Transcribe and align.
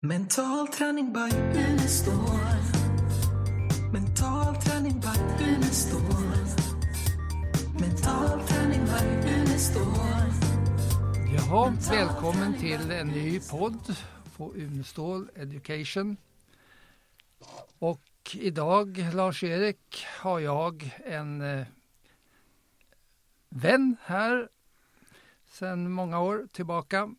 Mental 0.00 0.68
träning 0.68 1.12
by 1.12 1.36
Unestål. 1.54 2.14
Mental 3.92 4.54
träning 4.54 5.00
by 5.00 5.44
Unestål. 5.44 6.02
Mental 7.80 8.46
träning 8.46 8.84
by 8.84 9.30
Unestål. 9.30 10.32
Jaha, 11.34 11.76
välkommen 11.90 12.54
till 12.54 12.90
en 12.90 13.08
ny 13.08 13.40
podd 13.40 13.96
på 14.36 14.52
Unestål 14.52 15.30
Education. 15.34 16.16
Och 17.78 18.10
idag, 18.34 18.98
Lars-Erik, 19.14 20.06
har 20.20 20.38
jag 20.40 20.96
en 21.04 21.40
eh, 21.40 21.66
vän 23.48 23.96
här 24.04 24.48
sedan 25.46 25.90
många 25.90 26.20
år 26.20 26.46
tillbaka. 26.52 27.14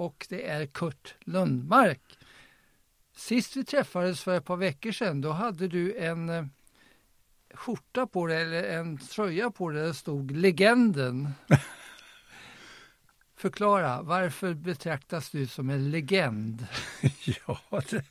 Och 0.00 0.26
det 0.28 0.48
är 0.48 0.66
Kurt 0.66 1.14
Lundmark. 1.20 2.00
Sist 3.16 3.56
vi 3.56 3.64
träffades 3.64 4.20
för 4.22 4.36
ett 4.36 4.44
par 4.44 4.56
veckor 4.56 4.92
sedan, 4.92 5.20
då 5.20 5.30
hade 5.32 5.68
du 5.68 5.96
en 5.96 6.28
eh, 6.28 6.44
skjorta 7.54 8.06
på 8.06 8.26
dig, 8.26 8.42
eller 8.42 8.62
en 8.62 8.98
tröja 8.98 9.50
på 9.50 9.70
dig 9.70 9.80
där 9.80 9.88
det 9.88 9.94
stod 9.94 10.30
Legenden. 10.30 11.28
Förklara, 13.36 14.02
varför 14.02 14.54
betraktas 14.54 15.30
du 15.30 15.46
som 15.46 15.70
en 15.70 15.90
legend? 15.90 16.66
Ja, 17.46 17.82
det, 17.90 18.04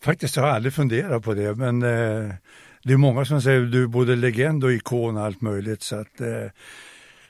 faktiskt 0.00 0.36
har 0.36 0.46
jag 0.46 0.56
aldrig 0.56 0.74
funderat 0.74 1.24
på 1.24 1.34
det, 1.34 1.54
men 1.54 1.82
eh, 1.82 2.34
det 2.82 2.92
är 2.92 2.96
många 2.96 3.24
som 3.24 3.42
säger 3.42 3.64
att 3.64 3.72
du 3.72 3.82
är 3.82 3.86
både 3.86 4.16
legend 4.16 4.64
och 4.64 4.72
ikon 4.72 5.16
och 5.16 5.22
allt 5.22 5.40
möjligt. 5.40 5.82
Så 5.82 5.96
att, 5.96 6.20
eh, 6.20 6.46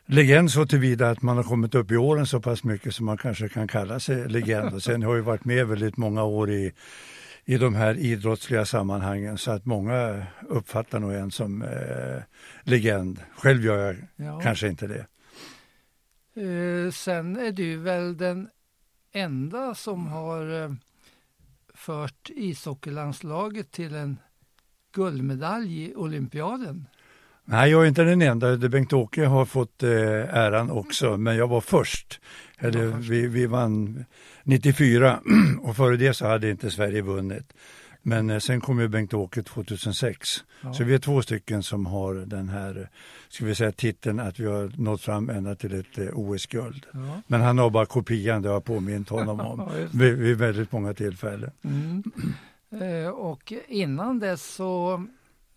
legend 0.07 0.51
så 0.51 0.67
tillvida 0.67 1.11
att 1.11 1.23
man 1.23 1.37
har 1.37 1.45
kommit 1.45 1.75
upp 1.75 1.91
i 1.91 1.97
åren 1.97 2.27
så 2.27 2.41
pass 2.41 2.65
mycket 2.65 2.95
som 2.95 3.07
man 3.07 3.17
kanske 3.19 3.49
kan 3.49 3.69
kalla 3.69 4.01
sig 4.01 4.29
legend. 4.29 4.75
Och 4.75 4.83
sen 4.83 5.03
har 5.03 5.17
jag 5.17 5.23
varit 5.23 5.45
med 5.45 5.67
väldigt 5.67 5.97
många 5.97 6.25
år 6.25 6.51
i, 6.51 6.73
i 7.45 7.57
de 7.57 7.75
här 7.75 7.95
idrottsliga 7.99 8.65
sammanhangen 8.65 9.39
så 9.39 9.51
att 9.51 9.65
många 9.67 10.27
uppfattar 10.49 11.01
nog 11.01 11.13
en 11.13 11.31
som 11.31 11.63
eh, 11.63 12.23
legend. 12.63 13.21
Själv 13.37 13.65
gör 13.65 13.79
jag 13.87 13.97
Ja. 14.17 14.41
kanske 14.41 14.69
inte 14.69 14.87
det. 14.87 15.07
Eh, 16.43 16.91
sen 16.91 17.37
är 17.37 17.53
du 17.53 17.77
väl 17.77 18.17
den 18.17 18.49
enda 19.13 19.75
som 19.75 20.07
har 20.07 20.63
eh, 20.65 20.73
fört 21.75 22.31
ishockeylandslaget 22.35 23.71
till 23.71 23.95
en 23.95 24.19
guldmedalj 24.93 25.83
i 25.85 25.95
olympiaden. 25.95 26.87
Nej, 27.45 27.71
jag 27.71 27.83
är 27.83 27.87
inte 27.87 28.05
den 28.05 28.23
enda. 28.23 28.57
Bengt-Åke 28.57 29.27
har 29.27 29.45
fått 29.45 29.83
eh, 29.83 29.91
äran 30.35 30.71
också, 30.71 31.17
men 31.17 31.37
jag 31.37 31.49
var 31.49 31.61
först. 31.61 32.21
Eller, 32.59 32.87
var 32.87 32.97
först. 32.97 33.11
Vi, 33.11 33.27
vi 33.27 33.47
vann 33.47 34.05
94 34.43 35.21
och 35.63 35.77
före 35.77 35.97
det 35.97 36.15
så 36.15 36.27
hade 36.27 36.51
inte 36.51 36.71
Sverige 36.71 37.03
vunnit. 37.03 37.53
Men 38.07 38.31
eh, 38.31 38.39
sen 38.39 38.61
kom 38.61 38.81
ju 38.81 38.89
Bengt-Åke 38.89 39.43
2006. 39.43 40.45
Ja. 40.61 40.73
Så 40.73 40.85
vi 40.85 40.95
är 40.95 40.99
två 40.99 41.23
stycken 41.23 41.63
som 41.63 41.87
har 41.87 42.15
den 42.15 42.49
här, 42.49 42.91
ska 43.29 43.45
vi 43.45 43.55
säga 43.55 43.73
titeln 43.73 44.21
att 44.21 44.41
vi 44.41 44.47
har 44.47 44.73
nått 44.77 45.01
fram 45.01 45.31
ända 45.31 45.55
till 45.55 45.81
ett 45.81 45.99
eh, 45.99 46.09
OS-guld. 46.13 46.87
Ja. 46.93 47.23
Men 47.27 47.41
han 47.41 47.59
har 47.59 47.71
bara 47.71 47.87
kopian, 47.87 48.43
det 48.43 48.49
har 48.49 48.57
jag 48.57 48.65
påmint 48.65 49.09
honom 49.09 49.41
om 49.41 49.71
vid, 49.93 50.19
vid 50.19 50.39
väldigt 50.39 50.73
många 50.73 50.95
tillfällen. 50.95 51.51
Mm. 51.63 52.03
Eh, 52.81 53.09
och 53.09 53.53
innan 53.69 54.19
dess 54.19 54.55
så 54.55 54.95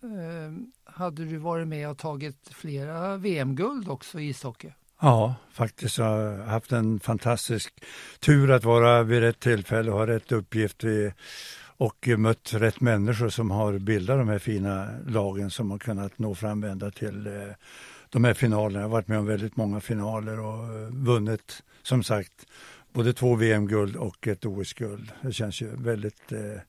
eh, 0.03 0.52
hade 0.98 1.26
du 1.26 1.38
varit 1.38 1.67
med 1.67 1.90
och 1.90 1.98
tagit 1.98 2.50
flera 2.52 3.17
VM-guld 3.17 3.90
också 3.90 4.20
i 4.20 4.30
ishockey. 4.30 4.72
Ja, 5.02 5.36
faktiskt 5.52 5.98
har 5.98 6.17
jag 6.17 6.45
haft 6.45 6.72
en 6.72 7.00
fantastisk 7.00 7.84
tur 8.20 8.52
att 8.52 8.64
vara 8.64 9.04
vid 9.04 9.20
rätt 9.20 9.39
tillfälle 9.39 9.92
och 9.92 9.98
ha 9.98 10.08
rätt 10.08 10.31
uppgift 10.31 10.84
och 11.59 12.08
mött 12.17 12.54
rätt 12.54 12.81
människor 12.81 13.30
som 13.30 13.52
har 13.52 13.80
bildat 13.80 14.17
de 14.17 14.30
här 14.30 14.39
fina 14.39 14.89
lagen 15.08 15.50
som 15.50 15.72
har 15.72 15.78
kunnat 15.78 16.20
nå 16.20 16.36
fram 16.36 16.64
ända 16.64 16.92
till 16.92 17.28
eh, 17.28 17.34
de 18.10 18.23
här 18.23 18.33
finalerna. 18.33 18.80
Jag 18.80 18.83
har 18.83 18.89
varit 18.89 19.08
med 19.08 19.20
om 19.20 19.26
väldigt 19.26 19.55
många 19.55 19.80
finaler 19.80 20.39
och 20.39 20.64
eh, 20.64 20.89
vunnit 20.92 21.64
som 21.83 22.04
sagt 22.04 22.45
både 22.94 23.14
två 23.14 23.36
VM-guld 23.36 23.95
och 23.95 24.27
ett 24.27 24.45
OS-guld. 24.45 25.11
Det 25.21 25.33
känns 25.33 25.61
ju 25.61 25.76
väldigt 25.76 26.32
eh, 26.32 26.61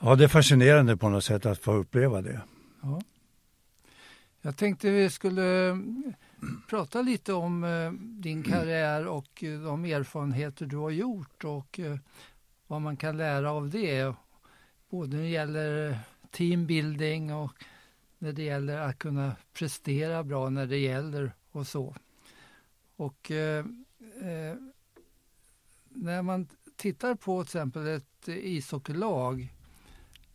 Ja, 0.00 0.14
det 0.14 0.24
är 0.24 0.28
fascinerande 0.28 0.96
på 0.96 1.08
något 1.08 1.24
sätt 1.24 1.46
att 1.46 1.58
få 1.58 1.72
uppleva 1.72 2.22
det. 2.22 2.40
Ja. 2.82 3.00
Jag 4.46 4.56
tänkte 4.56 4.90
vi 4.90 5.10
skulle 5.10 5.70
mm, 5.70 6.14
prata 6.68 7.02
lite 7.02 7.32
om 7.32 7.64
eh, 7.64 7.92
din 7.92 8.42
karriär 8.42 9.06
och 9.06 9.44
eh, 9.44 9.60
de 9.60 9.84
erfarenheter 9.84 10.66
du 10.66 10.76
har 10.76 10.90
gjort 10.90 11.44
och 11.44 11.80
eh, 11.80 11.96
vad 12.66 12.82
man 12.82 12.96
kan 12.96 13.16
lära 13.16 13.52
av 13.52 13.70
det. 13.70 14.14
Både 14.90 15.16
när 15.16 15.22
det 15.22 15.28
gäller 15.28 15.98
teambuilding 16.30 17.34
och 17.34 17.52
när 18.18 18.32
det 18.32 18.42
gäller 18.42 18.78
att 18.78 18.98
kunna 18.98 19.36
prestera 19.52 20.24
bra 20.24 20.50
när 20.50 20.66
det 20.66 20.78
gäller 20.78 21.32
och 21.50 21.66
så. 21.66 21.96
Och 22.96 23.30
eh, 23.30 23.64
när 25.88 26.22
man 26.22 26.48
tittar 26.76 27.14
på 27.14 27.44
till 27.44 27.48
exempel 27.48 27.86
ett 27.86 28.28
ishockeylag 28.28 29.54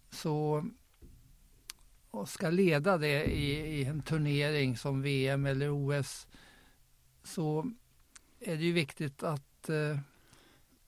så 0.10 0.66
och 2.12 2.30
ska 2.30 2.50
leda 2.50 2.98
det 2.98 3.24
i, 3.24 3.52
i 3.52 3.86
en 3.86 4.02
turnering 4.02 4.78
som 4.78 5.02
VM 5.02 5.46
eller 5.46 5.70
OS 5.70 6.28
så 7.24 7.72
är 8.40 8.58
det 8.58 8.64
ju 8.64 8.72
viktigt 8.72 9.24
att 9.24 9.70
eh, 9.70 10.00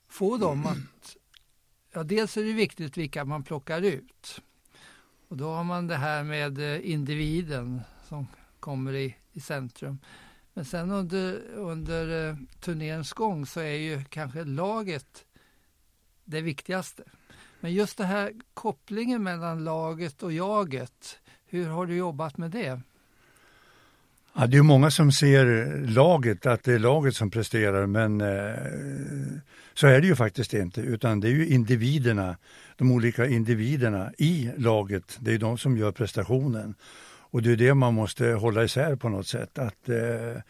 få 0.08 0.36
dem 0.36 0.66
att... 0.66 1.16
Ja, 1.92 2.02
dels 2.02 2.36
är 2.36 2.44
det 2.44 2.52
viktigt 2.52 2.96
vilka 2.96 3.24
man 3.24 3.44
plockar 3.44 3.82
ut. 3.82 4.40
Och 5.28 5.36
då 5.36 5.52
har 5.52 5.64
man 5.64 5.86
det 5.86 5.96
här 5.96 6.24
med 6.24 6.58
eh, 6.58 6.90
individen 6.90 7.80
som 8.08 8.26
kommer 8.60 8.94
i, 8.94 9.16
i 9.32 9.40
centrum. 9.40 9.98
Men 10.52 10.64
sen 10.64 10.90
under, 10.90 11.40
under 11.54 12.28
eh, 12.66 13.02
gång 13.14 13.46
så 13.46 13.60
är 13.60 13.76
ju 13.76 14.04
kanske 14.04 14.44
laget 14.44 15.24
det 16.24 16.40
viktigaste. 16.40 17.04
Men 17.64 17.72
just 17.72 17.98
det 17.98 18.04
här 18.04 18.32
kopplingen 18.54 19.22
mellan 19.22 19.64
laget 19.64 20.22
och 20.22 20.32
jaget, 20.32 21.18
hur 21.46 21.68
har 21.68 21.86
du 21.86 21.96
jobbat 21.96 22.36
med 22.38 22.50
det? 22.50 22.80
Ja, 24.34 24.46
det 24.46 24.56
är 24.56 24.62
många 24.62 24.90
som 24.90 25.12
ser 25.12 25.76
laget, 25.86 26.46
att 26.46 26.64
det 26.64 26.72
är 26.72 26.78
laget 26.78 27.16
som 27.16 27.30
presterar, 27.30 27.86
men 27.86 28.20
eh, 28.20 29.40
så 29.74 29.86
är 29.86 30.00
det 30.00 30.06
ju 30.06 30.16
faktiskt 30.16 30.54
inte, 30.54 30.80
utan 30.80 31.20
det 31.20 31.28
är 31.28 31.32
ju 31.32 31.48
individerna, 31.48 32.36
de 32.76 32.92
olika 32.92 33.26
individerna 33.26 34.12
i 34.18 34.50
laget, 34.56 35.16
det 35.20 35.34
är 35.34 35.38
de 35.38 35.58
som 35.58 35.76
gör 35.76 35.92
prestationen. 35.92 36.74
Och 37.30 37.42
det 37.42 37.52
är 37.52 37.56
det 37.56 37.74
man 37.74 37.94
måste 37.94 38.26
hålla 38.26 38.64
isär 38.64 38.96
på 38.96 39.08
något 39.08 39.26
sätt, 39.26 39.58
att 39.58 39.88
eh, 39.88 40.42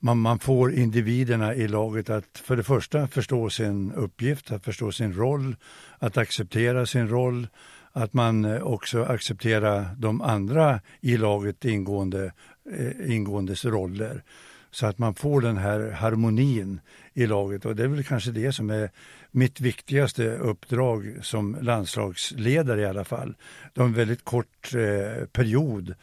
man, 0.00 0.18
man 0.18 0.38
får 0.38 0.72
individerna 0.72 1.54
i 1.54 1.68
laget 1.68 2.10
att 2.10 2.38
för 2.44 2.56
det 2.56 2.62
första 2.62 3.08
förstå 3.08 3.50
sin 3.50 3.92
uppgift, 3.92 4.52
att 4.52 4.64
förstå 4.64 4.92
sin 4.92 5.14
roll, 5.14 5.56
att 5.98 6.16
acceptera 6.16 6.86
sin 6.86 7.08
roll, 7.08 7.46
att 7.92 8.12
man 8.12 8.44
eh, 8.44 8.62
också 8.62 9.04
accepterar 9.04 9.94
de 9.96 10.20
andra 10.20 10.80
i 11.00 11.16
laget 11.16 11.64
ingående, 11.64 12.32
eh, 12.72 13.14
ingåendes 13.14 13.64
roller. 13.64 14.22
Så 14.70 14.86
att 14.86 14.98
man 14.98 15.14
får 15.14 15.40
den 15.40 15.56
här 15.56 15.90
harmonin 15.90 16.80
i 17.14 17.26
laget 17.26 17.64
och 17.64 17.76
det 17.76 17.84
är 17.84 17.88
väl 17.88 18.04
kanske 18.04 18.30
det 18.30 18.52
som 18.52 18.70
är 18.70 18.90
mitt 19.30 19.60
viktigaste 19.60 20.36
uppdrag 20.36 21.18
som 21.22 21.56
landslagsledare 21.60 22.80
i 22.80 22.86
alla 22.86 23.04
fall. 23.04 23.34
Det 23.74 23.80
är 23.80 23.84
en 23.84 23.92
väldigt 23.92 24.24
kort 24.24 24.74
eh, 24.74 25.26
period 25.26 25.94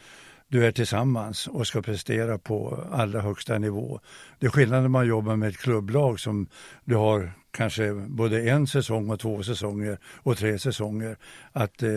du 0.48 0.66
är 0.66 0.72
tillsammans 0.72 1.46
och 1.46 1.66
ska 1.66 1.82
prestera 1.82 2.38
på 2.38 2.84
allra 2.92 3.20
högsta 3.20 3.58
nivå. 3.58 4.00
Det 4.38 4.46
är 4.46 4.50
skillnad 4.50 4.82
när 4.82 4.88
man 4.88 5.06
jobbar 5.06 5.36
med 5.36 5.48
ett 5.48 5.58
klubblag 5.58 6.20
som 6.20 6.46
du 6.84 6.94
har 6.94 7.32
kanske 7.50 7.92
både 7.92 8.50
en 8.50 8.66
säsong 8.66 9.10
och 9.10 9.20
två 9.20 9.42
säsonger 9.42 9.98
och 10.04 10.38
tre 10.38 10.58
säsonger 10.58 11.16
att 11.52 11.82
eh, 11.82 11.90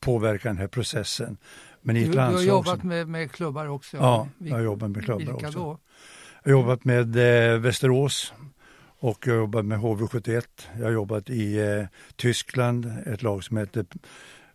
påverka 0.00 0.48
den 0.48 0.58
här 0.58 0.66
processen. 0.66 1.36
Men 1.80 1.96
i 1.96 2.00
Du, 2.00 2.06
ett 2.06 2.12
du 2.12 2.18
har 2.18 2.26
landslag 2.26 2.48
jobbat 2.48 2.80
som, 2.80 2.88
med, 2.88 3.08
med 3.08 3.32
klubbar 3.32 3.66
också? 3.66 3.96
Ja, 3.96 4.28
jag 4.38 4.56
har 4.56 4.62
jobbat 4.62 4.90
med 4.90 5.04
klubbar 5.04 5.18
Vilka 5.18 5.46
också. 5.46 5.58
då? 5.58 5.78
Jag 6.42 6.52
har 6.52 6.60
jobbat 6.60 6.84
med 6.84 7.16
eh, 7.52 7.58
Västerås 7.58 8.32
och 8.98 9.26
jag 9.26 9.32
har 9.32 9.38
jobbat 9.38 9.64
med 9.64 9.78
HV71. 9.78 10.42
Jag 10.78 10.84
har 10.84 10.92
jobbat 10.92 11.30
i 11.30 11.58
eh, 11.58 11.84
Tyskland, 12.16 12.92
ett 13.06 13.22
lag 13.22 13.44
som 13.44 13.56
heter 13.56 13.86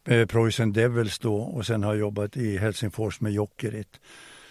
Preussen 0.07 0.73
Devils 0.73 1.19
då 1.19 1.35
och 1.35 1.65
sen 1.65 1.83
har 1.83 1.93
jag 1.93 1.99
jobbat 1.99 2.37
i 2.37 2.57
Helsingfors 2.57 3.21
med 3.21 3.31
Jokerit. 3.31 3.99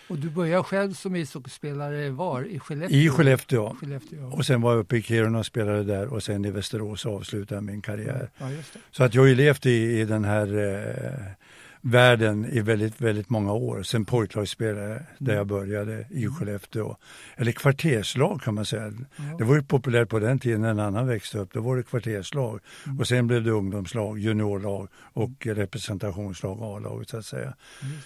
Och 0.09 0.19
du 0.19 0.31
började 0.31 0.63
själv 0.63 0.93
som 0.93 1.17
ishockeyspelare 1.17 2.11
var? 2.11 2.43
I 2.43 2.59
Skellefteå? 2.59 2.99
I 2.99 3.09
Skellefteå. 3.09 3.77
Skellefteå. 3.81 4.27
Och 4.27 4.47
sen 4.47 4.61
var 4.61 4.73
jag 4.73 4.81
uppe 4.81 4.97
i 4.97 5.03
Kiruna 5.03 5.39
och 5.39 5.47
spelade 5.47 5.85
där 5.85 6.07
och 6.07 6.23
sen 6.23 6.45
i 6.45 6.51
Västerås 6.51 7.07
avslutade 7.07 7.55
jag 7.55 7.65
min 7.65 7.83
karriär. 7.83 8.31
Ja. 8.39 8.47
Så 8.91 9.05
att 9.05 9.15
jag 9.15 9.23
har 9.23 9.27
ju 9.27 9.35
levt 9.35 9.67
i, 9.67 10.01
i 10.01 10.05
den 10.05 10.25
här 10.25 10.59
eh, 10.59 11.46
världen 11.91 12.47
i 12.53 12.61
väldigt, 12.61 13.01
väldigt 13.01 13.31
många 13.31 13.53
år. 13.53 13.83
Sen 13.83 14.05
pojklagsspelare 14.05 15.03
där 15.19 15.35
jag 15.35 15.47
började 15.47 16.07
i 16.11 16.27
Skellefteå. 16.27 16.97
Eller 17.37 17.53
kvarterslag 17.53 18.43
kan 18.43 18.55
man 18.55 18.65
säga. 18.65 18.93
Ja. 19.17 19.37
Det 19.39 19.45
var 19.45 19.55
ju 19.55 19.63
populärt 19.63 20.09
på 20.09 20.19
den 20.19 20.39
tiden 20.39 20.61
när 20.61 20.71
en 20.71 20.81
annan 20.81 21.07
växte 21.07 21.39
upp. 21.39 21.53
Då 21.53 21.61
var 21.61 21.77
det 21.77 21.83
kvarterslag. 21.83 22.61
Mm. 22.87 22.99
Och 22.99 23.09
sen 23.09 23.27
blev 23.27 23.45
det 23.45 23.51
ungdomslag, 23.51 24.19
juniorlag 24.19 24.89
och 24.97 25.47
representationslag, 25.47 26.59
A-laget 26.63 27.09
så 27.09 27.17
att 27.17 27.27
säga. 27.27 27.55
Mm. 27.83 27.97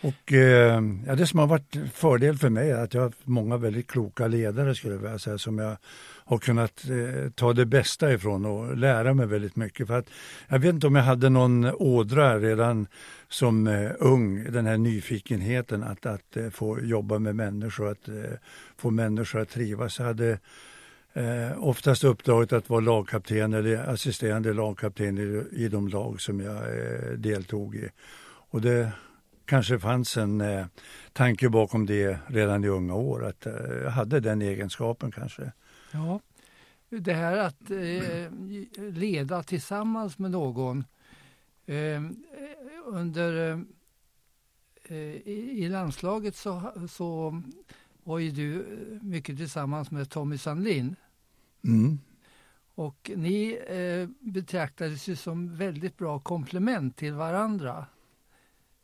Och 0.00 0.32
eh, 0.32 0.82
ja, 1.06 1.14
det 1.14 1.26
som 1.26 1.38
har 1.38 1.46
varit 1.46 1.76
fördel 1.94 2.38
för 2.38 2.48
mig 2.48 2.70
är 2.70 2.78
att 2.78 2.94
jag 2.94 3.00
har 3.00 3.08
haft 3.08 3.26
många 3.26 3.56
väldigt 3.56 3.86
kloka 3.86 4.26
ledare 4.26 4.74
skulle 4.74 4.94
jag 4.94 5.00
vilja 5.00 5.18
säga 5.18 5.38
som 5.38 5.58
jag 5.58 5.76
har 6.28 6.38
kunnat 6.38 6.84
eh, 6.90 7.30
ta 7.30 7.52
det 7.52 7.66
bästa 7.66 8.12
ifrån 8.12 8.44
och 8.44 8.76
lära 8.76 9.14
mig 9.14 9.26
väldigt 9.26 9.56
mycket. 9.56 9.86
För 9.86 9.98
att, 9.98 10.10
jag 10.48 10.58
vet 10.58 10.74
inte 10.74 10.86
om 10.86 10.94
jag 10.94 11.02
hade 11.02 11.28
någon 11.28 11.64
ådra 11.64 12.38
redan 12.38 12.86
som 13.28 13.66
eh, 13.66 13.90
ung, 13.98 14.52
den 14.52 14.66
här 14.66 14.78
nyfikenheten 14.78 15.82
att, 15.82 16.06
att 16.06 16.36
eh, 16.36 16.50
få 16.50 16.80
jobba 16.80 17.18
med 17.18 17.36
människor, 17.36 17.90
att 17.90 18.08
eh, 18.08 18.14
få 18.76 18.90
människor 18.90 19.40
att 19.40 19.48
trivas. 19.48 19.98
Jag 19.98 20.06
hade 20.06 20.38
eh, 21.12 21.64
oftast 21.64 22.04
uppdraget 22.04 22.52
att 22.52 22.70
vara 22.70 22.80
lagkapten 22.80 23.52
eller 23.52 23.76
assisterande 23.76 24.52
lagkapten 24.52 25.18
i, 25.18 25.44
i 25.64 25.68
de 25.68 25.88
lag 25.88 26.20
som 26.20 26.40
jag 26.40 26.56
eh, 26.56 27.12
deltog 27.16 27.76
i. 27.76 27.88
Och 28.50 28.60
det 28.60 28.92
kanske 29.44 29.78
fanns 29.78 30.16
en 30.16 30.40
eh, 30.40 30.66
tanke 31.12 31.48
bakom 31.48 31.86
det 31.86 32.18
redan 32.26 32.64
i 32.64 32.68
unga 32.68 32.94
år, 32.94 33.26
att 33.26 33.46
eh, 33.46 33.52
jag 33.84 33.90
hade 33.90 34.20
den 34.20 34.42
egenskapen 34.42 35.10
kanske. 35.10 35.52
Ja, 35.92 36.20
det 36.88 37.14
här 37.14 37.36
att 37.36 37.70
eh, 37.70 38.32
leda 38.92 39.42
tillsammans 39.42 40.18
med 40.18 40.30
någon. 40.30 40.84
Eh, 41.66 42.02
under 42.84 43.52
eh, 44.82 44.96
i, 44.96 45.64
i 45.64 45.68
landslaget 45.68 46.36
så, 46.36 46.72
så 46.90 47.42
var 48.02 48.18
ju 48.18 48.30
du 48.30 48.64
mycket 49.02 49.36
tillsammans 49.36 49.90
med 49.90 50.10
Tommy 50.10 50.38
Sandlin. 50.38 50.96
Mm. 51.64 51.98
Och 52.74 53.10
ni 53.16 53.58
eh, 53.68 54.08
betraktades 54.32 55.08
ju 55.08 55.16
som 55.16 55.56
väldigt 55.56 55.96
bra 55.96 56.18
komplement 56.18 56.96
till 56.96 57.12
varandra. 57.12 57.86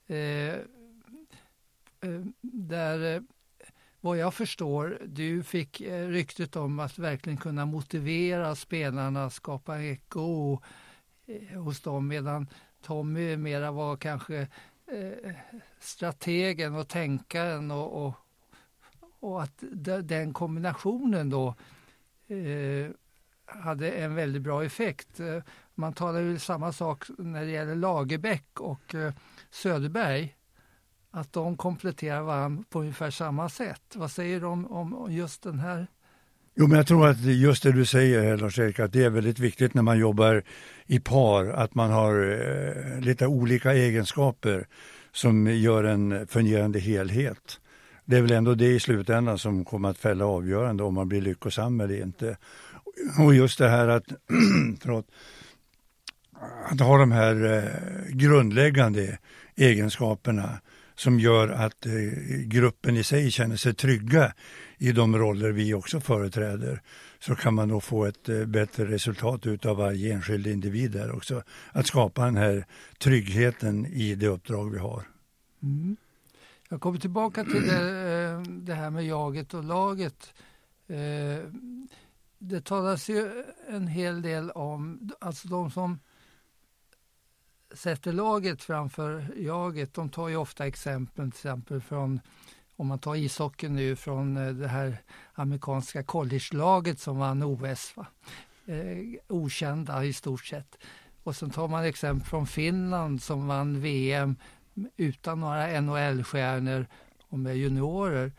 Eh, 0.06 0.54
eh, 2.00 2.20
där, 2.40 3.16
eh, 3.16 3.22
vad 4.04 4.18
jag 4.18 4.34
förstår, 4.34 4.98
du 5.06 5.42
fick 5.42 5.80
eh, 5.80 6.08
ryktet 6.08 6.56
om 6.56 6.78
att 6.78 6.98
verkligen 6.98 7.36
kunna 7.36 7.66
motivera 7.66 8.54
spelarna, 8.54 9.30
skapa 9.30 9.82
eko 9.82 10.58
eh, 11.26 11.58
hos 11.60 11.80
dem, 11.80 12.08
medan 12.08 12.48
Tommy 12.82 13.36
mera 13.36 13.70
var 13.70 13.96
kanske 13.96 14.36
eh, 14.86 15.34
strategen 15.80 16.74
och 16.74 16.88
tänkaren 16.88 17.70
och, 17.70 18.06
och, 18.06 18.14
och 19.20 19.42
att 19.42 19.64
den 20.02 20.32
kombinationen 20.32 21.30
då 21.30 21.54
eh, 22.28 22.90
hade 23.44 23.90
en 23.90 24.14
väldigt 24.14 24.42
bra 24.42 24.64
effekt. 24.64 25.20
Eh, 25.20 25.42
man 25.74 25.92
talar 25.92 26.20
ju 26.20 26.38
samma 26.38 26.72
sak 26.72 27.04
när 27.18 27.44
det 27.44 27.50
gäller 27.50 27.76
Lagerbäck 27.76 28.60
och 28.60 28.94
eh, 28.94 29.12
Söderberg. 29.50 30.36
Att 31.16 31.32
de 31.32 31.56
kompletterar 31.56 32.22
varandra 32.22 32.64
på 32.70 32.80
ungefär 32.80 33.10
samma 33.10 33.48
sätt. 33.48 33.82
Vad 33.94 34.10
säger 34.10 34.40
du 34.40 34.46
om, 34.46 34.72
om 34.72 35.12
just 35.12 35.42
den 35.42 35.58
här? 35.58 35.86
Jo, 36.54 36.66
men 36.66 36.76
jag 36.76 36.86
tror 36.86 37.08
att 37.08 37.20
just 37.20 37.62
det 37.62 37.72
du 37.72 37.84
säger 37.84 38.36
Lars-Erik, 38.36 38.80
att 38.80 38.92
det 38.92 39.04
är 39.04 39.10
väldigt 39.10 39.38
viktigt 39.38 39.74
när 39.74 39.82
man 39.82 39.98
jobbar 39.98 40.42
i 40.86 41.00
par, 41.00 41.46
att 41.46 41.74
man 41.74 41.90
har 41.90 42.40
eh, 42.94 43.00
lite 43.00 43.26
olika 43.26 43.72
egenskaper 43.72 44.66
som 45.12 45.46
gör 45.46 45.84
en 45.84 46.26
fungerande 46.26 46.78
helhet. 46.78 47.60
Det 48.04 48.16
är 48.16 48.22
väl 48.22 48.32
ändå 48.32 48.54
det 48.54 48.74
i 48.74 48.80
slutändan 48.80 49.38
som 49.38 49.64
kommer 49.64 49.88
att 49.88 49.98
fälla 49.98 50.26
avgörande 50.26 50.82
om 50.82 50.94
man 50.94 51.08
blir 51.08 51.20
lyckosam 51.20 51.80
eller 51.80 52.02
inte. 52.02 52.36
Och 53.20 53.34
just 53.34 53.58
det 53.58 53.68
här 53.68 53.88
att, 53.88 54.04
förlåt, 54.80 55.06
att 56.70 56.80
ha 56.80 56.98
de 56.98 57.12
här 57.12 57.44
eh, 57.44 58.16
grundläggande 58.16 59.18
egenskaperna 59.56 60.60
som 60.94 61.20
gör 61.20 61.48
att 61.48 61.86
eh, 61.86 61.92
gruppen 62.44 62.96
i 62.96 63.02
sig 63.04 63.30
känner 63.30 63.56
sig 63.56 63.74
trygga 63.74 64.32
i 64.78 64.92
de 64.92 65.16
roller 65.16 65.50
vi 65.52 65.74
också 65.74 66.00
företräder 66.00 66.82
så 67.18 67.34
kan 67.34 67.54
man 67.54 67.68
nog 67.68 67.82
få 67.82 68.04
ett 68.04 68.28
eh, 68.28 68.44
bättre 68.44 68.84
resultat 68.84 69.46
utav 69.46 69.76
varje 69.76 70.14
enskild 70.14 70.46
individ 70.46 70.90
där 70.90 71.16
också. 71.16 71.42
Att 71.72 71.86
skapa 71.86 72.24
den 72.24 72.36
här 72.36 72.66
tryggheten 72.98 73.86
i 73.86 74.14
det 74.14 74.26
uppdrag 74.28 74.70
vi 74.70 74.78
har. 74.78 75.02
Mm. 75.62 75.96
Jag 76.68 76.80
kommer 76.80 76.98
tillbaka 76.98 77.44
till 77.44 77.66
det, 77.66 78.30
eh, 78.30 78.40
det 78.42 78.74
här 78.74 78.90
med 78.90 79.06
jaget 79.06 79.54
och 79.54 79.64
laget. 79.64 80.34
Eh, 80.88 81.48
Det 82.38 82.64
talas 82.64 83.08
ju 83.08 83.44
en 83.68 83.86
hel 83.86 84.22
del 84.22 84.50
om, 84.50 85.10
alltså 85.20 85.48
de 85.48 85.70
som 85.70 85.98
sätter 87.74 88.12
laget 88.12 88.62
framför 88.62 89.32
jaget, 89.36 89.94
de 89.94 90.08
tar 90.08 90.28
ju 90.28 90.36
ofta 90.36 90.66
exempel 90.66 91.30
till 91.30 91.38
exempel 91.38 91.80
från, 91.80 92.20
om 92.76 92.86
man 92.86 92.98
tar 92.98 93.16
ishockeyn 93.16 93.74
nu, 93.74 93.96
från 93.96 94.36
eh, 94.36 94.52
det 94.52 94.68
här 94.68 94.96
amerikanska 95.32 96.02
college-laget 96.02 97.00
som 97.00 97.18
vann 97.18 97.42
OS. 97.42 97.96
Va? 97.96 98.06
Eh, 98.66 99.20
okända 99.28 100.04
i 100.04 100.12
stort 100.12 100.44
sett. 100.44 100.78
Och 101.22 101.36
sen 101.36 101.50
tar 101.50 101.68
man 101.68 101.84
exempel 101.84 102.28
från 102.28 102.46
Finland 102.46 103.22
som 103.22 103.46
vann 103.46 103.80
VM 103.80 104.36
utan 104.96 105.40
några 105.40 105.80
NHL-stjärnor 105.80 106.86
och 107.22 107.38
med 107.38 107.56
juniorer. 107.56 108.32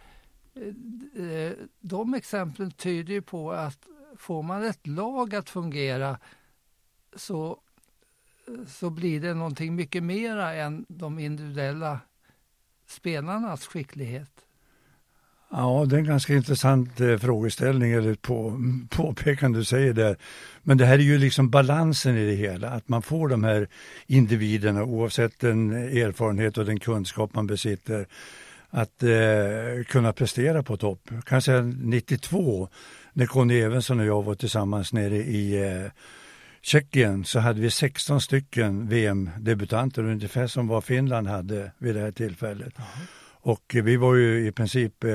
Eh, 0.56 1.26
eh, 1.26 1.54
De 1.80 2.14
exemplen 2.14 2.72
tyder 2.72 3.14
ju 3.14 3.22
på 3.22 3.52
att 3.52 3.88
får 4.18 4.44
man 4.44 4.64
ett 4.64 4.88
lag 4.88 5.36
att 5.36 5.50
fungera 5.50 6.20
så, 7.16 7.60
så 8.68 8.90
blir 8.90 9.22
det 9.22 9.34
någonting 9.34 9.76
mycket 9.76 10.04
mera 10.04 10.54
än 10.54 10.86
de 10.88 11.20
individuella 11.20 12.00
spelarnas 12.88 13.66
skicklighet. 13.66 14.32
Ja, 15.52 15.86
det 15.90 15.96
är 15.96 16.00
en 16.00 16.06
ganska 16.06 16.34
intressant 16.34 17.02
eh, 17.02 17.18
frågeställning 17.18 17.92
eller 17.92 18.14
på, 18.16 18.62
påpekande 18.90 19.60
du 19.60 19.66
säger 19.66 19.94
där. 19.94 20.18
Men 20.64 20.78
det 20.78 20.86
här 20.86 21.00
är 21.00 21.04
ju 21.04 21.18
liksom 21.18 21.50
balansen 21.50 22.18
i 22.18 22.26
det 22.26 22.36
hela, 22.36 22.70
att 22.70 22.90
man 22.90 23.02
får 23.02 23.28
de 23.28 23.44
här 23.44 23.68
individerna 24.08 24.84
oavsett 24.84 25.40
den 25.40 25.72
erfarenhet 25.72 26.58
och 26.58 26.66
den 26.66 26.80
kunskap 26.80 27.34
man 27.34 27.48
besitter 27.48 28.08
att 28.70 29.04
eh, 29.04 29.84
kunna 29.88 30.14
prestera 30.14 30.64
på 30.64 30.78
topp. 30.78 31.10
Kanske 31.26 31.62
92 31.62 32.70
när 33.14 33.26
Conny 33.26 33.60
Evensson 33.60 34.00
och 34.00 34.06
jag 34.06 34.24
var 34.24 34.36
tillsammans 34.36 34.94
nere 34.94 35.16
i 35.16 35.64
eh, 35.64 35.92
Tjeckien 36.66 37.26
så 37.26 37.40
hade 37.40 37.62
vi 37.62 37.72
16 37.72 38.22
stycken 38.22 38.88
VM-debutanter, 38.88 40.04
ungefär 40.04 40.48
som 40.48 40.68
vad 40.68 40.84
Finland 40.84 41.28
hade 41.28 41.72
vid 41.78 41.96
det 41.96 42.02
här 42.02 42.12
tillfället. 42.12 42.74
Och 43.28 43.76
vi 43.84 43.98
var 43.98 44.16
ju 44.16 44.48
i 44.48 44.52
princip 44.52 45.04
eh, 45.04 45.12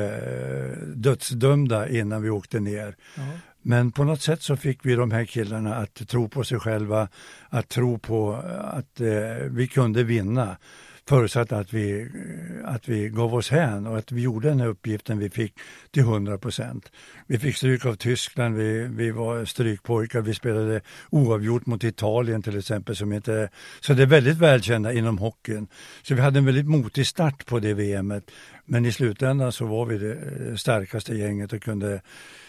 dödsdömda 0.94 1.88
innan 1.88 2.22
vi 2.22 2.30
åkte 2.30 2.60
ner. 2.60 2.96
Ja. 3.16 3.22
Men 3.62 3.92
på 3.92 4.04
något 4.04 4.22
sätt 4.22 4.42
så 4.42 4.56
fick 4.56 4.86
vi 4.86 4.94
de 4.94 5.10
här 5.10 5.24
killarna 5.24 5.74
att 5.74 6.08
tro 6.08 6.28
på 6.28 6.44
sig 6.44 6.60
själva, 6.60 7.08
att 7.48 7.68
tro 7.68 7.98
på 7.98 8.34
att 8.60 9.00
eh, 9.00 9.08
vi 9.50 9.66
kunde 9.66 10.04
vinna. 10.04 10.56
Förutsatt 11.08 11.52
att 11.52 11.72
vi, 11.72 12.08
att 12.64 12.88
vi 12.88 13.08
gav 13.08 13.34
oss 13.34 13.50
hän 13.50 13.86
och 13.86 13.98
att 13.98 14.12
vi 14.12 14.22
gjorde 14.22 14.48
den 14.48 14.60
här 14.60 14.66
uppgiften 14.66 15.18
vi 15.18 15.30
fick 15.30 15.54
till 15.90 16.02
100 16.02 16.38
procent. 16.38 16.92
Vi 17.26 17.38
fick 17.38 17.56
stryk 17.56 17.86
av 17.86 17.94
Tyskland, 17.94 18.56
vi, 18.56 18.88
vi 18.90 19.10
var 19.10 19.44
strykpojkar, 19.44 20.20
vi 20.20 20.34
spelade 20.34 20.80
oavgjort 21.10 21.66
mot 21.66 21.84
Italien 21.84 22.42
till 22.42 22.58
exempel. 22.58 22.96
Som 22.96 23.12
inte, 23.12 23.48
så 23.80 23.94
det 23.94 24.02
är 24.02 24.06
väldigt 24.06 24.38
välkända 24.38 24.92
inom 24.92 25.18
hockeyn. 25.18 25.68
Så 26.02 26.14
vi 26.14 26.20
hade 26.20 26.38
en 26.38 26.44
väldigt 26.44 26.66
motig 26.66 27.06
start 27.06 27.46
på 27.46 27.58
det 27.58 27.74
VMet. 27.74 28.30
Men 28.64 28.86
i 28.86 28.92
slutändan 28.92 29.52
så 29.52 29.66
var 29.66 29.86
vi 29.86 29.98
det 29.98 30.12
eh, 30.12 30.54
starkaste 30.54 31.14
gänget 31.14 31.52
och 31.52 31.62
kunde 31.62 32.00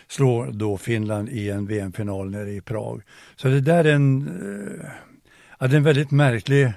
slå 0.08 0.52
då 0.52 0.78
Finland 0.78 1.30
i 1.30 1.50
en 1.50 1.66
VM-final 1.66 2.30
nere 2.30 2.52
i 2.52 2.62
Prag. 2.62 3.02
Så 3.36 3.48
det 3.48 3.62
där 3.62 3.86
är 3.86 3.94
en, 3.94 4.28
eh, 4.28 4.90
ja, 5.60 5.68
det 5.68 5.76
är 5.76 5.78
en 5.78 5.84
väldigt 5.84 6.12
märklig 6.12 6.74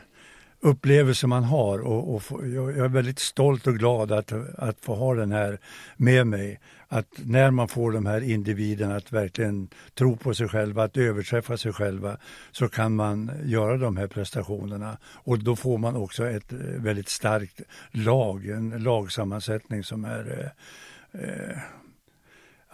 upplevelse 0.65 1.27
man 1.27 1.45
har 1.45 1.79
och, 1.79 2.15
och 2.15 2.23
få, 2.23 2.47
jag 2.47 2.79
är 2.79 2.89
väldigt 2.89 3.19
stolt 3.19 3.67
och 3.67 3.79
glad 3.79 4.13
att, 4.13 4.33
att 4.59 4.81
få 4.81 4.95
ha 4.95 5.15
den 5.15 5.33
här 5.33 5.59
med 5.97 6.27
mig. 6.27 6.61
Att 6.89 7.07
när 7.25 7.51
man 7.51 7.69
får 7.69 7.93
de 7.93 8.07
här 8.07 8.21
individerna 8.21 8.97
att 8.97 9.13
verkligen 9.13 9.69
tro 9.95 10.17
på 10.17 10.35
sig 10.35 10.49
själva, 10.49 10.85
att 10.85 10.97
överträffa 10.97 11.57
sig 11.57 11.73
själva 11.73 12.17
så 12.53 12.69
kan 12.69 12.95
man 12.95 13.31
göra 13.45 13.77
de 13.77 13.97
här 13.97 14.07
prestationerna 14.07 14.99
och 15.05 15.39
då 15.39 15.57
får 15.57 15.79
man 15.79 15.97
också 15.97 16.27
ett 16.27 16.53
eh, 16.53 16.59
väldigt 16.59 17.09
starkt 17.09 17.61
lag, 17.91 18.47
en 18.47 18.71
lagsammansättning 18.71 19.85
som 19.85 20.05
är 20.05 20.53
eh, 21.13 21.23
eh 21.23 21.59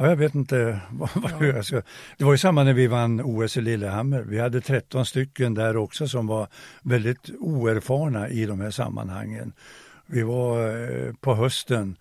Ja, 0.01 0.09
jag 0.09 0.17
vet 0.17 0.35
inte 0.35 0.81
vad, 0.91 1.11
vad 1.15 1.33
Ja. 1.33 1.47
jag 1.47 1.65
ska... 1.65 1.83
Det 2.19 2.25
var 2.25 2.33
ju 2.33 2.39
samma 2.39 2.65
när 2.65 2.73
vi 2.73 2.87
vann 2.87 3.21
OS 3.21 3.57
i 3.57 3.61
Lillehammer. 3.61 4.23
Vi 4.23 4.39
hade 4.39 4.61
13 4.61 5.07
stycken 5.07 5.55
där 5.55 5.77
också 5.77 6.09
som 6.09 6.27
var 6.27 6.49
väldigt 6.83 7.31
oerfarna 7.39 8.29
i 8.29 8.47
de 8.47 8.61
här 8.61 8.71
sammanhangen. 8.71 9.53
Vi 10.07 10.23
var 10.23 10.69
eh, 10.69 11.13
på 11.21 11.35
hösten 11.35 11.97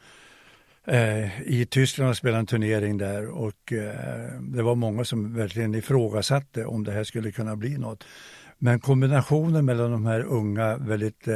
eh, 0.85 1.41
i 1.41 1.67
Tyskland 1.69 2.09
och 2.09 2.17
spelade 2.17 2.39
en 2.39 2.45
turnering 2.45 2.97
där 2.97 3.27
och 3.29 3.73
eh, 3.73 4.39
det 4.41 4.63
var 4.63 4.75
många 4.75 5.03
som 5.03 5.35
verkligen 5.35 5.75
ifrågasatte 5.75 6.65
om 6.65 6.83
det 6.83 6.91
här 6.91 7.03
skulle 7.03 7.31
kunna 7.31 7.55
bli 7.55 7.77
något. 7.77 8.03
Men 8.57 8.79
kombinationen 8.79 9.65
mellan 9.65 9.91
de 9.91 10.05
här 10.05 10.21
unga, 10.21 10.77
väldigt 10.77 11.27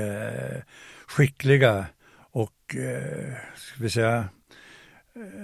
skickliga 1.07 1.85
och 2.31 2.75
ska 3.55 3.83
vi 3.83 3.89
säga, 3.89 4.25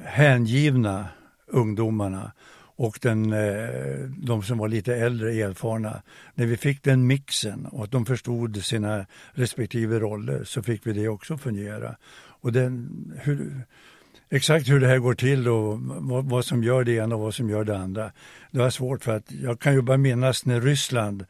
hängivna 0.06 1.08
ungdomarna 1.48 2.32
och 2.76 3.00
den, 3.02 3.34
eh, 3.34 3.70
de 4.18 4.44
som 4.44 4.58
var 4.58 4.68
lite 4.68 4.96
äldre 4.96 5.34
erfarna. 5.34 6.02
När 6.36 6.46
vi 6.46 6.58
fick 6.58 6.84
den 6.84 7.08
mixen 7.08 7.66
och 7.66 7.84
att 7.84 7.92
de 7.92 8.06
förstod 8.06 8.64
sina 8.64 9.06
respektive 9.32 10.00
roller 10.00 10.44
så 10.44 10.64
fick 10.64 10.88
vi 10.88 10.94
det 10.94 11.08
också 11.08 11.38
fungera. 11.38 11.96
Och 12.42 12.52
den, 12.52 12.90
hur, 13.22 13.62
exakt 14.30 14.70
hur 14.70 14.80
det 14.80 14.88
här 14.88 14.98
går 14.98 15.14
till 15.14 15.48
och 15.48 15.80
vad, 15.82 16.26
vad 16.26 16.46
som 16.46 16.64
gör 16.64 16.84
det 16.84 16.92
ena 16.92 17.16
och 17.16 17.22
vad 17.22 17.36
som 17.36 17.50
gör 17.50 17.64
det 17.64 17.78
andra. 17.78 18.12
Det 18.52 18.60
var 18.60 18.70
svårt 18.70 19.04
för 19.04 19.16
att 19.16 19.32
jag 19.32 19.60
kan 19.60 19.74
ju 19.74 19.82
bara 19.82 19.98
minnas 19.98 20.46
när 20.46 20.62
Ryssland 20.62 21.26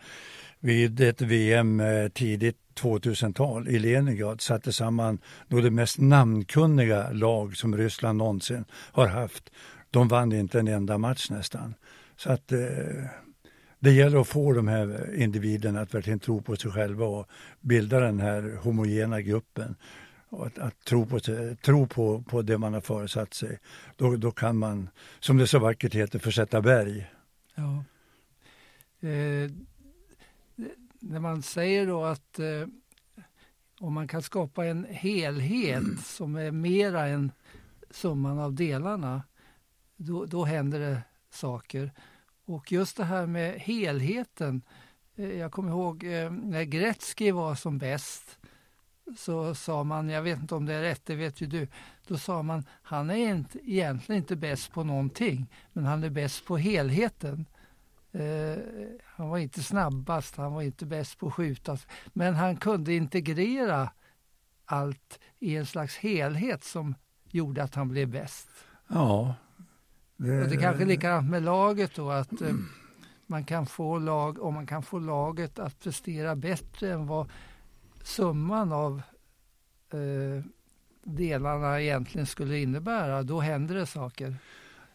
vid 0.59 1.01
ett 1.01 1.21
VM 1.21 1.79
eh, 1.79 2.07
tidigt 2.07 2.57
2000-tal 2.81 3.67
i 3.67 3.79
Leningrad 3.79 4.41
satte 4.41 4.73
samman 4.73 5.19
nog 5.47 5.63
det 5.63 5.71
mest 5.71 5.99
namnkunniga 5.99 7.11
lag 7.11 7.57
som 7.57 7.77
Ryssland 7.77 8.17
någonsin 8.17 8.65
har 8.71 9.07
haft. 9.07 9.51
De 9.89 10.07
vann 10.07 10.31
inte 10.31 10.59
en 10.59 10.67
enda 10.67 10.97
match 10.97 11.29
nästan. 11.29 11.75
Så 12.15 12.31
att 12.31 12.51
eh, 12.51 12.59
det 13.79 13.91
gäller 13.91 14.21
att 14.21 14.27
få 14.27 14.53
de 14.53 14.67
här 14.67 15.15
individerna 15.15 15.81
att 15.81 15.93
verkligen 15.93 16.19
tro 16.19 16.41
på 16.41 16.55
sig 16.55 16.71
själva 16.71 17.05
och 17.05 17.27
bilda 17.61 17.99
den 17.99 18.19
här 18.19 18.59
homogena 18.61 19.21
gruppen. 19.21 19.75
Och 20.29 20.47
att, 20.47 20.57
att 20.57 20.85
tro, 20.85 21.05
på, 21.05 21.19
tro 21.65 21.87
på, 21.87 22.21
på 22.21 22.41
det 22.41 22.57
man 22.57 22.73
har 22.73 22.81
föresatt 22.81 23.33
sig. 23.33 23.59
Då, 23.95 24.15
då 24.15 24.31
kan 24.31 24.57
man, 24.57 24.89
som 25.19 25.37
det 25.37 25.47
så 25.47 25.59
vackert 25.59 25.95
heter, 25.95 26.19
försätta 26.19 26.61
berg. 26.61 27.11
Ja. 27.55 27.83
Eh, 29.09 29.51
när 30.99 31.19
man 31.19 31.41
säger 31.41 31.87
då 31.87 32.03
att 32.03 32.39
eh, 32.39 32.67
om 33.79 33.93
man 33.93 34.07
kan 34.07 34.21
skapa 34.21 34.65
en 34.65 34.85
helhet 34.89 35.83
som 36.05 36.35
är 36.35 36.51
mera 36.51 37.07
än 37.07 37.31
summan 37.89 38.39
av 38.39 38.53
delarna, 38.53 39.23
då, 39.95 40.25
då 40.25 40.45
händer 40.45 40.79
det 40.79 41.01
saker. 41.29 41.91
Och 42.45 42.71
just 42.71 42.97
det 42.97 43.03
här 43.03 43.25
med 43.25 43.59
helheten. 43.59 44.61
Eh, 45.15 45.37
jag 45.37 45.51
kommer 45.51 45.69
ihåg 45.71 46.03
eh, 46.03 46.31
när 46.31 46.63
Gretzky 46.63 47.31
var 47.31 47.55
som 47.55 47.77
bäst 47.77 48.39
så 49.17 49.55
sa 49.55 49.83
man, 49.83 50.09
jag 50.09 50.21
vet 50.21 50.39
inte 50.39 50.55
om 50.55 50.65
det 50.65 50.73
är 50.73 50.81
rätt, 50.81 51.05
det 51.05 51.15
vet 51.15 51.41
ju 51.41 51.47
du, 51.47 51.67
då 52.07 52.17
sa 52.17 52.43
man 52.43 52.65
han 52.81 53.09
är 53.09 53.29
inte, 53.29 53.59
egentligen 53.71 54.21
inte 54.21 54.35
bäst 54.35 54.71
på 54.71 54.83
någonting, 54.83 55.47
men 55.73 55.85
han 55.85 56.03
är 56.03 56.09
bäst 56.09 56.45
på 56.45 56.57
helheten. 56.57 57.45
Eh, 58.11 58.57
han 59.05 59.29
var 59.29 59.37
inte 59.37 59.63
snabbast, 59.63 60.35
han 60.35 60.53
var 60.53 60.61
inte 60.61 60.85
bäst 60.85 61.19
på 61.19 61.27
att 61.27 61.33
skjuta, 61.33 61.77
men 62.13 62.35
han 62.35 62.57
kunde 62.57 62.93
integrera 62.93 63.89
allt 64.65 65.19
i 65.39 65.55
en 65.55 65.65
slags 65.65 65.97
helhet 65.97 66.63
som 66.63 66.95
gjorde 67.29 67.63
att 67.63 67.75
han 67.75 67.89
blev 67.89 68.07
bäst. 68.07 68.49
Ja. 68.87 69.35
Det, 70.17 70.41
Och 70.41 70.49
det 70.49 70.57
kanske 70.57 70.83
är 70.83 70.87
likadant 70.87 71.29
med 71.29 71.43
laget 71.43 71.95
då, 71.95 72.11
att 72.11 72.41
eh, 72.41 72.53
man 73.27 73.43
kan 73.43 73.65
få 73.65 73.99
lag, 73.99 74.41
om 74.41 74.53
man 74.53 74.67
kan 74.67 74.83
få 74.83 74.99
laget 74.99 75.59
att 75.59 75.79
prestera 75.79 76.35
bättre 76.35 76.93
än 76.93 77.07
vad 77.07 77.29
summan 78.03 78.71
av 78.71 79.01
eh, 79.93 80.43
delarna 81.03 81.81
egentligen 81.81 82.27
skulle 82.27 82.57
innebära, 82.57 83.23
då 83.23 83.39
händer 83.39 83.75
det 83.75 83.85
saker. 83.85 84.35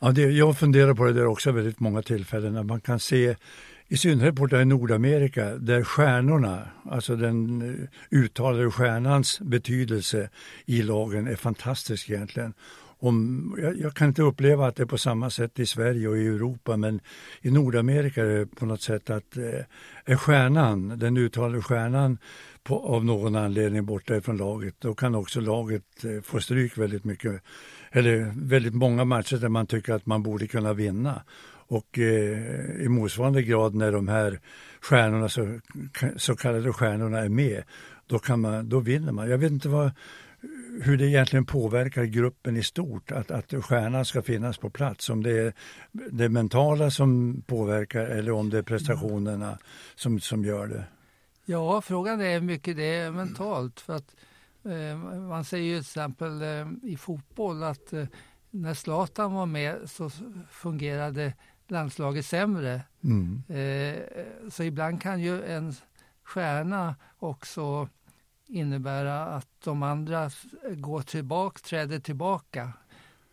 Ja, 0.05 0.13
det, 0.13 0.23
jag 0.23 0.59
funderar 0.59 0.95
på 0.95 1.05
det 1.05 1.13
där 1.13 1.27
också 1.27 1.53
väldigt 1.53 1.81
många 1.81 2.03
tillfällen 2.03 2.53
när 2.53 2.63
man 2.63 2.81
kan 2.81 3.01
se 3.01 3.37
i 3.89 3.97
synnerhet 3.97 4.35
borta 4.35 4.61
i 4.61 4.65
Nordamerika 4.65 5.45
där 5.45 5.85
stjärnorna, 5.85 6.69
alltså 6.91 7.17
den 7.17 7.63
eh, 7.63 8.19
uttalade 8.19 8.71
stjärnans 8.71 9.41
betydelse 9.41 10.31
i 10.67 10.83
lagen 10.83 11.27
är 11.27 11.37
fantastisk 11.37 12.11
egentligen. 12.11 12.55
Om, 12.99 13.57
jag, 13.59 13.81
jag 13.81 13.95
kan 13.95 14.09
inte 14.09 14.23
uppleva 14.23 14.67
att 14.67 14.77
det 14.77 14.83
är 14.83 14.87
på 14.87 14.99
samma 14.99 15.31
sätt 15.31 15.59
i 15.59 15.67
Sverige 15.67 16.09
och 16.09 16.19
i 16.19 16.27
Europa 16.27 16.77
men 16.77 17.01
i 17.41 17.51
Nordamerika 17.51 18.23
är 18.23 18.27
det 18.27 18.47
på 18.47 18.67
något 18.67 18.83
sätt 18.83 19.11
att 19.11 19.37
eh, 19.37 19.65
är 20.05 20.17
stjärnan, 20.17 20.99
den 20.99 21.17
uttalade 21.17 21.63
stjärnan 21.63 22.19
på, 22.63 22.87
av 22.87 23.05
någon 23.05 23.37
anledning 23.37 23.85
borta 23.85 24.17
ifrån 24.17 24.37
laget, 24.37 24.75
då 24.79 24.95
kan 24.95 25.15
också 25.15 25.41
laget 25.41 26.05
eh, 26.05 26.23
få 26.23 26.41
stryk 26.41 26.79
väldigt 26.79 27.05
mycket 27.05 27.43
eller 27.97 28.33
väldigt 28.37 28.75
många 28.75 29.05
matcher 29.05 29.37
där 29.37 29.49
man 29.49 29.67
tycker 29.67 29.93
att 29.93 30.07
man 30.07 30.23
borde 30.23 30.47
kunna 30.47 30.73
vinna. 30.73 31.23
Och 31.67 31.99
eh, 31.99 32.81
i 32.81 32.89
motsvarande 32.89 33.43
grad 33.43 33.75
när 33.75 33.93
de 33.93 34.09
här 34.09 34.41
stjärnorna, 34.81 35.29
så, 35.29 35.61
så 36.17 36.37
kallade 36.37 36.73
stjärnorna 36.73 37.19
är 37.19 37.29
med, 37.29 37.63
då, 38.07 38.19
kan 38.19 38.41
man, 38.41 38.69
då 38.69 38.81
vinner 38.81 39.13
man. 39.13 39.31
Jag 39.31 39.39
vet 39.39 39.51
inte 39.51 39.69
vad, 39.69 39.91
hur 40.83 40.97
det 40.97 41.07
egentligen 41.07 41.47
påverkar 41.47 42.05
gruppen 42.05 42.57
i 42.57 42.63
stort 42.63 43.13
att, 43.13 43.31
att 43.31 43.65
stjärnan 43.65 44.05
ska 44.05 44.23
finnas 44.23 44.59
på 44.59 44.71
plats. 44.71 45.11
Om 45.11 45.23
det 45.23 45.39
är 45.39 45.53
det 45.93 46.29
mentala 46.29 46.91
som 46.91 47.43
påverkar 47.47 48.07
eller 48.07 48.33
om 48.33 48.51
det 48.51 48.59
är 48.59 48.63
prestationerna 48.63 49.59
som, 49.95 50.21
som 50.21 50.45
gör 50.45 50.67
det. 50.67 50.85
Ja, 51.45 51.81
frågan 51.81 52.21
är 52.21 52.35
hur 52.35 52.41
mycket 52.41 52.77
det 52.77 52.95
är 52.95 53.11
mentalt. 53.11 53.81
För 53.81 53.97
att, 53.97 54.15
eh, 54.15 54.34
man 55.28 55.44
säger 55.44 55.64
ju 55.64 55.75
till 55.75 55.80
exempel 55.80 56.42
eh, 56.42 56.66
i 56.83 56.97
fotboll 56.97 57.62
att 57.62 57.92
eh, 57.92 58.06
när 58.50 58.75
Zlatan 58.75 59.35
var 59.35 59.47
med 59.47 59.90
så 59.90 60.11
fungerade 60.50 61.35
landslaget 61.68 62.26
sämre. 62.26 62.83
Mm. 63.04 63.42
Eh, 63.49 64.02
så 64.50 64.62
ibland 64.62 65.02
kan 65.02 65.21
ju 65.21 65.44
en 65.44 65.75
stjärna 66.23 66.94
också 67.18 67.88
innebära 68.47 69.26
att 69.26 69.49
de 69.64 69.83
andra 69.83 70.30
går 70.76 71.02
tillbaka, 71.02 71.61
träder 71.64 71.99
tillbaka. 71.99 72.73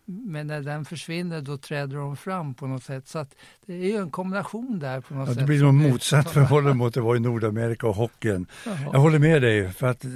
Men 0.05 0.47
när 0.47 0.61
den 0.61 0.85
försvinner 0.85 1.41
då 1.41 1.57
träder 1.57 1.97
de 1.97 2.17
fram 2.17 2.53
på 2.53 2.67
något 2.67 2.83
sätt. 2.83 3.07
Så 3.07 3.19
att 3.19 3.35
det 3.65 3.73
är 3.73 3.87
ju 3.87 3.97
en 3.97 4.11
kombination 4.11 4.79
där 4.79 5.01
på 5.01 5.13
något 5.13 5.27
Ja, 5.27 5.33
sätt. 5.33 5.39
det 5.39 5.45
blir 5.45 5.63
nog 5.63 5.73
motsatt 5.73 6.31
förhållande 6.31 6.73
mot 6.77 6.93
det 6.93 7.01
var 7.01 7.15
i 7.15 7.19
Nordamerika 7.19 7.87
och 7.87 7.95
hockeyn. 7.95 8.45
Jaha. 8.65 8.77
Jag 8.93 8.99
håller 8.99 9.19
med 9.19 9.41
dig, 9.41 9.71
för 9.71 9.87
att 9.87 10.05
eh, 10.05 10.11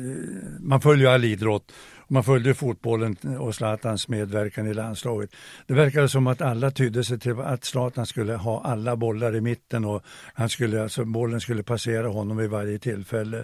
man 0.60 0.82
följer 0.82 1.10
all 1.10 1.24
idrott. 1.26 1.72
Man 2.08 2.24
följde 2.24 2.54
fotbollen 2.54 3.16
och 3.40 3.56
Zlatans 3.56 4.08
medverkan 4.08 4.68
i 4.68 4.74
landslaget. 4.74 5.30
Det 5.68 5.74
verkade 5.74 6.10
som 6.10 6.28
att 6.28 6.42
alla 6.42 6.72
tydde 6.72 7.04
sig 7.04 7.20
till 7.20 7.40
att 7.40 7.66
Zlatan 7.66 8.06
skulle 8.06 8.36
ha 8.36 8.62
alla 8.64 8.96
bollar 8.96 9.36
i 9.36 9.42
mitten 9.42 9.86
och 9.86 10.04
han 10.34 10.50
skulle, 10.50 10.84
alltså, 10.84 11.06
bollen 11.06 11.42
skulle 11.42 11.64
passera 11.64 12.08
honom 12.08 12.38
vid 12.38 12.50
varje 12.50 12.80
tillfälle. 12.80 13.44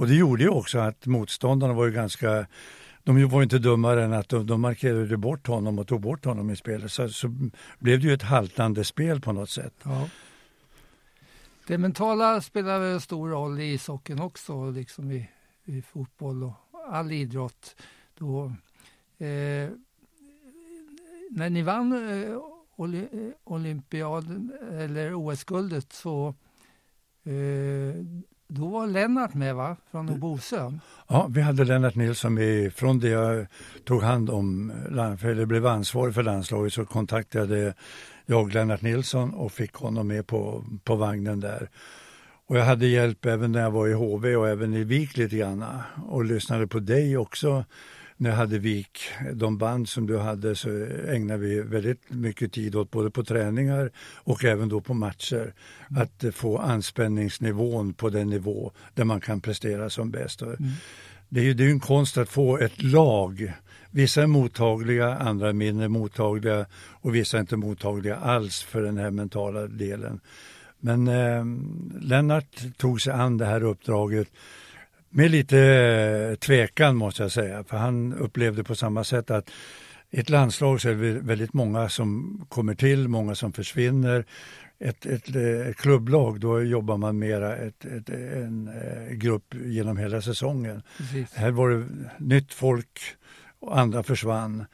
Och 0.00 0.06
det 0.06 0.14
gjorde 0.14 0.42
ju 0.42 0.48
också 0.48 0.78
att 0.78 1.06
motståndarna 1.06 1.72
var 1.72 1.84
ju 1.86 1.92
ganska 1.92 2.46
de 3.04 3.28
var 3.28 3.38
ju 3.38 3.42
inte 3.42 3.58
dummare 3.58 4.04
än 4.04 4.12
att 4.12 4.28
de, 4.28 4.46
de 4.46 4.60
markerade 4.60 5.16
bort 5.16 5.46
honom 5.46 5.78
och 5.78 5.88
tog 5.88 6.00
bort 6.00 6.24
honom 6.24 6.50
i 6.50 6.56
spelet. 6.56 6.92
Så, 6.92 7.08
så 7.08 7.28
blev 7.78 8.00
det 8.00 8.06
ju 8.06 8.14
ett 8.14 8.22
haltande 8.22 8.84
spel 8.84 9.20
på 9.20 9.32
något 9.32 9.50
sätt. 9.50 9.74
Ja. 9.82 10.08
Det 11.66 11.78
mentala 11.78 12.40
spelar 12.40 12.80
en 12.80 13.00
stor 13.00 13.28
roll 13.28 13.60
i 13.60 13.72
ishockeyn 13.72 14.20
också, 14.20 14.70
liksom 14.70 15.12
i, 15.12 15.28
i 15.64 15.82
fotboll 15.82 16.42
och 16.42 16.54
all 16.88 17.12
idrott. 17.12 17.76
Då, 18.18 18.44
eh, 19.18 19.70
när 21.30 21.50
ni 21.50 21.62
vann 21.62 21.92
eh, 21.92 22.30
eh, 22.30 22.38
olympiaden 23.44 24.52
eller 24.72 25.14
OS-guldet 25.14 25.92
så 25.92 26.34
eh, 27.24 27.94
då 28.54 28.68
var 28.68 28.86
Lennart 28.86 29.34
med 29.34 29.54
va? 29.54 29.76
Från 29.90 30.20
Bosön. 30.20 30.80
Ja, 31.08 31.26
vi 31.30 31.40
hade 31.40 31.64
Lennart 31.64 31.94
Nilsson 31.94 32.34
med. 32.34 32.74
Från 32.74 32.98
det 32.98 33.08
jag 33.08 33.46
tog 33.84 34.02
hand 34.02 34.30
om, 34.30 34.72
eller 35.24 35.44
blev 35.44 35.66
ansvarig 35.66 36.14
för 36.14 36.22
landslaget 36.22 36.72
så 36.72 36.84
kontaktade 36.84 37.74
jag 38.26 38.54
Lennart 38.54 38.82
Nilsson 38.82 39.34
och 39.34 39.52
fick 39.52 39.74
honom 39.74 40.08
med 40.08 40.26
på, 40.26 40.64
på 40.84 40.96
vagnen 40.96 41.40
där. 41.40 41.68
Och 42.46 42.58
jag 42.58 42.64
hade 42.64 42.86
hjälp 42.86 43.26
även 43.26 43.52
när 43.52 43.60
jag 43.60 43.70
var 43.70 43.88
i 43.88 43.92
HV 43.92 44.36
och 44.36 44.48
även 44.48 44.74
i 44.74 44.84
VIK 44.84 45.16
lite 45.16 45.36
grann. 45.36 45.64
Och 46.06 46.24
lyssnade 46.24 46.66
på 46.66 46.78
dig 46.78 47.16
också 47.16 47.64
när 48.22 48.30
jag 48.30 48.36
hade 48.36 48.58
VIK. 48.58 48.98
De 49.34 49.58
band 49.58 49.88
som 49.88 50.06
du 50.06 50.18
hade 50.18 50.56
så 50.56 50.68
ägnade 51.08 51.40
vi 51.40 51.60
väldigt 51.60 52.10
mycket 52.10 52.52
tid 52.52 52.74
åt 52.74 52.90
både 52.90 53.10
på 53.10 53.24
träningar 53.24 53.90
och 53.98 54.44
även 54.44 54.68
då 54.68 54.80
på 54.80 54.94
matcher. 54.94 55.54
Att 55.96 56.24
få 56.34 56.58
anspänningsnivån 56.58 57.94
på 57.94 58.08
den 58.08 58.28
nivå 58.28 58.72
där 58.94 59.04
man 59.04 59.20
kan 59.20 59.40
prestera 59.40 59.90
som 59.90 60.10
bäst. 60.10 60.42
Och 60.42 60.54
Det 61.28 61.40
är 61.40 61.44
ju 61.44 61.54
det 61.54 61.64
är 61.64 61.70
en 61.70 61.80
konst 61.80 62.18
att 62.18 62.28
få 62.28 62.58
ett 62.58 62.82
lag 62.82 63.52
Vissa 63.90 64.22
är 64.22 64.26
mottagliga, 64.26 65.14
andra 65.14 65.48
är 65.48 65.52
mindre 65.52 65.88
mottagliga 65.88 66.66
och 66.74 67.14
vissa 67.14 67.36
är 67.36 67.40
inte 67.40 67.56
mottagliga 67.56 68.16
alls 68.16 68.62
för 68.62 68.82
den 68.82 68.98
här 68.98 69.10
mentala 69.10 69.66
delen. 69.66 70.20
Men 70.80 71.08
eh, 71.08 71.44
Lennart 72.00 72.62
tog 72.76 73.00
sig 73.00 73.12
an 73.12 73.38
det 73.38 73.46
här 73.46 73.62
uppdraget 73.62 74.28
med 75.14 75.30
lite 75.30 75.58
eh, 75.58 76.36
tvekan 76.36 76.96
måste 76.96 77.22
jag 77.22 77.32
säga, 77.32 77.64
för 77.64 77.76
han 77.76 78.14
upplevde 78.14 78.64
på 78.64 78.74
samma 78.74 79.04
sätt 79.04 79.30
att 79.30 79.50
i 80.10 80.20
ett 80.20 80.30
landslag 80.30 80.80
så 80.80 80.88
är 80.88 80.94
det 80.94 81.12
väldigt 81.12 81.52
många 81.52 81.88
som 81.88 82.40
kommer 82.48 82.74
till, 82.74 83.08
många 83.08 83.34
som 83.34 83.52
försvinner. 83.52 84.24
Ett, 84.78 85.06
ett, 85.06 85.28
ett 85.28 85.36
eh, 85.66 85.72
klubblag, 85.74 86.40
då 86.40 86.62
jobbar 86.62 86.96
man 86.96 87.18
mera 87.18 87.56
ett, 87.56 87.84
ett, 87.84 88.08
en 88.08 88.68
eh, 88.68 89.14
grupp 89.14 89.54
genom 89.64 89.96
hela 89.96 90.22
säsongen. 90.22 90.82
Precis. 90.98 91.34
Här 91.34 91.50
var 91.50 91.70
det 91.70 91.86
nytt 92.18 92.54
folk 92.54 93.00
och 93.60 93.78
andra 93.78 94.02
försvann. 94.02 94.64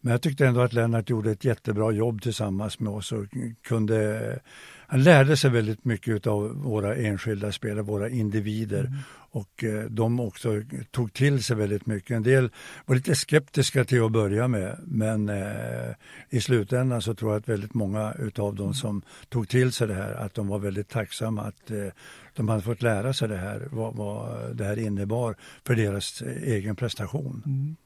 Men 0.00 0.10
jag 0.10 0.22
tyckte 0.22 0.46
ändå 0.46 0.60
att 0.60 0.72
Lennart 0.72 1.10
gjorde 1.10 1.30
ett 1.30 1.44
jättebra 1.44 1.90
jobb 1.90 2.22
tillsammans 2.22 2.80
med 2.80 2.92
oss 2.92 3.12
och 3.12 3.24
kunde 3.62 4.40
han 4.88 5.02
lärde 5.02 5.36
sig 5.36 5.50
väldigt 5.50 5.84
mycket 5.84 6.26
av 6.26 6.62
våra 6.62 6.96
enskilda 6.96 7.52
spelare, 7.52 7.82
våra 7.82 8.08
individer. 8.08 8.84
Mm. 8.84 8.98
Och 9.08 9.64
eh, 9.64 9.84
de 9.84 10.20
också 10.20 10.62
tog 10.90 11.12
till 11.12 11.44
sig 11.44 11.56
väldigt 11.56 11.86
mycket. 11.86 12.10
En 12.10 12.22
del 12.22 12.50
var 12.86 12.96
lite 12.96 13.14
skeptiska 13.14 13.84
till 13.84 14.02
att 14.02 14.12
börja 14.12 14.48
med 14.48 14.80
men 14.84 15.28
eh, 15.28 15.94
i 16.30 16.40
slutändan 16.40 17.02
så 17.02 17.14
tror 17.14 17.32
jag 17.32 17.40
att 17.40 17.48
väldigt 17.48 17.74
många 17.74 18.12
utav 18.12 18.54
dem 18.54 18.74
som 18.74 19.02
tog 19.28 19.48
till 19.48 19.72
sig 19.72 19.88
det 19.88 19.94
här 19.94 20.14
att 20.14 20.34
de 20.34 20.48
var 20.48 20.58
väldigt 20.58 20.88
tacksamma 20.88 21.42
att 21.42 21.70
eh, 21.70 21.86
de 22.34 22.48
hade 22.48 22.62
fått 22.62 22.82
lära 22.82 23.12
sig 23.12 23.28
det 23.28 23.36
här, 23.36 23.68
vad, 23.70 23.96
vad 23.96 24.56
det 24.56 24.64
här 24.64 24.78
innebar 24.78 25.36
för 25.64 25.74
deras 25.74 26.22
egen 26.42 26.76
prestation. 26.76 27.42
Mm. 27.46 27.76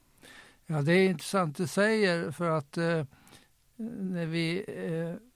Ja, 0.66 0.82
det 0.82 0.92
är 0.92 1.10
intressant 1.10 1.56
du 1.56 1.66
säger 1.66 2.30
för 2.30 2.50
att 2.50 2.76
eh, 2.76 3.04
när 3.98 4.26
vi 4.26 4.64
eh, 4.68 5.29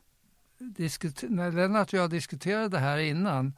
när 1.28 1.52
Lennart 1.52 1.92
och 1.92 1.99
jag 1.99 2.11
diskuterade 2.11 2.68
det 2.68 2.78
här 2.78 2.99
innan 2.99 3.52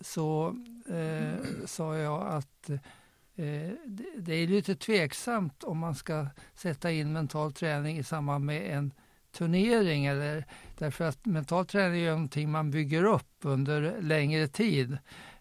så 0.00 0.56
eh, 0.88 1.66
sa 1.66 1.96
jag 1.96 2.26
att 2.26 2.70
eh, 2.70 3.70
det 4.16 4.34
är 4.34 4.46
lite 4.46 4.74
tveksamt 4.74 5.64
om 5.64 5.78
man 5.78 5.94
ska 5.94 6.26
sätta 6.54 6.90
in 6.90 7.12
mental 7.12 7.52
träning 7.52 7.98
i 7.98 8.02
samband 8.02 8.44
med 8.44 8.76
en 8.76 8.92
turnering. 9.32 10.06
Eller, 10.06 10.44
därför 10.78 11.04
att 11.04 11.26
mental 11.26 11.66
träning 11.66 12.00
är 12.00 12.10
någonting 12.10 12.50
man 12.50 12.70
bygger 12.70 13.04
upp 13.04 13.36
under 13.42 14.00
längre 14.00 14.48
tid. 14.48 14.98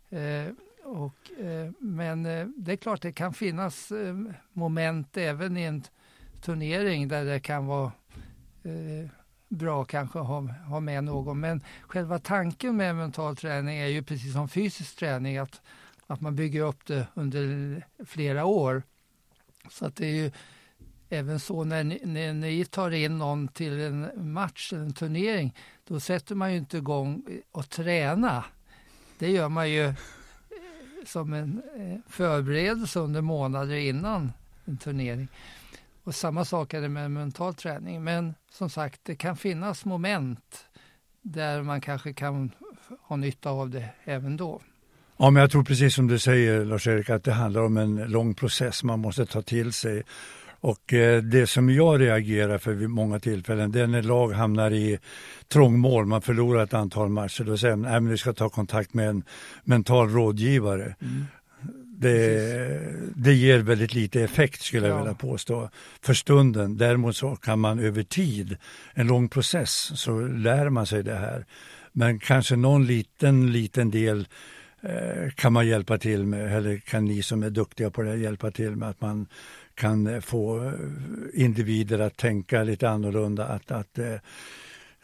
Eh, 0.10 0.54
och, 0.84 1.40
eh, 1.40 1.72
men 1.80 2.26
eh, 2.26 2.48
det 2.58 2.72
är 2.72 2.78
klart 2.78 3.02
det 3.02 3.12
kan 3.12 3.34
finnas 3.34 3.92
eh, 3.92 4.16
moment 4.54 5.18
även 5.18 5.58
i 5.58 5.64
en 5.64 5.84
turnering 6.42 7.08
där 7.08 7.26
det 7.26 7.40
kan 7.40 7.66
vara 7.66 7.92
eh, 8.64 9.10
bra 9.50 9.86
kanske 9.86 10.20
att 10.20 10.28
ha, 10.28 10.42
ha 10.42 10.80
med 10.80 11.04
någon. 11.04 11.40
Men 11.40 11.64
själva 11.88 12.20
tanken 12.20 12.78
med 12.78 12.96
mental 12.96 13.36
träning 13.36 13.78
är 13.78 13.88
ju 13.88 14.04
precis 14.04 14.34
som 14.34 14.50
fysisk 14.50 14.96
träning 14.96 15.38
att, 15.38 15.62
att 16.08 16.22
man 16.22 16.36
bygger 16.36 16.62
upp 16.62 16.86
det 16.86 17.08
under 17.14 17.84
flera 18.06 18.46
år. 18.46 18.84
Så 19.70 19.86
att 19.86 19.96
det 19.96 20.06
är 20.06 20.16
ju 20.16 20.32
även 21.10 21.40
så 21.40 21.64
när 21.64 21.84
ni, 21.84 22.02
när 22.06 22.34
ni 22.34 22.66
tar 22.66 22.92
in 22.92 23.18
någon 23.18 23.48
till 23.48 23.80
en 23.80 24.32
match 24.32 24.74
eller 24.74 24.84
en 24.84 24.94
turnering, 24.94 25.56
då 25.88 26.00
sätter 26.00 26.36
man 26.36 26.52
ju 26.52 26.58
inte 26.58 26.78
igång 26.78 27.24
och 27.52 27.70
träna. 27.70 28.46
Det 29.18 29.32
gör 29.32 29.50
man 29.50 29.70
ju 29.70 29.86
eh, 29.86 29.96
som 31.06 31.34
en 31.34 31.62
eh, 31.78 32.12
förberedelse 32.12 33.00
under 33.00 33.22
månader 33.22 33.76
innan 33.76 34.32
en 34.66 34.78
turnering. 34.78 35.28
Och 36.10 36.16
samma 36.16 36.46
sak 36.46 36.74
är 36.74 36.82
det 36.82 36.90
med 36.90 37.12
mental 37.12 37.54
träning. 37.54 38.04
Men 38.04 38.34
som 38.52 38.70
sagt, 38.70 39.00
det 39.04 39.16
kan 39.16 39.38
finnas 39.38 39.86
moment 39.86 40.66
där 41.22 41.62
man 41.62 41.82
kanske 41.82 42.14
kan 42.14 42.52
ha 43.02 43.16
nytta 43.16 43.50
av 43.50 43.70
det 43.70 43.90
även 44.04 44.38
då. 44.38 44.62
Ja, 45.18 45.30
men 45.30 45.42
jag 45.42 45.52
tror 45.52 45.64
precis 45.64 45.96
som 45.96 46.08
du 46.08 46.20
säger 46.20 46.66
Lars-Erik 46.66 47.10
att 47.10 47.24
det 47.24 47.34
handlar 47.34 47.62
om 47.62 47.78
en 47.78 47.96
lång 47.96 48.34
process 48.34 48.84
man 48.84 49.00
måste 49.00 49.26
ta 49.26 49.42
till 49.42 49.74
sig. 49.74 50.04
Och 50.60 50.94
eh, 50.94 51.24
det 51.24 51.48
som 51.48 51.70
jag 51.70 52.02
reagerar 52.02 52.58
för 52.58 52.74
vid 52.74 52.90
många 52.90 53.20
tillfällen 53.20 53.72
det 53.72 53.82
är 53.82 53.88
när 53.88 54.04
lag 54.04 54.34
hamnar 54.34 54.72
i 54.72 55.00
trångmål, 55.48 56.06
man 56.06 56.22
förlorar 56.22 56.64
ett 56.64 56.74
antal 56.74 57.10
matcher. 57.10 57.44
Då 57.44 57.58
säger 57.58 57.76
man 57.76 58.06
att 58.06 58.10
du 58.10 58.18
ska 58.18 58.34
ta 58.34 58.50
kontakt 58.50 58.94
med 58.94 59.10
en 59.10 59.24
mental 59.64 60.10
rådgivare. 60.10 60.96
Mm 61.02 61.26
det, 62.02 63.14
det 63.16 63.34
ger 63.34 63.60
väldigt 63.60 63.94
lite 63.94 64.22
effekt 64.22 64.62
skulle 64.62 64.88
jag 64.88 64.98
vilja 64.98 65.14
påstå 65.14 65.70
för 66.02 66.14
stunden. 66.14 66.78
Däremot 66.78 67.16
så 67.16 67.36
kan 67.36 67.60
man 67.60 67.80
över 67.80 68.04
tid, 68.04 68.58
en 68.94 69.08
lång 69.08 69.30
process, 69.30 69.92
så 69.96 70.20
lär 70.22 70.70
man 70.70 70.86
sig 70.86 71.04
det 71.04 71.16
här. 71.16 71.46
Men 71.92 72.20
kanske 72.20 72.56
någon 72.56 72.86
liten, 72.86 73.52
liten 73.52 73.92
del 73.92 74.28
eh, 74.82 75.32
kan 75.36 75.54
man 75.54 75.68
hjälpa 75.68 75.98
till 75.98 76.26
med, 76.26 76.58
eller 76.58 76.78
kan 76.78 77.06
ni 77.06 77.24
som 77.24 77.44
är 77.44 77.50
duktiga 77.50 77.90
på 77.90 78.02
det 78.02 78.16
hjälpa 78.16 78.52
till 78.52 78.76
med 78.76 78.90
att 78.90 79.02
man 79.02 79.28
kan 79.76 80.22
få 80.22 80.74
individer 81.34 82.00
att 82.00 82.18
tänka 82.18 82.64
lite 82.64 82.90
annorlunda, 82.90 83.46
att, 83.46 83.72
att 83.72 83.98
eh, 83.98 84.16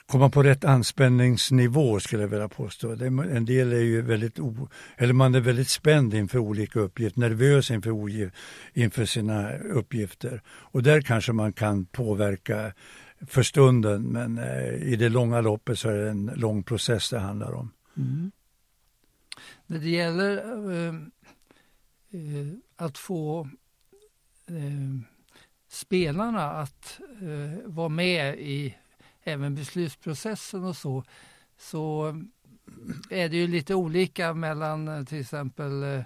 komma 0.08 0.30
på 0.30 0.44
rätt 0.44 0.66
anspänningsnivå 0.66 2.00
skulle 2.00 2.24
jag 2.24 2.30
vilja 2.30 2.50
påstå. 2.50 2.92
en 2.92 3.46
del 3.46 3.74
är 3.74 3.80
ju 3.80 4.02
väldigt, 4.02 4.40
o, 4.40 4.70
eller 4.98 5.14
man 5.14 5.36
är 5.36 5.40
väldigt 5.40 5.70
spänd 5.70 6.14
inför 6.14 6.40
olika 6.40 6.80
uppgifter, 6.80 7.20
nervös 7.20 7.72
inför, 7.72 8.32
inför 8.74 9.06
sina 9.06 9.58
uppgifter. 9.58 10.42
Och 10.48 10.84
där 10.84 11.02
kanske 11.02 11.34
man 11.34 11.54
kan 11.54 11.86
påverka 11.86 12.74
för 13.28 13.44
stunden 13.44 14.04
men 14.04 14.38
eh, 14.38 14.74
i 14.74 14.96
det 14.96 15.10
långa 15.10 15.42
loppet 15.42 15.80
så 15.80 15.90
är 15.90 15.94
det 15.94 16.10
en 16.10 16.32
lång 16.36 16.64
process 16.64 17.10
det 17.10 17.20
handlar 17.20 17.54
om. 17.54 17.72
Mm. 17.98 18.32
När 19.66 19.80
det 19.80 19.90
gäller 19.90 20.38
eh, 20.72 20.96
eh, 22.12 22.54
att 22.76 22.98
få 22.98 23.50
eh, 24.48 25.00
spelarna 25.68 26.52
att 26.52 27.00
eh, 27.22 27.66
vara 27.66 27.90
med 27.90 28.40
i 28.40 28.76
även 29.26 29.56
beslutsprocessen 29.56 30.64
och 30.64 30.78
så, 30.78 31.04
så 31.58 32.16
är 33.10 33.30
det 33.30 33.38
ju 33.38 33.48
lite 33.48 33.76
olika 33.76 34.34
mellan 34.34 34.88
eh, 34.88 35.04
till 35.04 35.20
exempel 35.20 35.84
eh, 35.84 36.04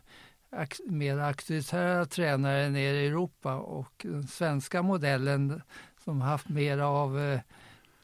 mer 0.86 1.18
auktoritära 1.18 2.06
tränare 2.06 2.70
nere 2.70 2.98
i 2.98 3.08
Europa 3.08 3.56
och 3.56 4.06
den 4.10 4.28
svenska 4.28 4.82
modellen 4.82 5.62
som 6.04 6.22
haft 6.22 6.50
mer 6.50 6.78
av 6.78 7.20
eh, 7.20 7.40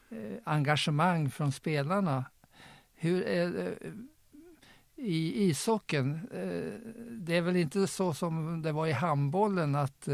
eh, 0.08 0.36
engagemang 0.44 1.30
från 1.30 1.52
spelarna. 1.52 2.24
Hur 2.94 3.22
är 3.22 3.50
det 3.50 3.74
i 4.96 5.48
ishockeyn? 5.50 6.20
Det 7.10 7.36
är 7.36 7.40
väl 7.40 7.56
inte 7.56 7.86
så 7.86 8.14
som 8.14 8.62
det 8.62 8.72
var 8.72 8.86
i 8.86 8.92
handbollen 8.92 9.74
att 9.74 10.08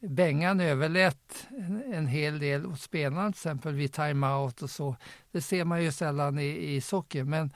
Bengan 0.00 0.60
överlät 0.60 1.46
en 1.92 2.06
hel 2.06 2.38
del 2.38 2.66
åt 2.66 2.80
spelarna, 2.80 3.32
till 3.32 3.38
exempel 3.38 3.74
vid 3.74 3.92
timeout 3.92 4.62
och 4.62 4.70
så. 4.70 4.96
Det 5.32 5.40
ser 5.40 5.64
man 5.64 5.84
ju 5.84 5.92
sällan 5.92 6.38
i, 6.38 6.74
i 6.74 6.80
socker, 6.80 7.24
men 7.24 7.50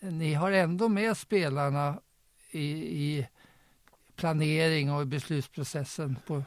ni 0.00 0.34
har 0.34 0.52
ändå 0.52 0.88
med 0.88 1.16
spelarna 1.16 2.00
i, 2.50 2.68
i 3.04 3.28
planering 4.16 4.92
och 4.92 5.06
beslutsprocessen 5.06 6.16
på, 6.26 6.42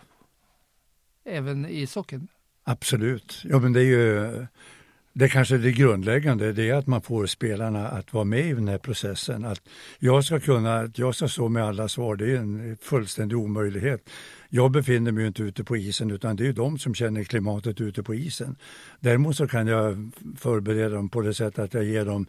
även 1.24 1.66
i 1.66 1.88
socken. 1.88 2.28
Absolut. 2.64 3.42
Ja, 3.44 3.60
men 3.60 3.74
det 3.74 3.80
är 3.80 3.86
ju 3.86 4.48
det 5.14 5.30
kanske 5.30 5.58
det 5.58 5.72
grundläggande, 5.72 6.54
det 6.54 6.70
är 6.70 6.74
att 6.74 6.88
man 6.88 7.02
får 7.02 7.26
spelarna 7.26 7.88
att 7.88 8.14
vara 8.14 8.24
med 8.24 8.46
i 8.46 8.54
den 8.54 8.68
här 8.68 8.78
processen. 8.78 9.46
Att 9.46 9.62
jag 10.00 10.26
ska 10.26 10.40
kunna, 10.40 10.80
att 10.80 10.98
jag 10.98 11.16
ska 11.16 11.28
stå 11.28 11.50
med 11.50 11.64
alla 11.64 11.88
svar, 11.88 12.16
det 12.16 12.32
är 12.32 12.36
en 12.36 12.78
fullständig 12.82 13.38
omöjlighet. 13.38 14.10
Jag 14.50 14.72
befinner 14.72 15.12
mig 15.12 15.28
inte 15.28 15.44
ute 15.44 15.64
på 15.64 15.78
isen 15.78 16.12
utan 16.12 16.36
det 16.36 16.48
är 16.48 16.54
de 16.54 16.80
som 16.80 16.96
känner 16.96 17.24
klimatet 17.24 17.82
ute 17.82 18.04
på 18.04 18.16
isen. 18.16 18.56
Däremot 19.00 19.38
så 19.38 19.48
kan 19.48 19.68
jag 19.68 20.12
förbereda 20.38 20.96
dem 20.96 21.10
på 21.10 21.22
det 21.22 21.34
sättet 21.34 21.60
att 21.60 21.74
jag 21.74 21.84
ger 21.84 22.06
dem 22.06 22.26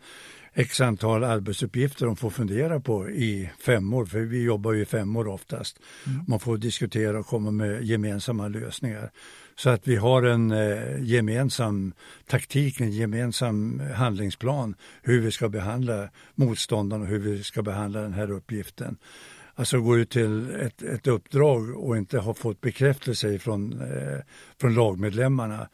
x 0.54 0.80
antal 0.80 1.24
arbetsuppgifter 1.24 2.06
de 2.06 2.16
får 2.16 2.30
fundera 2.30 2.80
på 2.80 3.10
i 3.10 3.50
fem 3.58 3.94
år, 3.94 4.06
för 4.06 4.20
vi 4.20 4.42
jobbar 4.42 4.72
ju 4.72 4.82
i 4.82 4.84
fem 4.84 5.16
år 5.16 5.28
oftast. 5.28 5.78
Mm. 6.06 6.24
Man 6.28 6.40
får 6.40 6.56
diskutera 6.56 7.18
och 7.18 7.26
komma 7.26 7.50
med 7.50 7.84
gemensamma 7.84 8.48
lösningar. 8.48 9.10
Så 9.56 9.70
att 9.70 9.88
vi 9.88 9.96
har 9.96 10.22
en 10.22 10.50
eh, 10.50 11.02
gemensam 11.02 11.92
taktik, 12.26 12.80
en 12.80 12.92
gemensam 12.92 13.82
handlingsplan 13.94 14.74
hur 15.02 15.20
vi 15.20 15.30
ska 15.30 15.48
behandla 15.48 16.08
motståndaren 16.34 17.02
och 17.02 17.08
hur 17.08 17.18
vi 17.18 17.42
ska 17.42 17.62
behandla 17.62 18.00
den 18.00 18.14
här 18.14 18.30
uppgiften. 18.30 18.96
Alltså 19.54 19.80
gå 19.80 19.98
ut 19.98 20.10
till 20.10 20.50
ett, 20.54 20.82
ett 20.82 21.06
uppdrag 21.06 21.76
och 21.76 21.96
inte 21.96 22.18
ha 22.18 22.34
fått 22.34 22.60
bekräftelse 22.60 23.38
från, 23.38 23.80
eh, 23.80 24.18
från 24.60 24.74
lagmedlemmarna 24.74 25.68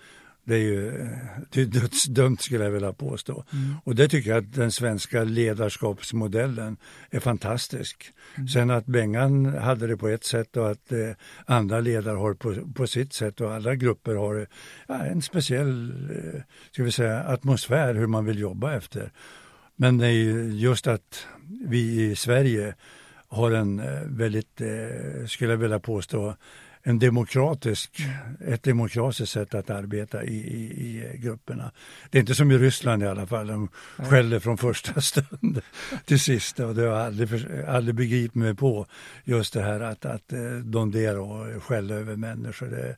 det 0.50 0.56
är 0.56 0.58
ju 0.58 1.08
det 1.50 1.60
är 1.60 1.66
dödsdömt 1.66 2.40
skulle 2.40 2.64
jag 2.64 2.70
vilja 2.70 2.92
påstå. 2.92 3.44
Mm. 3.52 3.74
Och 3.84 3.94
det 3.94 4.08
tycker 4.08 4.30
jag 4.30 4.38
att 4.38 4.52
den 4.52 4.72
svenska 4.72 5.24
ledarskapsmodellen 5.24 6.76
är 7.10 7.20
fantastisk. 7.20 8.12
Mm. 8.34 8.48
Sen 8.48 8.70
att 8.70 8.86
Bengan 8.86 9.46
hade 9.46 9.86
det 9.86 9.96
på 9.96 10.08
ett 10.08 10.24
sätt 10.24 10.56
och 10.56 10.70
att 10.70 10.92
eh, 10.92 10.98
andra 11.46 11.80
ledare 11.80 12.16
har 12.16 12.30
det 12.30 12.36
på, 12.36 12.72
på 12.74 12.86
sitt 12.86 13.12
sätt 13.12 13.40
och 13.40 13.52
alla 13.52 13.74
grupper 13.74 14.14
har 14.14 14.46
ja, 14.88 14.94
en 14.94 15.22
speciell 15.22 15.90
eh, 16.10 16.40
ska 16.70 16.82
vi 16.82 16.92
säga, 16.92 17.22
atmosfär 17.22 17.94
hur 17.94 18.06
man 18.06 18.24
vill 18.24 18.38
jobba 18.38 18.74
efter. 18.74 19.12
Men 19.76 19.98
det 19.98 20.06
är 20.06 20.48
just 20.48 20.86
att 20.86 21.26
vi 21.66 22.10
i 22.10 22.16
Sverige 22.16 22.74
har 23.28 23.50
en 23.50 23.80
eh, 23.80 24.00
väldigt, 24.06 24.60
eh, 24.60 25.26
skulle 25.26 25.50
jag 25.50 25.58
vilja 25.58 25.80
påstå, 25.80 26.36
en 26.82 26.98
demokratisk, 26.98 28.00
ett 28.40 28.62
demokratiskt 28.62 29.32
sätt 29.32 29.54
att 29.54 29.70
arbeta 29.70 30.24
i, 30.24 30.34
i, 30.34 30.60
i, 30.64 31.18
grupperna. 31.18 31.72
Det 32.10 32.18
är 32.18 32.20
inte 32.20 32.34
som 32.34 32.50
i 32.50 32.58
Ryssland 32.58 33.02
i 33.02 33.06
alla 33.06 33.26
fall, 33.26 33.46
de 33.46 33.68
skäller 33.96 34.38
från 34.38 34.58
första 34.58 35.00
stund 35.00 35.60
till 36.04 36.20
sista 36.20 36.66
och 36.66 36.74
det 36.74 36.82
har 36.82 36.88
jag 36.88 37.06
aldrig, 37.06 37.46
aldrig 37.68 37.94
begripit 37.94 38.34
mig 38.34 38.54
på. 38.54 38.86
Just 39.24 39.54
det 39.54 39.62
här 39.62 39.80
att, 39.80 40.04
att 40.04 40.32
eh, 40.32 40.40
domdera 40.64 41.22
och 41.22 41.62
skälla 41.62 41.94
över 41.94 42.16
människor. 42.16 42.66
Det 42.66 42.96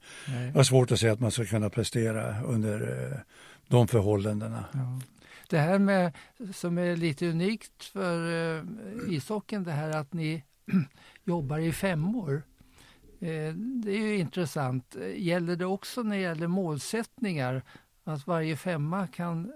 är 0.59 0.63
svårt 0.63 0.93
att 0.93 1.01
se 1.01 1.09
att 1.09 1.21
man 1.21 1.31
ska 1.31 1.45
kunna 1.45 1.71
prestera 1.71 2.43
under 2.43 3.23
de 3.69 3.89
förhållandena. 3.89 4.65
Ja. 4.73 5.01
Det 5.49 5.59
här 5.59 5.79
med, 5.79 6.13
som 6.53 6.79
är 6.79 6.97
lite 6.97 7.27
unikt 7.27 7.85
för 7.85 8.31
uh, 8.59 8.65
ishockeyn, 9.09 9.65
det 9.65 9.73
här 9.73 9.91
att 9.91 10.13
ni 10.13 10.43
jobbar 11.25 11.59
i 11.59 11.73
femmor. 11.73 12.33
Uh, 12.33 12.43
Eh, 13.23 13.55
det 13.55 13.91
är 13.91 14.07
ju 14.07 14.17
intressant. 14.17 14.97
Gäller 15.17 15.57
det 15.57 15.67
också 15.67 16.03
när 16.03 16.17
det 16.17 16.23
gäller 16.23 16.47
målsättningar? 16.47 17.63
Att 18.05 18.27
varje 18.27 18.57
femma 18.57 19.07
kan 19.07 19.53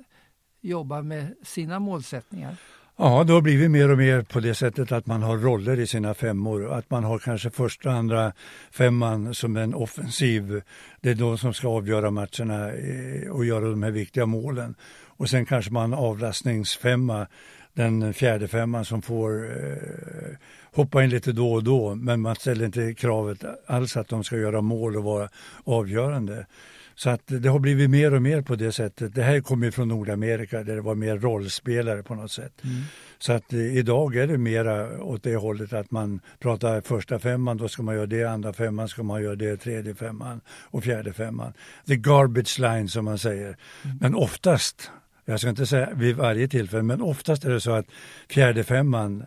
jobba 0.61 1.02
med 1.02 1.35
sina 1.42 1.79
målsättningar? 1.79 2.57
Ja, 2.98 3.24
det 3.24 3.33
har 3.33 3.40
blivit 3.40 3.70
mer 3.70 3.90
och 3.90 3.98
mer 3.98 4.22
på 4.22 4.40
det 4.40 4.55
sättet 4.55 4.92
att 4.92 5.07
man 5.07 5.22
har 5.22 5.38
roller 5.38 5.81
i 5.81 5.87
sina 5.87 6.14
femmor. 6.14 6.72
Att 6.72 6.90
man 6.90 7.05
har 7.05 7.18
kanske 7.18 7.50
första, 7.50 7.90
andra 7.90 8.33
femman 8.70 9.35
som 9.35 9.57
en 9.57 9.74
offensiv. 9.74 10.62
Det 11.00 11.11
är 11.11 11.14
de 11.14 11.38
som 11.38 11.55
ska 11.55 11.68
avgöra 11.68 12.11
matcherna 12.11 12.72
eh, 12.72 13.31
och 13.31 13.44
göra 13.44 13.70
de 13.70 13.83
här 13.83 13.90
viktiga 13.90 14.26
målen. 14.26 14.74
Och 15.07 15.31
sen 15.31 15.46
kanske 15.46 15.72
man 15.72 15.94
avlastningsfemma, 15.94 17.26
den 17.72 18.14
fjärde 18.14 18.48
femman 18.48 18.85
som 18.85 19.02
får 19.02 19.44
eh, 19.44 20.37
hoppa 20.76 21.04
in 21.04 21.10
lite 21.10 21.32
då 21.32 21.52
och 21.52 21.64
då. 21.64 21.94
Men 21.94 22.20
man 22.20 22.36
ställer 22.36 22.64
inte 22.64 22.94
kravet 22.94 23.44
alls 23.66 23.96
att 23.96 24.08
de 24.08 24.24
ska 24.24 24.36
göra 24.36 24.60
mål 24.60 24.96
och 24.96 25.04
vara 25.04 25.28
avgörande. 25.64 26.46
Så 26.94 27.10
att 27.10 27.22
det 27.26 27.48
har 27.48 27.58
blivit 27.58 27.90
mer 27.90 28.14
och 28.14 28.22
mer 28.22 28.42
på 28.42 28.56
det 28.56 28.72
sättet. 28.72 29.14
Det 29.14 29.22
här 29.22 29.40
kommer 29.40 29.70
från 29.70 29.88
Nordamerika 29.88 30.62
där 30.62 30.74
det 30.74 30.80
var 30.80 30.94
mer 30.94 31.18
rollspelare 31.18 32.02
på 32.02 32.14
något 32.14 32.30
sätt. 32.30 32.52
Mm. 32.64 32.82
Så 33.18 33.32
att 33.32 33.52
eh, 33.52 33.76
idag 33.76 34.16
är 34.16 34.26
det 34.26 34.38
mera 34.38 35.02
åt 35.02 35.22
det 35.22 35.36
hållet 35.36 35.72
att 35.72 35.90
man 35.90 36.20
pratar 36.38 36.80
första 36.80 37.18
femman, 37.18 37.56
då 37.56 37.68
ska 37.68 37.82
man 37.82 37.94
göra 37.94 38.06
det, 38.06 38.24
andra 38.24 38.52
femman 38.52 38.88
ska 38.88 39.02
man 39.02 39.22
göra 39.22 39.36
det, 39.36 39.56
tredje 39.56 39.94
femman 39.94 40.40
och 40.48 40.84
fjärde 40.84 41.12
femman. 41.12 41.52
The 41.86 41.96
garbage 41.96 42.58
line 42.58 42.88
som 42.88 43.04
man 43.04 43.18
säger. 43.18 43.56
Mm. 43.84 43.98
Men 44.00 44.14
oftast 44.14 44.90
jag 45.24 45.40
ska 45.40 45.48
inte 45.48 45.66
säga 45.66 45.88
vid 45.94 46.16
varje 46.16 46.48
tillfälle, 46.48 46.82
men 46.82 47.02
oftast 47.02 47.44
är 47.44 47.50
det 47.50 47.60
så 47.60 47.70
att 47.70 47.86
fjärde 48.28 48.64
femman 48.64 49.26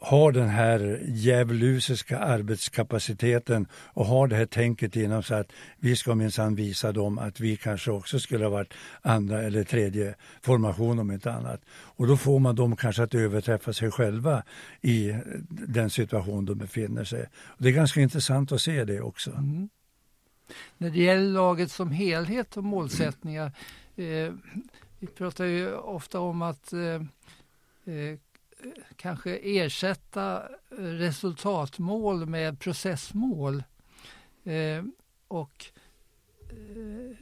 har 0.00 0.32
den 0.32 0.48
här 0.48 1.02
djävulusiska 1.06 2.18
arbetskapaciteten 2.18 3.66
och 3.72 4.06
har 4.06 4.28
det 4.28 4.36
här 4.36 4.46
tänket 4.46 4.96
inom 4.96 5.22
sig 5.22 5.40
att 5.40 5.52
vi 5.78 5.96
ska 5.96 6.14
minsann 6.14 6.54
visa 6.54 6.92
dem 6.92 7.18
att 7.18 7.40
vi 7.40 7.56
kanske 7.56 7.90
också 7.90 8.18
skulle 8.18 8.44
ha 8.44 8.50
varit 8.50 8.74
andra 9.02 9.42
eller 9.42 9.64
tredje 9.64 10.14
formation 10.42 10.98
om 10.98 11.10
inte 11.10 11.32
annat. 11.32 11.60
Och 11.68 12.06
då 12.06 12.16
får 12.16 12.38
man 12.38 12.54
dem 12.54 12.76
kanske 12.76 13.02
att 13.02 13.14
överträffa 13.14 13.72
sig 13.72 13.90
själva 13.90 14.42
i 14.80 15.14
den 15.48 15.90
situation 15.90 16.44
de 16.44 16.58
befinner 16.58 17.04
sig. 17.04 17.26
Och 17.46 17.62
det 17.62 17.68
är 17.68 17.72
ganska 17.72 18.00
intressant 18.00 18.52
att 18.52 18.60
se 18.60 18.84
det 18.84 19.00
också. 19.00 19.30
Mm. 19.30 19.68
När 20.78 20.90
det 20.90 20.98
gäller 20.98 21.32
laget 21.32 21.70
som 21.70 21.90
helhet 21.90 22.56
och 22.56 22.64
målsättningar 22.64 23.52
eh, 23.96 24.32
vi 24.98 25.06
pratar 25.06 25.44
ju 25.44 25.74
ofta 25.74 26.20
om 26.20 26.42
att 26.42 26.72
eh, 26.72 27.02
eh 27.94 28.18
kanske 28.96 29.36
ersätta 29.36 30.42
resultatmål 30.78 32.26
med 32.26 32.60
processmål. 32.60 33.62
Eh, 34.44 34.84
och 35.28 35.66
eh, 36.50 37.16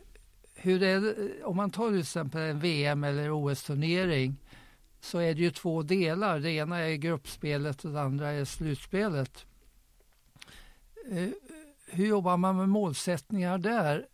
hur 0.55 0.83
är 0.83 1.01
det, 1.01 1.45
om 1.45 1.57
man 1.57 1.71
tar 1.71 1.91
till 1.91 2.01
exempel 2.01 2.41
en 2.41 2.61
VM 2.61 3.05
eller 3.05 3.31
OS-turnering 3.31 4.37
så 5.01 5.19
är 5.19 5.35
det 5.35 5.41
ju 5.41 5.51
två 5.51 5.83
delar. 5.83 6.41
Det 6.41 6.51
ena 6.51 6.79
är 6.79 6.95
gruppspelet 6.95 7.85
och 7.85 7.93
det 7.93 8.01
andra 8.01 8.31
är 8.31 8.45
slutspelet. 8.45 9.47
Eh, 11.11 11.29
hur 11.87 12.07
jobbar 12.07 12.37
man 12.37 12.57
med 12.57 12.69
målsättningar 12.69 13.59
där? 13.59 14.07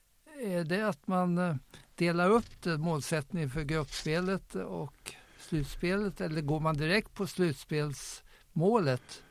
Är 0.42 0.64
det 0.64 0.88
att 0.88 1.06
man 1.06 1.38
eh, 1.38 1.56
delar 1.94 2.30
upp 2.30 2.62
det, 2.62 2.78
målsättningen 2.78 3.50
för 3.50 3.62
gruppspelet 3.62 4.54
och 4.54 5.14
slutspelet 5.50 6.20
eller 6.20 6.40
går 6.40 6.60
man 6.60 6.76
direkt 6.76 7.14
på 7.14 7.26
slutspelsmålet? 7.26 9.22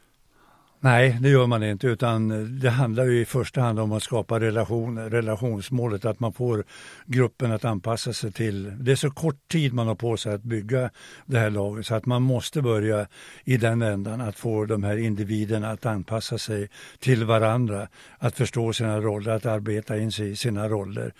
Nej, 0.82 1.18
det 1.22 1.30
gör 1.30 1.48
man 1.48 1.64
inte 1.64 1.88
utan 1.88 2.30
det 2.60 2.70
handlar 2.70 3.06
ju 3.06 3.22
i 3.22 3.26
första 3.26 3.62
hand 3.62 3.80
om 3.80 3.92
att 3.92 4.04
skapa 4.04 4.40
relationer, 4.40 5.10
relationsmålet, 5.10 6.06
att 6.06 6.20
man 6.20 6.34
får 6.34 6.64
gruppen 7.06 7.52
att 7.52 7.66
anpassa 7.66 8.14
sig 8.14 8.32
till. 8.32 8.84
Det 8.84 8.92
är 8.92 8.96
så 8.96 9.12
kort 9.12 9.48
tid 9.48 9.74
man 9.74 9.88
har 9.88 9.96
på 9.96 10.18
sig 10.18 10.34
att 10.34 10.44
bygga 10.44 10.90
det 11.26 11.40
här 11.40 11.50
laget 11.50 11.86
så 11.86 11.96
att 11.96 12.06
man 12.06 12.22
måste 12.22 12.62
börja 12.62 13.08
i 13.44 13.58
den 13.58 13.82
ändan 13.82 14.22
att 14.22 14.36
få 14.36 14.66
de 14.66 14.84
här 14.84 14.98
individerna 14.98 15.72
att 15.72 15.86
anpassa 15.86 16.38
sig 16.38 16.70
till 17.00 17.26
varandra, 17.26 17.88
att 18.18 18.38
förstå 18.38 18.74
sina 18.74 19.00
roller, 19.00 19.32
att 19.32 19.46
arbeta 19.46 19.98
in 19.98 20.12
sig 20.12 20.30
i 20.30 20.36
sina 20.36 20.70
roller. 20.70 21.14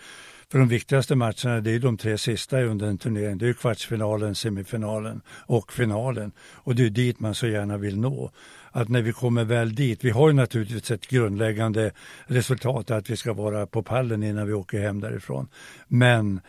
För 0.50 0.58
de 0.58 0.68
viktigaste 0.68 1.16
matcherna 1.16 1.60
det 1.60 1.70
är 1.70 1.78
de 1.78 1.96
tre 1.96 2.18
sista 2.18 2.60
under 2.62 2.86
en 2.86 2.98
turnering. 2.98 3.38
Det 3.38 3.48
är 3.48 3.52
kvartsfinalen, 3.52 4.34
semifinalen 4.34 5.20
och 5.28 5.72
finalen. 5.72 6.32
Och 6.54 6.74
det 6.74 6.86
är 6.86 6.90
dit 6.90 7.20
man 7.20 7.34
så 7.34 7.46
gärna 7.46 7.76
vill 7.76 8.00
nå. 8.00 8.30
Att 8.70 8.88
när 8.88 9.02
vi 9.02 9.12
kommer 9.12 9.44
väl 9.44 9.74
dit, 9.74 10.04
vi 10.04 10.10
har 10.10 10.28
ju 10.28 10.34
naturligtvis 10.34 10.90
ett 10.90 11.06
grundläggande 11.06 11.92
resultat 12.26 12.90
att 12.90 13.10
vi 13.10 13.16
ska 13.16 13.32
vara 13.32 13.66
på 13.66 13.82
pallen 13.82 14.22
innan 14.22 14.46
vi 14.46 14.52
åker 14.52 14.80
hem 14.80 15.00
därifrån. 15.00 15.48
Men 15.88 16.40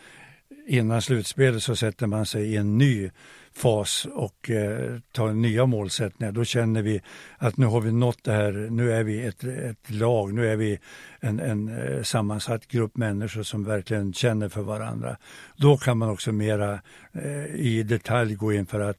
innan 0.66 1.02
slutspelet 1.02 1.62
så 1.62 1.76
sätter 1.76 2.06
man 2.06 2.26
sig 2.26 2.52
i 2.52 2.56
en 2.56 2.78
ny 2.78 3.10
fas 3.54 4.06
och 4.12 4.50
eh, 4.50 4.98
tar 5.12 5.32
nya 5.32 5.66
målsättningar. 5.66 6.32
Då 6.32 6.44
känner 6.44 6.82
vi 6.82 7.00
att 7.38 7.56
nu 7.56 7.66
har 7.66 7.80
vi 7.80 7.92
nått 7.92 8.24
det 8.24 8.32
här, 8.32 8.52
nu 8.70 8.92
är 8.92 9.04
vi 9.04 9.26
ett, 9.26 9.44
ett 9.44 9.90
lag, 9.90 10.34
nu 10.34 10.48
är 10.48 10.56
vi 10.56 10.78
en, 11.20 11.40
en 11.40 11.68
eh, 11.68 12.02
sammansatt 12.02 12.68
grupp 12.68 12.96
människor 12.96 13.42
som 13.42 13.64
verkligen 13.64 14.12
känner 14.12 14.48
för 14.48 14.62
varandra. 14.62 15.16
Då 15.56 15.76
kan 15.76 15.98
man 15.98 16.10
också 16.10 16.32
mera 16.32 16.80
eh, 17.12 17.46
i 17.54 17.82
detalj 17.82 18.34
gå 18.34 18.52
in 18.52 18.66
för 18.66 18.80
att 18.80 18.98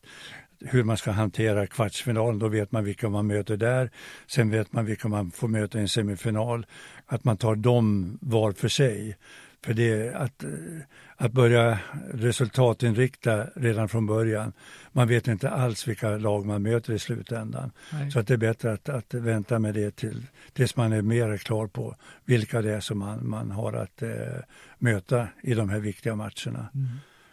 hur 0.65 0.83
man 0.83 0.97
ska 0.97 1.11
hantera 1.11 1.67
kvartsfinalen. 1.67 2.39
Då 2.39 2.47
vet 2.47 2.71
man 2.71 2.83
vilka 2.83 3.09
man 3.09 3.27
möter 3.27 3.57
där. 3.57 3.89
Sen 4.27 4.49
vet 4.49 4.73
man 4.73 4.85
vilka 4.85 5.07
man 5.07 5.31
får 5.31 5.47
möta 5.47 5.77
i 5.77 5.81
en 5.81 5.89
semifinal. 5.89 6.65
Att 7.05 7.23
man 7.23 7.37
tar 7.37 7.55
dem 7.55 8.17
var 8.21 8.51
för 8.51 8.67
sig. 8.67 9.17
För 9.63 9.73
det 9.73 10.13
att, 10.15 10.43
att 11.17 11.31
börja 11.31 11.79
resultatinrikta 12.13 13.47
redan 13.55 13.89
från 13.89 14.05
början. 14.05 14.53
Man 14.91 15.07
vet 15.07 15.27
inte 15.27 15.49
alls 15.49 15.87
vilka 15.87 16.17
lag 16.17 16.45
man 16.45 16.61
möter 16.61 16.93
i 16.93 16.99
slutändan. 16.99 17.71
Nej. 17.91 18.11
Så 18.11 18.19
att 18.19 18.27
det 18.27 18.33
är 18.33 18.37
bättre 18.37 18.71
att, 18.73 18.89
att 18.89 19.13
vänta 19.13 19.59
med 19.59 19.73
det 19.73 19.95
till, 19.95 20.25
tills 20.53 20.75
man 20.75 20.93
är 20.93 21.01
mer 21.01 21.37
klar 21.37 21.67
på 21.67 21.95
vilka 22.25 22.61
det 22.61 22.73
är 22.73 22.79
som 22.79 22.99
man, 22.99 23.29
man 23.29 23.51
har 23.51 23.73
att 23.73 24.01
eh, 24.01 24.09
möta 24.77 25.27
i 25.43 25.53
de 25.53 25.69
här 25.69 25.79
viktiga 25.79 26.15
matcherna. 26.15 26.69
Mm. 26.73 26.87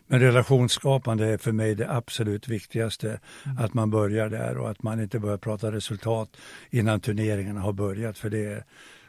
Men 0.06 0.20
relationsskapande 0.20 1.26
är 1.26 1.38
för 1.38 1.52
mig 1.52 1.74
det 1.74 1.90
absolut 1.90 2.48
viktigaste. 2.48 3.20
Mm. 3.46 3.58
Att 3.58 3.74
man 3.74 3.90
börjar 3.90 4.28
där 4.28 4.58
och 4.58 4.70
att 4.70 4.82
man 4.82 5.00
inte 5.00 5.18
börjar 5.18 5.38
prata 5.38 5.72
resultat 5.72 6.36
innan 6.70 7.00
turneringarna 7.00 7.60
har 7.60 7.72
börjat. 7.72 8.18
För 8.18 8.30
det 8.30 8.44
är, 8.44 8.64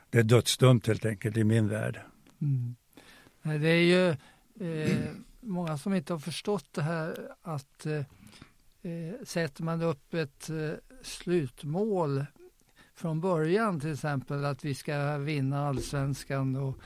det 0.09 0.19
är 0.19 0.23
dödsdömt 0.23 0.87
helt 0.87 1.05
enkelt 1.05 1.37
i 1.37 1.43
min 1.43 1.67
värld. 1.67 1.99
Mm. 2.41 2.75
Det 3.43 3.67
är 3.67 3.83
ju 3.83 4.09
eh, 4.67 5.11
många 5.39 5.77
som 5.77 5.93
inte 5.93 6.13
har 6.13 6.19
förstått 6.19 6.65
det 6.71 6.81
här 6.81 7.31
att 7.41 7.85
eh, 7.85 7.99
eh, 8.81 9.13
sätter 9.23 9.63
man 9.63 9.81
upp 9.81 10.13
ett 10.13 10.49
eh, 10.49 10.71
slutmål 11.01 12.25
från 12.93 13.21
början 13.21 13.79
till 13.79 13.93
exempel 13.93 14.45
att 14.45 14.65
vi 14.65 14.75
ska 14.75 15.17
vinna 15.17 15.67
allsvenskan 15.67 16.55
och, 16.55 16.77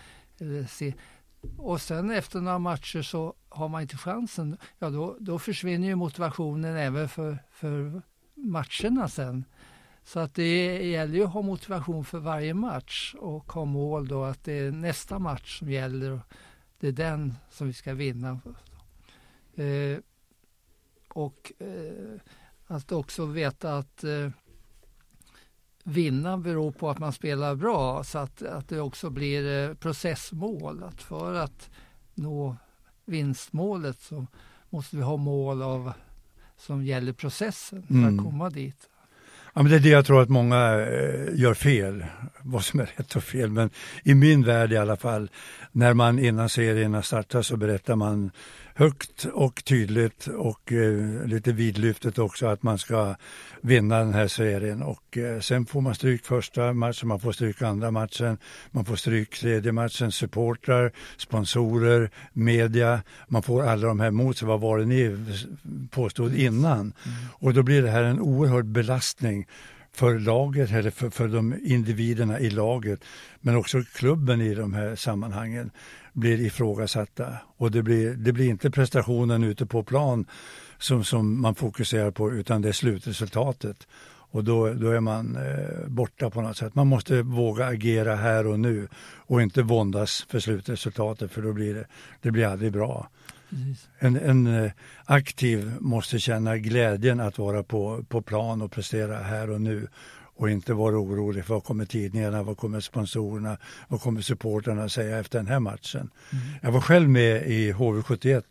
se, 0.70 0.94
och 1.58 1.82
sen 1.82 2.12
efter 2.12 2.42
några 2.42 2.60
matcher 2.60 3.02
så 3.02 3.34
har 3.50 3.70
man 3.70 3.82
inte 3.82 3.98
chansen, 3.98 4.58
ja 4.80 4.90
då, 4.90 5.18
då 5.20 5.40
försvinner 5.40 5.88
ju 5.88 5.96
motivationen 5.96 6.76
även 6.76 7.10
för, 7.10 7.38
för 7.52 8.02
matcherna 8.36 9.10
sen. 9.10 9.46
Så 10.06 10.20
att 10.20 10.34
det 10.34 10.88
gäller 10.88 11.16
ju 11.16 11.24
att 11.24 11.34
ha 11.34 11.42
motivation 11.42 12.06
för 12.06 12.20
varje 12.20 12.54
match 12.54 13.16
och 13.20 13.52
ha 13.52 13.66
mål 13.66 14.08
då 14.08 14.24
att 14.24 14.44
det 14.44 14.54
är 14.54 14.72
nästa 14.72 15.20
match 15.20 15.60
som 15.60 15.72
gäller. 15.72 16.22
det 16.80 16.88
är 16.88 16.92
den 16.92 17.34
som 17.50 17.68
vi 17.68 17.74
ska 17.74 17.94
vinna. 17.94 18.40
Eh, 19.56 19.98
och 21.10 21.52
eh, 21.60 22.20
att 22.68 22.92
också 22.92 23.26
veta 23.26 23.78
att 23.78 24.04
eh, 24.04 24.30
vinna 25.84 26.38
beror 26.38 26.72
på 26.72 26.90
att 26.90 27.00
man 27.00 27.14
spelar 27.14 27.56
bra 27.56 28.04
så 28.04 28.20
att, 28.20 28.42
att 28.42 28.70
det 28.70 28.82
också 28.82 29.10
blir 29.10 29.70
eh, 29.70 29.76
processmål. 29.76 30.84
Att 30.84 31.02
för 31.02 31.34
att 31.34 31.70
nå 32.14 32.58
vinstmålet 33.06 34.02
så 34.02 34.28
måste 34.70 34.96
vi 34.98 35.02
ha 35.04 35.18
mål 35.18 35.62
av, 35.62 35.94
som 36.58 36.86
gäller 36.86 37.14
processen 37.14 37.84
för 37.88 37.94
Mm. 37.94 38.20
att 38.20 38.26
komma 38.26 38.50
dit. 38.50 38.90
Ja, 39.58 39.62
men 39.62 39.72
det 39.72 39.78
är 39.78 39.80
det 39.80 39.90
jag 39.90 40.06
tror 40.06 40.22
att 40.22 40.30
många 40.30 40.58
eh, 40.58 41.40
gör 41.40 41.54
fel, 41.54 42.06
vad 42.42 42.64
som 42.64 42.80
är 42.80 42.90
rätt 42.98 43.16
och 43.16 43.24
fel. 43.24 43.50
Men 43.50 43.70
i 44.04 44.16
min 44.16 44.44
värld 44.44 44.72
i 44.72 44.78
alla 44.78 44.98
fall, 44.98 45.30
när 45.72 45.94
man 45.94 46.20
innan 46.20 46.50
serierna 46.50 47.02
startar 47.02 47.42
så 47.42 47.58
berättar 47.58 47.96
man 47.96 48.32
högt 48.78 49.26
och 49.26 49.64
tydligt 49.64 50.28
och 50.28 50.72
eh, 50.72 51.26
lite 51.26 51.52
vidlyftigt 51.52 52.20
också 52.20 52.48
att 52.48 52.64
man 52.64 52.78
ska 52.78 53.16
vinna 53.62 54.00
den 54.00 54.14
här 54.14 54.28
serien. 54.28 54.84
Och 54.84 55.18
eh, 55.18 55.40
sen 55.40 55.66
får 55.66 55.82
man 55.82 55.96
stryk 55.96 56.26
första 56.26 56.74
matchen, 56.74 57.08
man 57.08 57.20
får 57.20 57.32
stryk 57.32 57.62
andra 57.62 57.92
matchen, 57.92 58.38
man 58.72 58.86
får 58.86 58.96
stryk 58.96 59.40
tredje 59.40 59.72
matchen, 59.72 60.12
supportrar, 60.12 60.92
sponsorer, 61.18 62.10
media. 62.34 63.02
Man 63.28 63.44
får 63.44 63.64
alla 63.64 63.88
de 63.88 64.00
här 64.00 64.12
mot 64.12 64.38
sig, 64.38 64.48
vad 64.48 64.62
var 64.62 64.78
det 64.78 64.86
ni 64.86 65.18
påstod 65.92 66.36
innan? 66.36 66.94
Och 67.40 67.54
då 67.54 67.64
blir 67.64 67.82
det 67.82 67.90
här 67.90 68.04
en 68.04 68.20
oerhörd 68.20 68.66
belastning 68.66 69.48
för 69.96 70.20
laget 70.20 70.72
eller 70.72 70.92
för, 70.92 71.10
för 71.10 71.28
de 71.28 71.60
individerna 71.64 72.40
i 72.40 72.50
laget 72.50 73.00
men 73.42 73.56
också 73.56 73.84
klubben 73.94 74.42
i 74.42 74.56
de 74.56 74.74
här 74.74 74.96
sammanhangen 74.96 75.72
blir 76.14 76.42
ifrågasatta. 76.42 77.28
Och 77.58 77.72
det 77.72 77.84
blir, 77.84 78.14
det 78.14 78.34
blir 78.34 78.50
inte 78.50 78.72
prestationen 78.72 79.44
ute 79.44 79.66
på 79.66 79.84
plan 79.84 80.26
som, 80.78 81.04
som 81.04 81.42
man 81.42 81.56
fokuserar 81.56 82.12
på 82.12 82.32
utan 82.32 82.62
det 82.62 82.70
är 82.70 82.74
slutresultatet. 82.74 83.88
Och 84.36 84.44
då, 84.44 84.74
då 84.74 84.90
är 84.90 85.00
man 85.00 85.36
eh, 85.36 85.88
borta 85.88 86.30
på 86.30 86.42
något 86.42 86.58
sätt. 86.58 86.76
Man 86.76 86.88
måste 86.88 87.22
våga 87.22 87.66
agera 87.66 88.16
här 88.16 88.48
och 88.48 88.60
nu 88.60 88.88
och 89.28 89.42
inte 89.42 89.62
våndas 89.62 90.26
för 90.30 90.40
slutresultatet 90.40 91.32
för 91.32 91.42
då 91.42 91.54
blir 91.54 91.74
det, 91.74 91.86
det 92.22 92.32
blir 92.32 92.46
aldrig 92.46 92.72
bra. 92.72 93.10
En, 94.00 94.16
en 94.16 94.48
eh, 94.48 94.72
aktiv 95.06 95.72
måste 95.80 96.20
känna 96.20 96.58
glädjen 96.58 97.20
att 97.20 97.38
vara 97.38 97.64
på, 97.64 98.04
på 98.10 98.22
plan 98.22 98.62
och 98.62 98.72
prestera 98.72 99.18
här 99.18 99.50
och 99.50 99.62
nu 99.62 99.88
och 100.38 100.50
inte 100.50 100.74
vara 100.74 100.98
orolig 100.98 101.46
för 101.46 101.54
vad 101.54 101.64
kommer 101.64 101.86
tidningarna, 101.86 102.44
vad 102.44 102.58
kommer 102.58 102.80
sponsorerna, 102.80 103.58
vad 103.88 104.02
kommer 104.02 104.22
supportrarna 104.22 104.90
säga 104.90 105.20
efter 105.20 105.40
den 105.40 105.48
här 105.48 105.60
matchen. 105.60 106.10
Jag 106.62 106.72
var 106.72 106.82
själv 106.82 107.10
med 107.10 107.48
i 107.48 107.74
HV71 107.74 108.44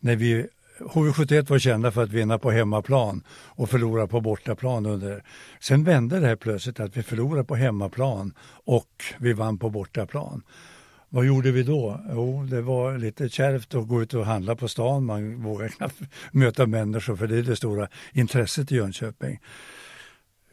när 0.00 0.16
vi 0.16 0.46
HV71 0.80 1.48
var 1.48 1.58
kända 1.58 1.90
för 1.90 2.02
att 2.02 2.10
vinna 2.10 2.38
på 2.38 2.50
hemmaplan 2.50 3.22
och 3.30 3.70
förlora 3.70 4.06
på 4.06 4.20
bortaplan. 4.20 4.86
Under. 4.86 5.22
Sen 5.60 5.84
vände 5.84 6.20
det 6.20 6.26
här 6.26 6.36
plötsligt 6.36 6.80
att 6.80 6.96
vi 6.96 7.02
förlorade 7.02 7.44
på 7.44 7.56
hemmaplan 7.56 8.32
och 8.64 9.04
vi 9.18 9.32
vann 9.32 9.58
på 9.58 9.70
bortaplan. 9.70 10.42
Vad 11.10 11.26
gjorde 11.26 11.50
vi 11.50 11.62
då? 11.62 12.00
Jo, 12.10 12.46
det 12.50 12.62
var 12.62 12.98
lite 12.98 13.28
kärvt 13.28 13.74
att 13.74 13.88
gå 13.88 14.02
ut 14.02 14.14
och 14.14 14.26
handla 14.26 14.56
på 14.56 14.68
stan. 14.68 15.04
Man 15.04 15.42
vågar 15.42 15.68
knappt 15.68 16.00
möta 16.32 16.66
människor 16.66 17.16
för 17.16 17.26
det 17.26 17.38
är 17.38 17.42
det 17.42 17.56
stora 17.56 17.88
intresset 18.12 18.72
i 18.72 18.76
Jönköping. 18.76 19.40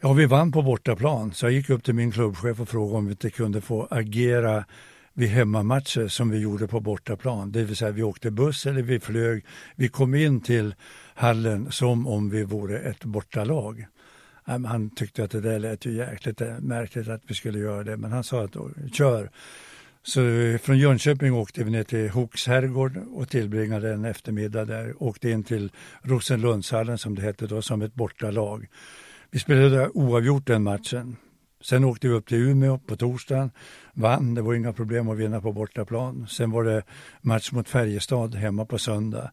Ja, 0.00 0.12
vi 0.12 0.26
vann 0.26 0.52
på 0.52 0.62
bortaplan, 0.62 1.32
så 1.32 1.46
jag 1.46 1.52
gick 1.52 1.70
upp 1.70 1.84
till 1.84 1.94
min 1.94 2.12
klubbchef 2.12 2.60
och 2.60 2.68
frågade 2.68 2.98
om 2.98 3.06
vi 3.06 3.10
inte 3.10 3.30
kunde 3.30 3.60
få 3.60 3.88
agera 3.90 4.64
vid 5.12 5.28
hemmamatcher 5.28 6.08
som 6.08 6.30
vi 6.30 6.38
gjorde 6.38 6.68
på 6.68 6.80
bortaplan. 6.80 7.52
Det 7.52 7.64
vill 7.64 7.76
säga 7.76 7.90
vi 7.90 8.02
åkte 8.02 8.30
buss 8.30 8.66
eller 8.66 8.82
vi 8.82 9.00
flög. 9.00 9.44
Vi 9.74 9.88
kom 9.88 10.14
in 10.14 10.40
till 10.40 10.74
hallen 11.14 11.72
som 11.72 12.06
om 12.06 12.30
vi 12.30 12.44
vore 12.44 12.78
ett 12.78 13.04
bortalag. 13.04 13.86
Han 14.44 14.90
tyckte 14.90 15.24
att 15.24 15.30
det 15.30 15.40
där 15.40 15.58
lät 15.58 15.86
ju 15.86 15.92
jäkligt 15.92 16.40
eh, 16.40 16.58
märkligt 16.58 17.08
att 17.08 17.22
vi 17.26 17.34
skulle 17.34 17.58
göra 17.58 17.84
det, 17.84 17.96
men 17.96 18.12
han 18.12 18.24
sa 18.24 18.44
att 18.44 18.56
kör. 18.92 19.30
Så 20.06 20.20
från 20.62 20.78
Jönköping 20.78 21.34
åkte 21.34 21.64
vi 21.64 21.70
ner 21.70 21.82
till 21.82 22.10
Hooks 22.10 22.46
herrgård 22.46 22.96
och 23.14 23.28
tillbringade 23.28 23.92
en 23.92 24.04
eftermiddag 24.04 24.64
där. 24.64 25.02
Åkte 25.02 25.30
in 25.30 25.44
till 25.44 25.72
Rosenlundshallen 26.02 26.98
som 26.98 27.14
det 27.14 27.22
hette 27.22 27.46
då, 27.46 27.62
som 27.62 27.82
ett 27.82 27.94
bortalag. 27.94 28.66
Vi 29.30 29.38
spelade 29.38 29.88
oavgjort 29.88 30.46
den 30.46 30.62
matchen. 30.62 31.16
Sen 31.60 31.84
åkte 31.84 32.08
vi 32.08 32.14
upp 32.14 32.26
till 32.26 32.38
Umeå 32.38 32.78
på 32.78 32.96
torsdagen, 32.96 33.50
vann, 33.92 34.34
det 34.34 34.42
var 34.42 34.54
inga 34.54 34.72
problem 34.72 35.08
att 35.08 35.18
vinna 35.18 35.40
på 35.40 35.52
bortaplan. 35.52 36.26
Sen 36.28 36.50
var 36.50 36.64
det 36.64 36.82
match 37.20 37.52
mot 37.52 37.68
Färjestad 37.68 38.34
hemma 38.34 38.64
på 38.64 38.78
söndag. 38.78 39.30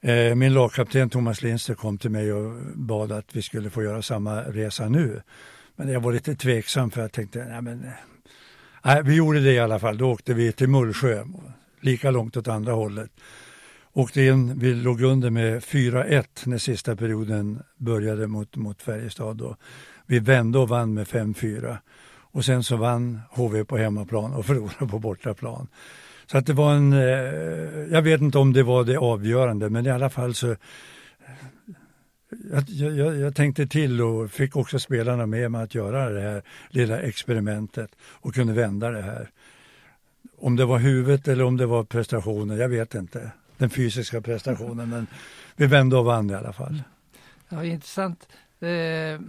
Eh, 0.00 0.34
min 0.34 0.54
lagkapten 0.54 1.10
Thomas 1.10 1.42
Lindster 1.42 1.74
kom 1.74 1.98
till 1.98 2.10
mig 2.10 2.32
och 2.32 2.54
bad 2.74 3.12
att 3.12 3.36
vi 3.36 3.42
skulle 3.42 3.70
få 3.70 3.82
göra 3.82 4.02
samma 4.02 4.42
resa 4.42 4.88
nu. 4.88 5.22
Men 5.76 5.88
jag 5.88 6.00
var 6.00 6.12
lite 6.12 6.34
tveksam 6.34 6.90
för 6.90 7.00
jag 7.00 7.12
tänkte, 7.12 7.44
nej 7.44 7.62
men, 7.62 7.84
eh, 7.84 7.90
nej, 8.84 9.02
vi 9.04 9.14
gjorde 9.14 9.40
det 9.40 9.52
i 9.52 9.58
alla 9.58 9.78
fall. 9.78 9.98
Då 9.98 10.10
åkte 10.10 10.34
vi 10.34 10.52
till 10.52 10.68
Mullsjö, 10.68 11.24
lika 11.80 12.10
långt 12.10 12.36
åt 12.36 12.48
andra 12.48 12.72
hållet. 12.72 13.10
Åkte 13.92 14.22
in, 14.22 14.58
vi 14.58 14.74
låg 14.74 15.02
under 15.02 15.30
med 15.30 15.62
4-1 15.62 16.24
när 16.44 16.58
sista 16.58 16.96
perioden 16.96 17.62
började 17.76 18.26
mot, 18.26 18.56
mot 18.56 18.82
Färjestad. 18.82 19.36
Då. 19.36 19.56
Vi 20.06 20.18
vände 20.18 20.58
och 20.58 20.68
vann 20.68 20.94
med 20.94 21.06
5-4. 21.06 21.78
Och 22.36 22.44
sen 22.44 22.62
så 22.62 22.76
vann 22.76 23.20
HV 23.30 23.64
på 23.64 23.76
hemmaplan 23.76 24.32
och 24.32 24.46
förlorade 24.46 24.86
på 24.90 24.98
bortaplan. 24.98 25.68
Så 26.26 26.38
att 26.38 26.46
det 26.46 26.52
var 26.52 26.74
en, 26.74 26.92
eh, 26.92 27.92
jag 27.92 28.02
vet 28.02 28.20
inte 28.20 28.38
om 28.38 28.52
det 28.52 28.62
var 28.62 28.84
det 28.84 28.96
avgörande, 28.96 29.70
men 29.70 29.86
i 29.86 29.90
alla 29.90 30.10
fall 30.10 30.34
så 30.34 30.56
jag, 32.66 32.90
jag, 32.92 33.16
jag 33.16 33.34
tänkte 33.34 33.66
till 33.66 34.02
och 34.02 34.30
fick 34.30 34.56
också 34.56 34.78
spelarna 34.78 35.26
med 35.26 35.50
mig 35.50 35.62
att 35.62 35.74
göra 35.74 36.10
det 36.10 36.20
här 36.20 36.42
lilla 36.68 37.00
experimentet 37.00 37.90
och 38.02 38.34
kunde 38.34 38.52
vända 38.52 38.90
det 38.90 39.02
här. 39.02 39.30
Om 40.38 40.56
det 40.56 40.64
var 40.64 40.78
huvudet 40.78 41.28
eller 41.28 41.44
om 41.44 41.56
det 41.56 41.66
var 41.66 41.84
prestationen, 41.84 42.58
jag 42.58 42.68
vet 42.68 42.94
inte. 42.94 43.30
Den 43.56 43.70
fysiska 43.70 44.20
prestationen, 44.20 44.90
men 44.90 45.06
vi 45.56 45.66
vände 45.66 45.96
och 45.96 46.04
vann 46.04 46.30
i 46.30 46.34
alla 46.34 46.52
fall. 46.52 46.82
Ja, 47.48 47.64
intressant. 47.64 48.28
Eh, 48.60 48.68
eh 48.68 49.20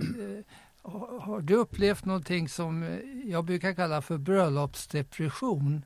har 1.21 1.41
du 1.41 1.53
upplevt 1.53 2.05
någonting 2.05 2.49
som 2.49 2.99
jag 3.25 3.45
brukar 3.45 3.73
kalla 3.73 4.01
för 4.01 4.17
bröllopsdepression? 4.17 5.81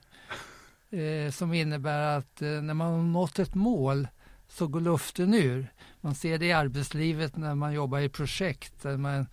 Eh, 0.92 1.32
som 1.32 1.54
innebär 1.54 2.18
att 2.18 2.42
eh, 2.42 2.50
när 2.50 2.74
man 2.74 2.92
har 2.92 3.04
nått 3.04 3.40
ett 3.40 3.56
mål 3.56 4.08
så 4.52 4.68
går 4.68 4.82
luften 4.82 5.34
ur. 5.34 5.74
Man 6.02 6.16
ser 6.16 6.38
det 6.38 6.46
i 6.46 6.52
arbetslivet 6.52 7.38
när 7.38 7.56
man 7.56 7.74
jobbar 7.74 8.00
i 8.00 8.10
projekt. 8.10 8.82
Där 8.82 8.98
man 8.98 9.26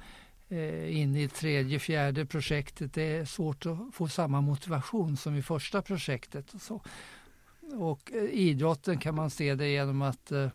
eh, 0.49 0.59
är 0.59 0.89
inne 0.89 1.23
i 1.23 1.29
tredje, 1.29 1.79
fjärde 1.79 2.27
projektet. 2.27 2.95
Det 2.95 3.03
är 3.03 3.25
svårt 3.25 3.67
att 3.67 3.79
få 3.93 4.09
samma 4.09 4.41
motivation 4.41 5.17
som 5.17 5.35
i 5.35 5.43
första 5.43 5.83
projektet. 5.83 6.55
Och, 6.55 6.63
så. 6.63 6.83
och 7.73 8.13
eh, 8.13 8.25
idrotten 8.25 8.99
kan 8.99 9.15
man 9.15 9.31
se 9.31 9.55
det 9.55 9.69
genom 9.69 10.03
att 10.03 10.33
eh, 10.33 10.51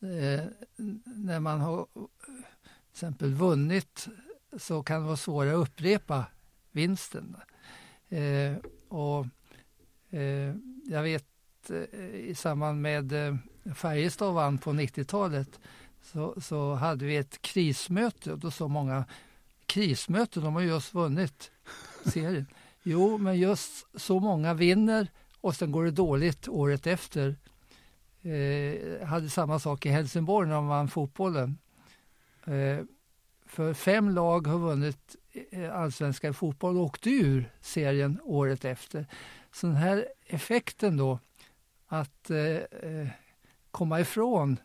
eh 0.00 0.44
när 1.04 1.40
man 1.40 1.60
har 1.60 1.86
till 1.94 2.06
exempel 2.92 3.34
vunnit 3.34 4.08
så 4.58 4.82
kan 4.82 5.00
det 5.00 5.06
vara 5.06 5.16
svårare 5.16 5.54
att 5.54 5.68
upprepa 5.68 6.24
vinsten. 6.70 7.36
Eh, 8.08 8.56
och 8.88 9.26
eh, 10.10 10.54
jag 10.84 11.02
vet 11.02 11.26
Eh, 11.68 12.14
i 12.14 12.34
samband 12.34 12.80
med 12.80 13.12
eh, 13.12 13.36
Färjestad 13.74 14.34
vann 14.34 14.58
på 14.58 14.70
90-talet 14.70 15.60
så, 16.02 16.40
så 16.40 16.74
hade 16.74 17.04
vi 17.04 17.16
ett 17.16 17.42
krismöte 17.42 18.32
och 18.32 18.38
då 18.38 18.50
sa 18.50 18.68
många 18.68 19.04
krismöte, 19.66 20.40
de 20.40 20.54
har 20.54 20.62
just 20.62 20.94
vunnit 20.94 21.50
serien. 22.04 22.46
Jo, 22.82 23.18
men 23.18 23.38
just 23.38 23.86
så 23.94 24.20
många 24.20 24.54
vinner 24.54 25.08
och 25.40 25.56
sen 25.56 25.72
går 25.72 25.84
det 25.84 25.90
dåligt 25.90 26.48
året 26.48 26.86
efter. 26.86 27.36
Eh, 28.22 29.06
hade 29.06 29.30
samma 29.30 29.58
sak 29.58 29.86
i 29.86 29.88
Helsingborg 29.88 30.48
när 30.48 30.54
de 30.54 30.68
vann 30.68 30.88
fotbollen. 30.88 31.58
Eh, 32.44 32.84
för 33.46 33.74
fem 33.74 34.10
lag 34.10 34.46
har 34.46 34.58
vunnit 34.58 35.16
eh, 35.50 35.76
allsvenska 35.76 36.28
i 36.28 36.32
fotboll 36.32 36.76
och 36.76 36.84
åkte 36.84 37.10
ur 37.10 37.50
serien 37.60 38.20
året 38.24 38.64
efter. 38.64 39.06
Så 39.52 39.66
den 39.66 39.76
här 39.76 40.06
effekten 40.26 40.96
då 40.96 41.18
att 41.92 42.30
eh, 42.30 42.38
eh, 42.90 43.08
komma 43.70 44.00
ifrån 44.00 44.56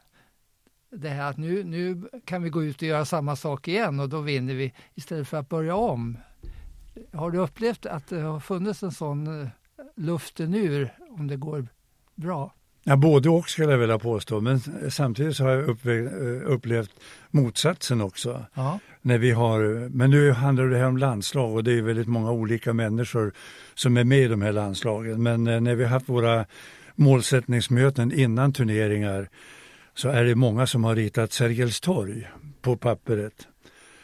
det 0.89 1.09
här 1.09 1.29
att 1.29 1.37
nu, 1.37 1.63
nu 1.63 2.01
kan 2.25 2.43
vi 2.43 2.49
gå 2.49 2.63
ut 2.63 2.75
och 2.75 2.83
göra 2.87 3.05
samma 3.05 3.35
sak 3.35 3.67
igen 3.67 3.99
och 3.99 4.09
då 4.09 4.21
vinner 4.21 4.53
vi 4.53 4.73
istället 4.95 5.27
för 5.27 5.37
att 5.37 5.49
börja 5.49 5.75
om. 5.75 6.17
Har 7.13 7.31
du 7.31 7.37
upplevt 7.37 7.85
att 7.85 8.07
det 8.07 8.21
har 8.21 8.39
funnits 8.39 8.83
en 8.83 8.91
sån 8.91 9.41
eh, 9.41 9.47
luften 9.95 10.53
ur 10.53 10.93
om 11.09 11.27
det 11.27 11.35
går 11.35 11.67
bra? 12.15 12.53
Ja, 12.87 12.95
både 12.95 13.29
och 13.29 13.49
skulle 13.49 13.71
jag 13.71 13.77
vilja 13.77 13.99
påstå, 13.99 14.41
men 14.41 14.59
samtidigt 14.89 15.35
så 15.35 15.43
har 15.43 15.51
jag 15.51 15.69
uppve- 15.69 16.41
upplevt 16.41 16.91
motsatsen 17.31 18.01
också. 18.01 18.45
Ja. 18.53 18.79
När 19.01 19.17
vi 19.17 19.31
har, 19.31 19.89
men 19.89 20.09
nu 20.09 20.31
handlar 20.31 20.65
det 20.65 20.77
här 20.77 20.87
om 20.87 20.97
landslag 20.97 21.55
och 21.55 21.63
det 21.63 21.71
är 21.71 21.81
väldigt 21.81 22.07
många 22.07 22.31
olika 22.31 22.73
människor 22.73 23.33
som 23.73 23.97
är 23.97 24.03
med 24.03 24.19
i 24.19 24.27
de 24.27 24.41
här 24.41 24.51
landslagen. 24.51 25.23
Men 25.23 25.47
eh, 25.47 25.61
när 25.61 25.75
vi 25.75 25.83
har 25.83 25.91
haft 25.91 26.09
våra 26.09 26.45
målsättningsmöten 26.95 28.11
innan 28.11 28.53
turneringar 28.53 29.29
så 29.95 30.09
är 30.09 30.23
det 30.23 30.35
många 30.35 30.67
som 30.67 30.83
har 30.83 30.95
ritat 30.95 31.33
Sergels 31.33 31.79
torg 31.79 32.29
på 32.61 32.77
pappret. 32.77 33.47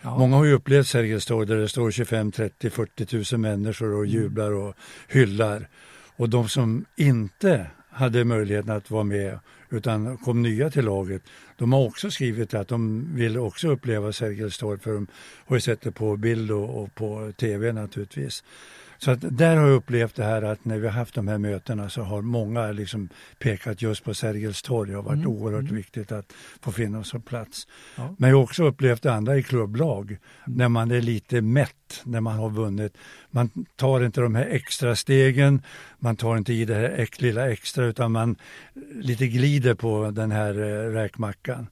Ja. 0.01 0.17
Många 0.17 0.35
har 0.35 0.45
ju 0.45 0.53
upplevt 0.53 0.87
Sergels 0.87 1.25
torg 1.25 1.47
där 1.47 1.57
det 1.57 1.69
står 1.69 1.91
25, 1.91 2.31
30, 2.31 2.69
40 2.69 3.05
tusen 3.05 3.41
människor 3.41 3.93
och 3.93 4.05
jublar 4.05 4.51
och 4.51 4.75
hyllar. 5.07 5.69
Och 6.15 6.29
de 6.29 6.49
som 6.49 6.85
inte 6.95 7.67
hade 7.89 8.25
möjligheten 8.25 8.71
att 8.71 8.91
vara 8.91 9.03
med 9.03 9.39
utan 9.69 10.17
kom 10.17 10.41
nya 10.41 10.69
till 10.69 10.85
laget, 10.85 11.21
de 11.57 11.73
har 11.73 11.85
också 11.85 12.11
skrivit 12.11 12.53
att 12.53 12.67
de 12.67 13.07
vill 13.15 13.37
också 13.37 13.69
uppleva 13.69 14.13
Sergels 14.13 14.57
torg 14.57 14.79
för 14.79 14.93
de 14.93 15.07
har 15.45 15.55
ju 15.55 15.61
sett 15.61 15.81
det 15.81 15.91
på 15.91 16.17
bild 16.17 16.51
och, 16.51 16.83
och 16.83 16.95
på 16.95 17.31
tv 17.37 17.71
naturligtvis. 17.71 18.43
Så 19.03 19.11
att 19.11 19.37
där 19.37 19.57
har 19.57 19.67
jag 19.67 19.75
upplevt 19.75 20.15
det 20.15 20.23
här 20.23 20.41
att 20.41 20.65
när 20.65 20.77
vi 20.77 20.87
har 20.87 20.93
haft 20.93 21.15
de 21.15 21.27
här 21.27 21.37
mötena 21.37 21.89
så 21.89 22.01
har 22.01 22.21
många 22.21 22.71
liksom 22.71 23.09
pekat 23.39 23.81
just 23.81 24.03
på 24.03 24.13
Sergels 24.13 24.61
torg. 24.61 24.89
Det 24.89 24.95
har 24.95 25.03
varit 25.03 25.21
Mm, 25.21 25.27
oerhört 25.27 25.61
mm. 25.61 25.75
viktigt 25.75 26.11
att 26.11 26.33
få 26.61 26.71
finnas 26.71 27.11
på 27.11 27.19
plats. 27.19 27.67
Ja. 27.95 28.15
Men 28.17 28.29
jag 28.29 28.37
har 28.37 28.43
också 28.43 28.63
upplevt 28.63 29.01
det 29.03 29.13
andra 29.13 29.37
i 29.37 29.43
klubblag, 29.43 30.17
när 30.45 30.69
man 30.69 30.91
är 30.91 31.01
lite 31.01 31.41
mätt 31.41 32.01
när 32.03 32.21
man 32.21 32.35
har 32.35 32.49
vunnit. 32.49 32.97
Man 33.31 33.49
tar 33.75 34.05
inte 34.05 34.21
de 34.21 34.35
här 34.35 34.45
extra 34.45 34.95
stegen, 34.95 35.61
man 35.99 36.15
tar 36.15 36.37
inte 36.37 36.53
i 36.53 36.65
det 36.65 36.75
här 36.75 37.21
lilla 37.21 37.51
extra 37.51 37.85
utan 37.85 38.11
man 38.11 38.35
lite 38.93 39.27
glider 39.27 39.73
på 39.73 40.11
den 40.11 40.31
här 40.31 40.53
eh, 40.59 40.93
räkmackan. 40.93 41.67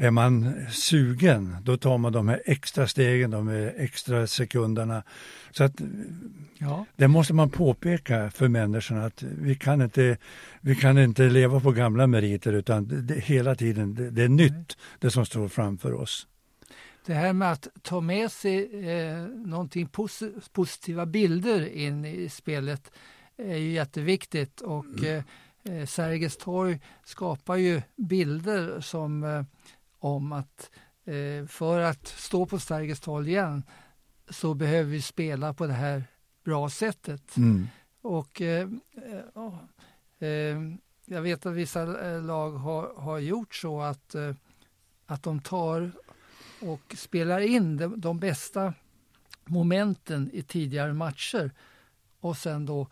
Är 0.00 0.10
man 0.10 0.54
sugen, 0.70 1.56
då 1.62 1.76
tar 1.76 1.98
man 1.98 2.12
de 2.12 2.28
här 2.28 2.42
extra 2.44 2.86
stegen, 2.86 3.30
de 3.30 3.48
här 3.48 3.74
extra 3.78 4.26
sekunderna. 4.26 5.02
Så 5.50 5.64
att 5.64 5.80
Ja. 6.58 6.84
det 6.96 7.08
måste 7.08 7.34
man 7.34 7.50
påpeka 7.50 8.30
för 8.30 8.48
människorna 8.48 9.04
att 9.04 9.22
vi 9.22 9.54
kan 9.54 9.82
inte, 9.82 10.16
vi 10.60 10.74
kan 10.76 10.98
inte 10.98 11.22
leva 11.22 11.60
på 11.60 11.70
gamla 11.72 12.06
meriter 12.06 12.52
utan 12.52 12.88
det, 12.88 13.02
det, 13.02 13.14
hela 13.20 13.54
tiden, 13.54 13.94
det, 13.94 14.10
det 14.10 14.22
är 14.22 14.28
nytt 14.28 14.76
det 14.98 15.10
som 15.10 15.26
står 15.26 15.48
framför 15.48 15.92
oss. 15.92 16.26
Det 17.06 17.14
här 17.14 17.32
med 17.32 17.52
att 17.52 17.68
ta 17.82 18.00
med 18.00 18.32
sig 18.32 18.88
eh, 18.90 19.18
någonting 19.28 19.86
posi- 19.88 20.48
positiva 20.52 21.06
bilder 21.06 21.66
in 21.68 22.04
i 22.04 22.28
spelet 22.28 22.92
är 23.36 23.56
ju 23.56 23.72
jätteviktigt 23.72 24.60
och 24.60 25.04
eh, 25.04 25.22
eh, 25.64 25.86
Sergels 25.86 26.36
torg 26.36 26.80
skapar 27.04 27.56
ju 27.56 27.82
bilder 27.96 28.80
som 28.80 29.24
eh, 29.24 29.42
om 29.98 30.32
att 30.32 30.70
eh, 31.04 31.46
för 31.46 31.80
att 31.80 32.06
stå 32.06 32.46
på 32.46 32.58
Sergels 32.58 33.00
torg 33.00 33.28
igen 33.28 33.62
så 34.30 34.54
behöver 34.54 34.90
vi 34.90 35.02
spela 35.02 35.54
på 35.54 35.66
det 35.66 35.72
här 35.72 36.04
bra 36.44 36.70
sättet. 36.70 37.36
Mm. 37.36 37.68
Och 38.00 38.40
eh, 38.42 38.68
eh, 40.18 40.28
eh, 40.28 40.58
jag 41.04 41.22
vet 41.22 41.46
att 41.46 41.54
vissa 41.54 42.10
eh, 42.10 42.22
lag 42.22 42.50
har, 42.50 42.94
har 42.96 43.18
gjort 43.18 43.54
så 43.54 43.80
att, 43.80 44.14
eh, 44.14 44.34
att 45.06 45.22
de 45.22 45.40
tar 45.40 45.92
och 46.60 46.94
spelar 46.98 47.40
in 47.40 47.76
de, 47.76 48.00
de 48.00 48.18
bästa 48.18 48.74
momenten 49.44 50.30
i 50.32 50.42
tidigare 50.42 50.92
matcher 50.92 51.52
och 52.20 52.36
sen 52.36 52.66
då 52.66 52.88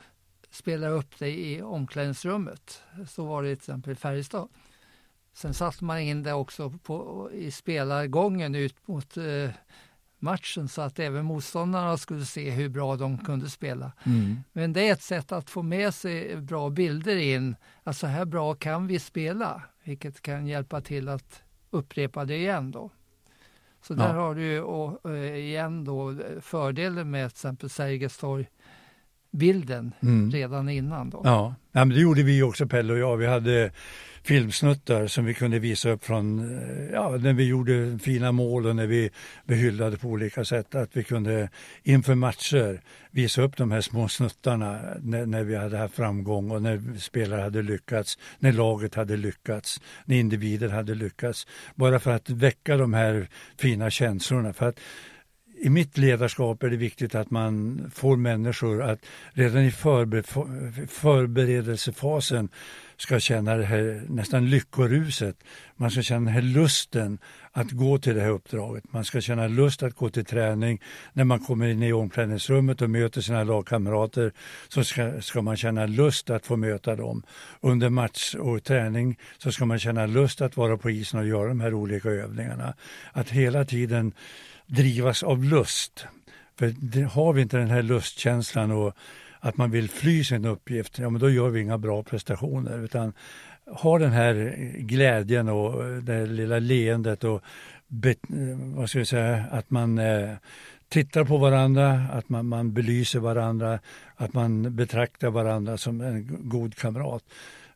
spelar 0.50 0.90
upp 0.90 1.18
det 1.18 1.30
i 1.30 1.62
omklädningsrummet. 1.62 2.82
Så 3.08 3.24
var 3.24 3.42
det 3.42 3.48
till 3.48 3.56
exempel 3.56 3.92
i 3.92 3.96
Färjestad. 3.96 4.48
Sen 5.36 5.54
satte 5.54 5.84
man 5.84 5.98
in 5.98 6.22
det 6.22 6.32
också 6.32 6.70
på, 6.70 7.30
i 7.32 7.50
spelargången 7.50 8.54
ut 8.54 8.88
mot 8.88 9.16
eh, 9.16 9.50
matchen 10.18 10.68
så 10.68 10.82
att 10.82 10.98
även 10.98 11.24
motståndarna 11.24 11.96
skulle 11.96 12.24
se 12.24 12.50
hur 12.50 12.68
bra 12.68 12.96
de 12.96 13.18
kunde 13.18 13.50
spela. 13.50 13.92
Mm. 14.06 14.36
Men 14.52 14.72
det 14.72 14.88
är 14.88 14.92
ett 14.92 15.02
sätt 15.02 15.32
att 15.32 15.50
få 15.50 15.62
med 15.62 15.94
sig 15.94 16.36
bra 16.36 16.70
bilder 16.70 17.16
in. 17.16 17.56
Att 17.82 17.96
så 17.96 18.06
här 18.06 18.24
bra 18.24 18.54
kan 18.54 18.86
vi 18.86 18.98
spela, 18.98 19.62
vilket 19.84 20.22
kan 20.22 20.46
hjälpa 20.46 20.80
till 20.80 21.08
att 21.08 21.42
upprepa 21.70 22.24
det 22.24 22.36
igen 22.36 22.70
då. 22.70 22.90
Så 23.82 23.94
där 23.94 24.14
Ja. 24.14 24.20
har 24.20 24.34
du 24.34 24.60
och, 24.60 25.10
eh, 25.10 25.34
igen 25.36 25.84
då 25.84 26.10
eh, 26.10 26.40
fördelen 26.40 27.10
med 27.10 27.28
till 27.30 27.34
exempel 27.36 27.70
Sergels 27.70 28.16
torg-bilden 29.36 29.92
Mm. 30.02 30.30
redan 30.30 30.68
innan 30.68 31.10
då. 31.10 31.20
Ja. 31.24 31.54
ja, 31.72 31.84
men 31.84 31.88
det 31.96 32.00
gjorde 32.00 32.22
vi 32.22 32.42
också 32.42 32.66
Pelle 32.66 32.92
och 32.92 32.98
jag. 32.98 33.16
Vi 33.16 33.26
hade 33.26 33.70
filmsnuttar 34.22 35.06
som 35.06 35.24
vi 35.24 35.34
kunde 35.34 35.58
visa 35.58 35.90
upp 35.90 36.04
från 36.04 36.38
eh, 36.38 36.92
ja, 36.92 37.10
när 37.10 37.32
vi 37.32 37.44
gjorde 37.44 37.98
fina 38.02 38.32
mål 38.32 38.66
och 38.66 38.76
när 38.76 38.86
vi 38.86 39.10
behyllade 39.46 39.96
på 39.96 40.08
olika 40.08 40.44
sätt. 40.44 40.74
Att 40.74 40.96
vi 40.96 41.04
kunde 41.04 41.48
inför 41.82 42.14
matcher 42.14 42.80
visa 43.10 43.42
upp 43.42 43.56
de 43.56 43.70
här 43.70 43.80
små 43.80 44.08
snuttarna 44.08 44.80
när, 45.02 45.26
när 45.26 45.44
vi 45.44 45.56
hade 45.56 45.78
haft 45.78 45.94
framgång 45.94 46.50
och 46.50 46.62
när 46.62 46.98
spelare 46.98 47.40
hade 47.40 47.62
lyckats, 47.62 48.18
när 48.38 48.52
laget 48.52 48.94
hade 48.94 49.16
lyckats, 49.16 49.80
när 50.04 50.16
individer 50.16 50.68
hade 50.68 50.94
lyckats. 50.94 51.46
Bara 51.74 52.00
för 52.00 52.10
att 52.10 52.30
väcka 52.30 52.76
de 52.76 52.94
här 52.94 53.28
fina 53.58 53.90
känslorna. 53.90 54.52
För 54.52 54.68
att 54.68 54.80
i 55.58 55.70
mitt 55.70 55.98
ledarskap 55.98 56.62
är 56.62 56.70
det 56.70 56.76
viktigt 56.76 57.14
att 57.14 57.30
man 57.30 57.80
får 57.94 58.16
människor 58.16 58.82
att 58.82 59.00
redan 59.32 59.62
i 59.62 59.70
förber 59.70 60.22
förberedelsefasen 60.86 62.48
ska 62.96 63.20
känna 63.20 63.56
det 63.56 63.64
här 63.64 64.02
nästan 64.08 64.50
lyckoruset. 64.50 65.36
Man 65.76 65.90
ska 65.90 66.02
känna 66.02 66.24
den 66.24 66.34
här 66.34 66.42
lusten 66.42 67.18
att 67.52 67.70
gå 67.70 67.98
till 67.98 68.14
det 68.14 68.20
här 68.20 68.30
uppdraget. 68.30 68.92
Man 68.92 69.04
ska 69.04 69.20
känna 69.20 69.48
lust 69.48 69.82
att 69.82 69.94
gå 69.94 70.10
till 70.10 70.24
träning. 70.24 70.80
När 71.12 71.24
man 71.24 71.38
kommer 71.38 71.66
in 71.66 71.82
i 71.82 71.92
omklädningsrummet 71.92 72.82
och 72.82 72.90
möter 72.90 73.20
sina 73.20 73.44
lagkamrater 73.44 74.32
så 74.68 74.84
ska, 74.84 75.20
ska 75.20 75.42
man 75.42 75.56
känna 75.56 75.86
lust 75.86 76.30
att 76.30 76.46
få 76.46 76.56
möta 76.56 76.96
dem. 76.96 77.22
Under 77.60 77.88
match 77.88 78.34
och 78.34 78.64
träning 78.64 79.18
så 79.38 79.52
ska 79.52 79.64
man 79.64 79.78
känna 79.78 80.06
lust 80.06 80.40
att 80.40 80.56
vara 80.56 80.76
på 80.76 80.90
isen 80.90 81.20
och 81.20 81.26
göra 81.26 81.48
de 81.48 81.60
här 81.60 81.74
olika 81.74 82.08
övningarna. 82.08 82.74
Att 83.12 83.30
hela 83.30 83.64
tiden 83.64 84.12
drivas 84.66 85.22
av 85.22 85.44
lust. 85.44 86.06
För 86.58 87.04
har 87.04 87.32
vi 87.32 87.42
inte 87.42 87.56
den 87.56 87.70
här 87.70 87.82
lustkänslan 87.82 88.70
och 88.70 88.96
att 89.40 89.56
man 89.56 89.70
vill 89.70 89.90
fly 89.90 90.24
sin 90.24 90.44
uppgift, 90.44 90.98
ja 90.98 91.10
men 91.10 91.20
då 91.20 91.30
gör 91.30 91.48
vi 91.48 91.60
inga 91.60 91.78
bra 91.78 92.02
prestationer. 92.02 92.84
Utan 92.84 93.12
ha 93.66 93.98
den 93.98 94.12
här 94.12 94.54
glädjen 94.78 95.48
och 95.48 96.02
det 96.02 96.12
här 96.12 96.26
lilla 96.26 96.58
leendet 96.58 97.24
och 97.24 97.42
vad 98.74 98.90
ska 98.90 98.98
jag 98.98 99.06
säga, 99.06 99.44
att 99.50 99.70
man 99.70 99.98
eh, 99.98 100.30
tittar 100.88 101.24
på 101.24 101.38
varandra, 101.38 101.90
att 102.12 102.28
man, 102.28 102.46
man 102.46 102.72
belyser 102.72 103.18
varandra, 103.18 103.78
att 104.16 104.32
man 104.32 104.76
betraktar 104.76 105.30
varandra 105.30 105.76
som 105.76 106.00
en 106.00 106.48
god 106.48 106.74
kamrat. 106.74 107.22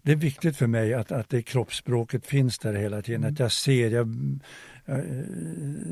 Det 0.03 0.13
är 0.13 0.17
viktigt 0.17 0.57
för 0.57 0.67
mig 0.67 0.95
att, 0.95 1.13
att 1.13 1.29
det 1.29 1.43
kroppsspråket 1.43 2.27
finns 2.27 2.59
där 2.59 2.75
hela 2.75 3.03
tiden, 3.03 3.25
att 3.25 3.39
jag 3.39 3.53
ser, 3.53 3.91
jag, 3.91 4.09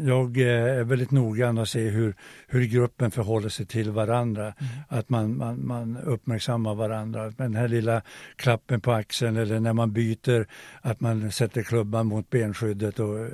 jag 0.06 0.36
är 0.36 0.84
väldigt 0.84 1.10
noggrann 1.10 1.58
och 1.58 1.68
ser 1.68 1.90
hur, 1.90 2.14
hur 2.46 2.64
gruppen 2.64 3.10
förhåller 3.10 3.48
sig 3.48 3.66
till 3.66 3.90
varandra. 3.90 4.54
Att 4.88 5.08
man, 5.08 5.36
man, 5.36 5.66
man 5.66 5.96
uppmärksammar 5.96 6.74
varandra. 6.74 7.30
Den 7.30 7.54
här 7.54 7.68
lilla 7.68 8.02
klappen 8.36 8.80
på 8.80 8.92
axeln 8.92 9.36
eller 9.36 9.60
när 9.60 9.72
man 9.72 9.92
byter, 9.92 10.46
att 10.80 11.00
man 11.00 11.32
sätter 11.32 11.62
klubban 11.62 12.06
mot 12.06 12.30
benskyddet 12.30 12.98
och 12.98 13.18
eh, 13.18 13.28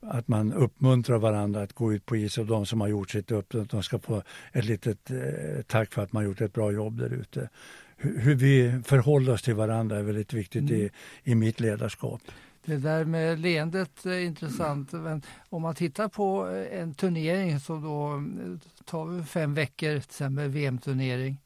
att 0.00 0.28
man 0.28 0.52
uppmuntrar 0.52 1.18
varandra 1.18 1.62
att 1.62 1.72
gå 1.72 1.92
ut 1.92 2.06
på 2.06 2.16
is 2.16 2.38
och 2.38 2.46
de 2.46 2.66
som 2.66 2.80
har 2.80 2.88
gjort 2.88 3.10
sitt 3.10 3.30
upp, 3.30 3.54
att 3.54 3.70
de 3.70 3.82
ska 3.82 3.98
få 3.98 4.22
ett 4.52 4.64
litet 4.64 5.10
eh, 5.10 5.62
tack 5.66 5.92
för 5.92 6.02
att 6.02 6.12
man 6.12 6.24
gjort 6.24 6.40
ett 6.40 6.52
bra 6.52 6.72
jobb 6.72 6.98
där 6.98 7.12
ute. 7.12 7.48
Hur, 7.96 8.18
hur 8.18 8.34
vi 8.34 8.80
förhåller 8.84 9.32
oss 9.32 9.42
till 9.42 9.54
varandra 9.54 9.98
är 9.98 10.02
väldigt 10.02 10.32
viktigt 10.32 10.70
i, 10.70 10.90
i 11.24 11.34
mitt 11.34 11.60
ledarskap. 11.60 12.20
Det 12.64 12.76
där 12.76 13.04
med 13.04 13.38
leendet 13.38 14.06
är 14.06 14.20
intressant. 14.20 14.92
Men 14.92 15.22
om 15.48 15.62
man 15.62 15.74
tittar 15.74 16.08
på 16.08 16.48
eh, 16.48 16.80
en 16.80 16.94
turnering 16.94 17.60
som 17.60 17.82
då 17.82 18.14
eh, 18.14 18.84
tar 18.84 19.22
fem 19.22 19.54
veckor, 19.54 19.88
till 19.88 19.96
exempel 19.96 20.48
VM-turnering. 20.48 21.40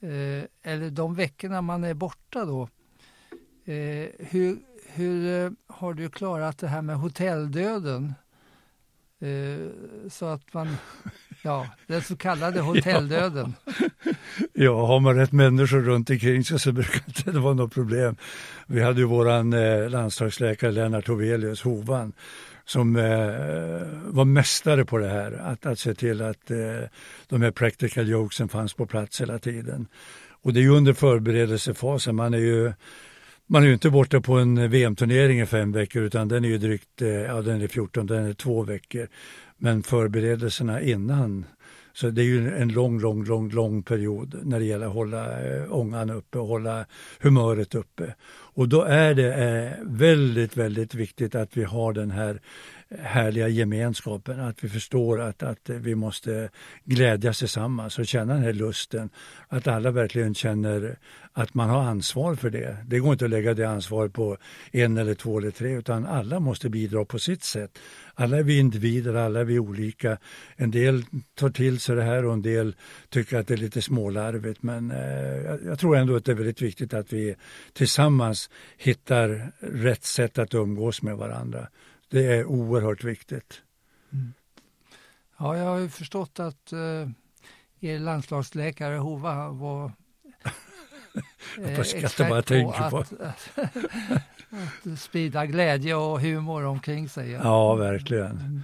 Eh, 0.00 0.44
eller 0.62 0.90
de 0.90 1.14
veckorna 1.14 1.62
man 1.62 1.84
är 1.84 1.94
borta 1.94 2.44
då. 2.44 2.68
Eh, 3.64 4.08
hur 4.18 4.58
hur 4.92 5.44
eh, 5.44 5.50
har 5.66 5.94
du 5.94 6.10
klarat 6.10 6.58
det 6.58 6.68
här 6.68 6.82
med 6.82 6.96
hotelldöden? 6.96 8.14
Eh, 9.18 9.68
så 10.10 10.26
att 10.26 10.54
man, 10.54 10.68
ja, 11.42 11.66
den 11.86 12.02
så 12.02 12.16
kallade 12.16 12.60
hotelldöden. 12.72 13.54
Ja, 14.52 14.86
har 14.86 15.00
man 15.00 15.16
rätt 15.16 15.32
människor 15.32 15.80
runt 15.80 16.10
omkring 16.10 16.44
sig 16.44 16.58
så 16.58 16.72
brukar 16.72 17.02
inte 17.06 17.30
det 17.30 17.38
vara 17.38 17.54
något 17.54 17.74
problem. 17.74 18.16
Vi 18.66 18.82
hade 18.82 19.00
ju 19.00 19.06
våran 19.06 19.52
eh, 19.52 19.90
landslagsläkare 19.90 20.72
Lennart 20.72 21.08
Hovelius, 21.08 21.62
Hovan, 21.62 22.12
som 22.64 22.96
eh, 22.96 23.02
var 24.14 24.24
mästare 24.24 24.84
på 24.84 24.98
det 24.98 25.08
här. 25.08 25.32
Att, 25.32 25.66
att 25.66 25.78
se 25.78 25.94
till 25.94 26.22
att 26.22 26.50
eh, 26.50 26.88
de 27.28 27.42
här 27.42 27.50
practical 27.50 28.08
jokesen 28.08 28.48
fanns 28.48 28.74
på 28.74 28.86
plats 28.86 29.20
hela 29.20 29.38
tiden. 29.38 29.86
Och 30.42 30.52
det 30.52 30.60
är 30.60 30.62
ju 30.62 30.70
under 30.70 30.92
förberedelsefasen, 30.92 32.16
man 32.16 32.34
är 32.34 32.38
ju 32.38 32.72
man 33.50 33.62
är 33.62 33.66
ju 33.66 33.72
inte 33.72 33.90
borta 33.90 34.20
på 34.20 34.34
en 34.34 34.70
VM-turnering 34.70 35.40
i 35.40 35.46
fem 35.46 35.72
veckor 35.72 36.02
utan 36.02 36.28
den 36.28 36.44
är 36.44 36.48
ju 36.48 36.58
drygt, 36.58 37.02
eh, 37.02 37.08
ja 37.08 37.42
den 37.42 37.62
är 37.62 37.68
14, 37.68 38.06
den 38.06 38.26
är 38.26 38.32
två 38.32 38.62
veckor. 38.62 39.08
Men 39.58 39.82
förberedelserna 39.82 40.80
innan, 40.80 41.44
så 41.92 42.10
det 42.10 42.22
är 42.22 42.24
ju 42.24 42.54
en 42.54 42.68
lång, 42.68 43.00
lång, 43.00 43.24
lång, 43.24 43.50
lång 43.50 43.82
period 43.82 44.40
när 44.42 44.58
det 44.58 44.64
gäller 44.64 44.86
att 44.86 44.92
hålla 44.92 45.40
eh, 45.42 45.72
ångan 45.72 46.10
uppe 46.10 46.38
och 46.38 46.46
hålla 46.46 46.86
humöret 47.20 47.74
uppe. 47.74 48.14
Och 48.30 48.68
då 48.68 48.82
är 48.82 49.14
det 49.14 49.34
eh, 49.34 49.84
väldigt, 49.84 50.56
väldigt 50.56 50.94
viktigt 50.94 51.34
att 51.34 51.56
vi 51.56 51.64
har 51.64 51.92
den 51.92 52.10
här 52.10 52.40
härliga 52.96 53.48
gemenskapen, 53.48 54.40
att 54.40 54.64
vi 54.64 54.68
förstår 54.68 55.20
att, 55.20 55.42
att 55.42 55.70
vi 55.70 55.94
måste 55.94 56.50
glädjas 56.84 57.38
tillsammans 57.38 57.98
och 57.98 58.06
känna 58.06 58.34
den 58.34 58.42
här 58.42 58.52
lusten. 58.52 59.10
Att 59.48 59.66
alla 59.66 59.90
verkligen 59.90 60.34
känner 60.34 60.98
att 61.32 61.54
man 61.54 61.70
har 61.70 61.82
ansvar 61.82 62.34
för 62.34 62.50
det. 62.50 62.76
Det 62.86 62.98
går 62.98 63.12
inte 63.12 63.24
att 63.24 63.30
lägga 63.30 63.54
det 63.54 63.64
ansvaret 63.64 64.12
på 64.12 64.36
en 64.72 64.98
eller 64.98 65.14
två 65.14 65.38
eller 65.38 65.50
tre 65.50 65.72
utan 65.72 66.06
alla 66.06 66.40
måste 66.40 66.68
bidra 66.68 67.04
på 67.04 67.18
sitt 67.18 67.44
sätt. 67.44 67.78
Alla 68.14 68.36
är 68.36 68.42
vi 68.42 68.58
individer, 68.58 69.14
alla 69.14 69.40
är 69.40 69.44
vi 69.44 69.58
olika. 69.58 70.18
En 70.56 70.70
del 70.70 71.04
tar 71.34 71.50
till 71.50 71.80
sig 71.80 71.96
det 71.96 72.02
här 72.02 72.24
och 72.24 72.32
en 72.32 72.42
del 72.42 72.76
tycker 73.08 73.38
att 73.38 73.46
det 73.46 73.54
är 73.54 73.58
lite 73.58 73.82
smålarvigt 73.82 74.62
men 74.62 74.90
eh, 74.90 75.66
jag 75.66 75.78
tror 75.78 75.96
ändå 75.96 76.16
att 76.16 76.24
det 76.24 76.32
är 76.32 76.36
väldigt 76.36 76.62
viktigt 76.62 76.94
att 76.94 77.12
vi 77.12 77.34
tillsammans 77.72 78.50
hittar 78.76 79.52
rätt 79.60 80.04
sätt 80.04 80.38
att 80.38 80.54
umgås 80.54 81.02
med 81.02 81.16
varandra. 81.16 81.68
Det 82.08 82.26
är 82.26 82.44
oerhört 82.44 83.04
viktigt. 83.04 83.62
Mm. 84.12 84.32
Ja, 85.38 85.56
jag 85.56 85.64
har 85.64 85.78
ju 85.78 85.88
förstått 85.88 86.40
att 86.40 86.72
eh, 86.72 87.08
er 87.80 87.98
landslagsläkare 87.98 88.96
Hova 88.96 89.48
var 89.48 89.84
eh, 91.58 91.72
jag 91.72 91.86
skrattar 91.86 92.28
bara 92.28 92.38
jag 92.38 92.46
tänker 92.46 92.90
på. 92.90 92.98
Att, 92.98 93.12
att, 93.12 93.48
att, 94.92 94.98
sprida 94.98 95.46
glädje 95.46 95.94
och 95.94 96.20
humor 96.20 96.64
omkring 96.64 97.08
sig. 97.08 97.30
Ja, 97.30 97.74
verkligen. 97.74 98.30
Mm. 98.30 98.62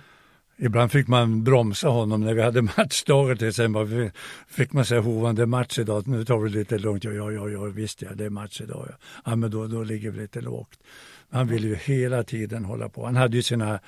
Ibland 0.56 0.92
fick 0.92 1.08
man 1.08 1.44
bromsa 1.44 1.88
honom 1.88 2.20
när 2.20 2.34
vi 2.34 2.42
hade 2.42 2.62
matchdagar 2.76 3.34
till 3.34 3.48
exempel. 3.48 4.10
Fick 4.48 4.72
man 4.72 4.84
säga 4.84 5.00
Hovan, 5.00 5.34
det 5.34 5.42
är 5.42 5.46
match 5.46 5.78
idag, 5.78 6.08
nu 6.08 6.24
tar 6.24 6.38
vi 6.38 6.48
det 6.50 6.58
lite 6.58 6.78
lugnt. 6.78 7.04
Ja, 7.04 7.12
ja, 7.12 7.32
ja, 7.32 7.48
ja 7.48 7.60
visst 7.60 8.02
ja, 8.02 8.08
det 8.14 8.24
är 8.24 8.30
match 8.30 8.60
idag. 8.60 8.86
Ja, 8.90 8.96
ja 9.24 9.36
men 9.36 9.50
då, 9.50 9.66
då 9.66 9.82
ligger 9.82 10.10
vi 10.10 10.20
lite 10.20 10.40
lågt. 10.40 10.78
Han 11.34 11.46
ville 11.46 11.68
ju 11.68 11.74
hela 11.74 12.24
tiden 12.24 12.64
hålla 12.64 12.88
på. 12.88 13.04
Han 13.04 13.16
hade 13.16 13.36
ju 13.36 13.42
sina 13.42 13.80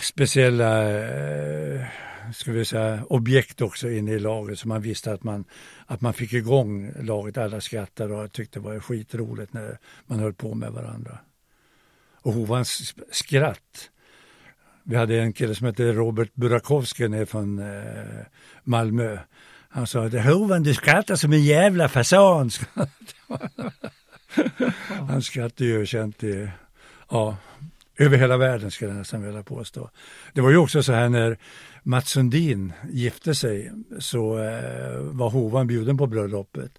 speciella 0.00 0.90
eh, 0.90 1.86
ska 2.34 2.52
vi 2.52 2.64
säga, 2.64 3.04
objekt 3.08 3.60
också 3.60 3.90
inne 3.90 4.12
i 4.12 4.18
laget 4.18 4.58
så 4.58 4.68
man 4.68 4.82
visste 4.82 5.12
att 5.12 5.24
man, 5.24 5.44
att 5.86 6.00
man 6.00 6.12
fick 6.12 6.32
igång 6.32 6.92
laget. 7.00 7.38
Alla 7.38 7.60
skrattade 7.60 8.14
och 8.14 8.32
tyckte 8.32 8.58
det 8.58 8.64
var 8.64 8.80
skitroligt 8.80 9.52
när 9.52 9.78
man 10.06 10.18
höll 10.18 10.34
på 10.34 10.54
med 10.54 10.72
varandra. 10.72 11.18
Och 12.22 12.32
Hovans 12.32 12.94
skratt. 13.10 13.90
Vi 14.82 14.96
hade 14.96 15.20
en 15.20 15.32
kille 15.32 15.54
som 15.54 15.66
hette 15.66 15.92
Robert 15.92 16.34
Burakovsky 16.34 17.26
från 17.26 17.58
eh, 17.58 18.24
Malmö. 18.64 19.18
Han 19.68 19.86
sa, 19.86 20.06
att 20.06 20.24
Hovan 20.24 20.62
du 20.62 20.74
skrattar 20.74 21.16
som 21.16 21.32
en 21.32 21.44
jävla 21.44 21.88
fasan. 21.88 22.50
Han 25.08 25.22
skrattade 25.22 25.70
ju 25.70 25.86
känt 25.86 26.24
i, 26.24 26.48
ja, 27.10 27.36
över 27.98 28.18
hela 28.18 28.36
världen 28.36 28.70
skulle 28.70 28.90
jag 28.90 28.98
nästan 28.98 29.22
vilja 29.22 29.42
påstå. 29.42 29.90
Det 30.32 30.40
var 30.40 30.50
ju 30.50 30.56
också 30.56 30.82
så 30.82 30.92
här 30.92 31.08
när 31.08 31.38
Mats 31.82 32.08
Sundin 32.08 32.72
gifte 32.90 33.34
sig 33.34 33.72
så 33.98 34.38
eh, 34.38 34.98
var 35.00 35.30
Hovan 35.30 35.66
bjuden 35.66 35.98
på 35.98 36.06
bröllopet. 36.06 36.78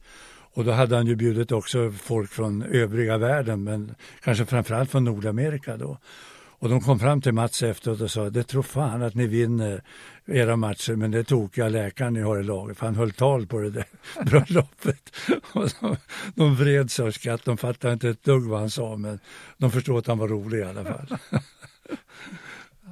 Och 0.54 0.66
då 0.66 0.72
hade 0.72 0.96
han 0.96 1.08
ju 1.08 1.16
bjudit 1.16 1.52
också 1.52 1.92
folk 1.92 2.32
från 2.32 2.64
övriga 2.64 3.18
världen 3.18 3.64
men 3.64 3.96
kanske 4.22 4.46
framförallt 4.46 4.92
från 4.92 5.04
Nordamerika 5.04 5.78
då. 5.78 5.98
Och 6.60 6.70
de 6.70 6.82
kom 6.82 7.00
fram 7.00 7.22
till 7.22 7.34
Mats 7.34 7.64
efteråt 7.64 8.02
och 8.02 8.12
sa, 8.12 8.30
det 8.30 8.44
tror 8.44 8.64
fan 8.64 9.02
att 9.02 9.16
ni 9.16 9.28
vinner 9.28 9.84
era 10.26 10.56
matcher, 10.56 10.96
men 10.96 11.12
det 11.12 11.24
tokiga 11.24 11.70
läkaren 11.70 12.14
ni 12.14 12.22
har 12.22 12.40
i 12.40 12.44
laget, 12.44 12.78
för 12.78 12.86
han 12.86 12.96
höll 12.96 13.12
tal 13.12 13.48
på 13.48 13.60
det 13.60 13.70
där 13.70 13.86
bröllopet. 14.26 15.16
Och 15.54 15.70
de, 15.80 15.98
de 16.36 16.56
vred 16.56 16.92
sig 16.92 17.08
av 17.08 17.12
skratt, 17.12 17.46
de 17.46 17.58
fattade 17.58 17.94
inte 17.94 18.10
ett 18.10 18.24
dugg 18.24 18.44
vad 18.44 18.60
han 18.60 18.70
sa, 18.70 18.98
men 18.98 19.20
de 19.58 19.72
förstod 19.72 19.98
att 19.98 20.08
han 20.08 20.18
var 20.18 20.28
rolig 20.28 20.60
i 20.60 20.64
alla 20.64 20.84
fall. 20.84 21.18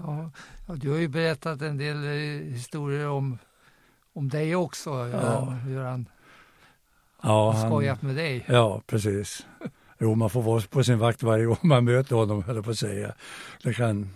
ja, 0.03 0.31
du 0.75 0.89
har 0.89 0.97
ju 0.97 1.07
berättat 1.07 1.61
en 1.61 1.77
del 1.77 2.03
eh, 2.03 2.53
historier 2.53 3.07
om, 3.07 3.37
om 4.13 4.29
dig 4.29 4.55
också, 4.55 4.89
ja. 4.89 5.45
hur 5.45 5.81
han 5.81 6.09
ja, 7.21 7.51
har 7.51 7.67
skojat 7.67 8.01
med 8.01 8.15
dig. 8.15 8.45
Ja, 8.47 8.81
precis. 8.87 9.45
Jo, 9.97 10.15
man 10.15 10.29
får 10.29 10.41
vara 10.41 10.61
på 10.61 10.83
sin 10.83 10.99
vakt 10.99 11.23
varje 11.23 11.45
gång 11.45 11.57
man 11.61 11.85
möter 11.85 12.15
honom, 12.15 12.43
höll 12.43 12.63
på 12.63 12.71
att 12.71 12.77
säga. 12.77 13.13
Det, 13.63 13.73
kan, 13.73 14.09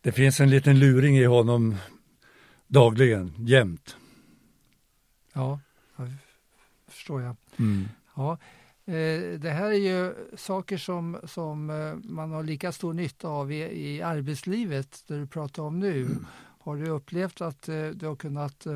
det 0.00 0.12
finns 0.12 0.40
en 0.40 0.50
liten 0.50 0.78
luring 0.78 1.18
i 1.18 1.24
honom 1.24 1.76
dagligen, 2.66 3.32
jämt. 3.38 3.96
Ja, 5.32 5.60
det 5.96 6.92
förstår 6.92 7.22
jag. 7.22 7.36
Mm. 7.58 7.88
Ja, 8.14 8.32
eh, 8.84 9.40
det 9.40 9.50
här 9.50 9.66
är 9.66 9.72
ju 9.72 10.14
saker 10.36 10.76
som, 10.76 11.18
som 11.24 11.70
eh, 11.70 11.94
man 12.10 12.32
har 12.32 12.42
lika 12.42 12.72
stor 12.72 12.92
nytta 12.92 13.28
av 13.28 13.52
i, 13.52 13.56
i 13.62 14.02
arbetslivet, 14.02 15.04
det 15.06 15.18
du 15.18 15.26
pratar 15.26 15.62
om 15.62 15.78
nu. 15.78 16.02
Mm. 16.02 16.26
Har 16.58 16.76
du 16.76 16.88
upplevt 16.88 17.40
att 17.40 17.68
eh, 17.68 17.86
du 17.86 18.06
har 18.06 18.16
kunnat 18.16 18.66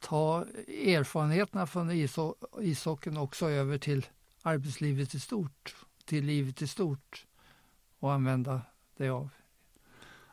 ta 0.00 0.44
erfarenheterna 0.68 1.66
från 1.66 1.90
ishockeyn 2.60 3.16
också 3.16 3.50
över 3.50 3.78
till 3.78 4.06
arbetslivet 4.48 5.14
i 5.14 5.20
stort, 5.20 5.74
till 6.04 6.24
livet 6.24 6.62
i 6.62 6.66
stort 6.66 7.26
och 7.98 8.12
använda 8.12 8.60
det 8.96 9.08
av? 9.08 9.28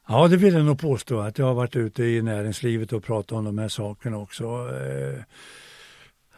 Ja, 0.08 0.28
det 0.28 0.38
vill 0.38 0.54
jag 0.54 0.66
nog 0.66 0.80
påstå 0.80 1.20
att 1.20 1.38
jag 1.38 1.46
har 1.46 1.54
varit 1.54 1.76
ute 1.76 2.04
i 2.04 2.22
näringslivet 2.22 2.94
och 2.94 3.04
pratat 3.04 3.32
om 3.32 3.46
de 3.46 3.58
här 3.58 3.68
sakerna 3.68 4.18
också. 4.18 4.46
Eh, 4.46 5.24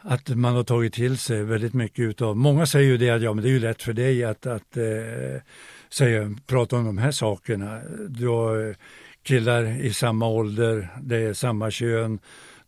att 0.00 0.28
man 0.28 0.54
har 0.54 0.64
tagit 0.64 0.94
till 0.94 1.18
sig 1.18 1.42
väldigt 1.44 1.74
mycket 1.74 1.98
utav, 1.98 2.36
många 2.36 2.66
säger 2.66 2.90
ju 2.90 2.96
det 2.96 3.10
att 3.10 3.22
ja 3.22 3.32
men 3.32 3.42
det 3.44 3.50
är 3.50 3.52
ju 3.52 3.58
lätt 3.58 3.82
för 3.82 3.92
dig 3.92 4.24
att, 4.24 4.46
att 4.46 4.76
eh, 4.76 5.42
säga, 5.88 6.34
prata 6.46 6.76
om 6.76 6.84
de 6.84 6.98
här 6.98 7.10
sakerna. 7.10 7.80
Du 8.08 8.28
har 8.28 8.68
eh, 8.68 8.74
killar 9.22 9.80
i 9.80 9.92
samma 9.92 10.28
ålder, 10.28 10.88
det 11.02 11.16
är 11.16 11.34
samma 11.34 11.70
kön, 11.70 12.18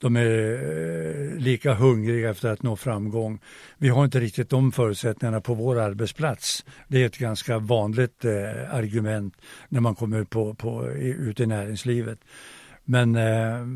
de 0.00 0.16
är 0.16 0.52
eh, 0.52 1.38
lika 1.38 1.74
hungriga 1.74 2.30
efter 2.30 2.48
att 2.48 2.62
nå 2.62 2.76
framgång. 2.76 3.38
Vi 3.78 3.88
har 3.88 4.04
inte 4.04 4.20
riktigt 4.20 4.50
de 4.50 4.72
förutsättningarna 4.72 5.40
på 5.40 5.54
vår 5.54 5.78
arbetsplats. 5.78 6.64
Det 6.88 7.02
är 7.02 7.06
ett 7.06 7.18
ganska 7.18 7.58
vanligt 7.58 8.24
eh, 8.24 8.74
argument 8.74 9.34
när 9.68 9.80
man 9.80 9.94
kommer 9.94 10.24
på, 10.24 10.54
på, 10.54 10.88
ut 10.90 11.40
i 11.40 11.46
näringslivet. 11.46 12.18
Men 12.84 13.16
eh, 13.16 13.66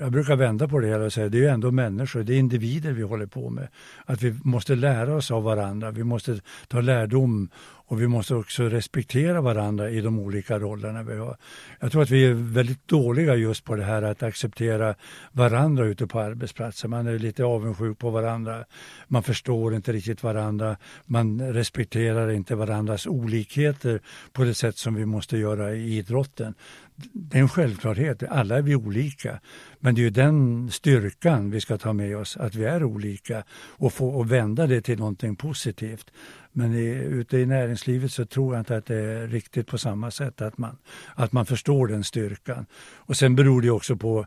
jag 0.00 0.12
brukar 0.12 0.36
vända 0.36 0.68
på 0.68 0.78
det 0.78 0.88
hela 0.88 1.04
och 1.04 1.12
säga 1.12 1.28
det 1.28 1.38
är 1.38 1.42
ju 1.42 1.48
ändå 1.48 1.70
människor, 1.70 2.22
det 2.22 2.34
är 2.34 2.38
individer 2.38 2.92
vi 2.92 3.02
håller 3.02 3.26
på 3.26 3.50
med. 3.50 3.68
Att 4.04 4.22
vi 4.22 4.38
måste 4.44 4.74
lära 4.74 5.16
oss 5.16 5.30
av 5.30 5.42
varandra, 5.42 5.90
vi 5.90 6.04
måste 6.04 6.40
ta 6.68 6.80
lärdom 6.80 7.48
och 7.86 8.00
vi 8.02 8.06
måste 8.08 8.34
också 8.34 8.68
respektera 8.68 9.40
varandra 9.40 9.90
i 9.90 10.00
de 10.00 10.18
olika 10.18 10.58
rollerna 10.58 11.02
vi 11.02 11.16
har. 11.16 11.36
Jag 11.80 11.92
tror 11.92 12.02
att 12.02 12.10
vi 12.10 12.26
är 12.26 12.34
väldigt 12.34 12.88
dåliga 12.88 13.34
just 13.34 13.64
på 13.64 13.74
det 13.74 13.84
här 13.84 14.02
att 14.02 14.22
acceptera 14.22 14.94
varandra 15.32 15.84
ute 15.84 16.06
på 16.06 16.20
arbetsplatsen. 16.20 16.90
Man 16.90 17.06
är 17.06 17.18
lite 17.18 17.44
avundsjuk 17.44 17.98
på 17.98 18.10
varandra. 18.10 18.64
Man 19.08 19.22
förstår 19.22 19.74
inte 19.74 19.92
riktigt 19.92 20.22
varandra. 20.22 20.76
Man 21.04 21.52
respekterar 21.52 22.30
inte 22.30 22.54
varandras 22.54 23.06
olikheter 23.06 24.00
på 24.32 24.44
det 24.44 24.54
sätt 24.54 24.76
som 24.76 24.94
vi 24.94 25.06
måste 25.06 25.38
göra 25.38 25.74
i 25.74 25.96
idrotten. 25.96 26.54
Det 26.96 27.38
är 27.38 27.42
en 27.42 27.48
självklarhet, 27.48 28.22
alla 28.22 28.56
är 28.56 28.62
vi 28.62 28.74
olika. 28.74 29.40
Men 29.80 29.94
det 29.94 30.00
är 30.00 30.02
ju 30.02 30.10
den 30.10 30.70
styrkan 30.70 31.50
vi 31.50 31.60
ska 31.60 31.78
ta 31.78 31.92
med 31.92 32.16
oss, 32.16 32.36
att 32.36 32.54
vi 32.54 32.64
är 32.64 32.84
olika 32.84 33.44
och 33.50 33.92
få 33.92 34.08
och 34.08 34.32
vända 34.32 34.66
det 34.66 34.80
till 34.80 34.98
någonting 34.98 35.36
positivt. 35.36 36.10
Men 36.58 36.74
i, 36.74 36.84
ute 36.88 37.38
i 37.38 37.46
näringslivet 37.46 38.12
så 38.12 38.24
tror 38.24 38.54
jag 38.54 38.60
inte 38.60 38.76
att 38.76 38.86
det 38.86 38.96
är 38.96 39.28
riktigt 39.28 39.66
på 39.66 39.78
samma 39.78 40.10
sätt 40.10 40.40
att 40.40 40.58
man, 40.58 40.76
att 41.14 41.32
man 41.32 41.46
förstår 41.46 41.86
den 41.86 42.04
styrkan. 42.04 42.66
Och 42.96 43.16
sen 43.16 43.36
beror 43.36 43.62
det 43.62 43.70
också 43.70 43.96
på 43.96 44.26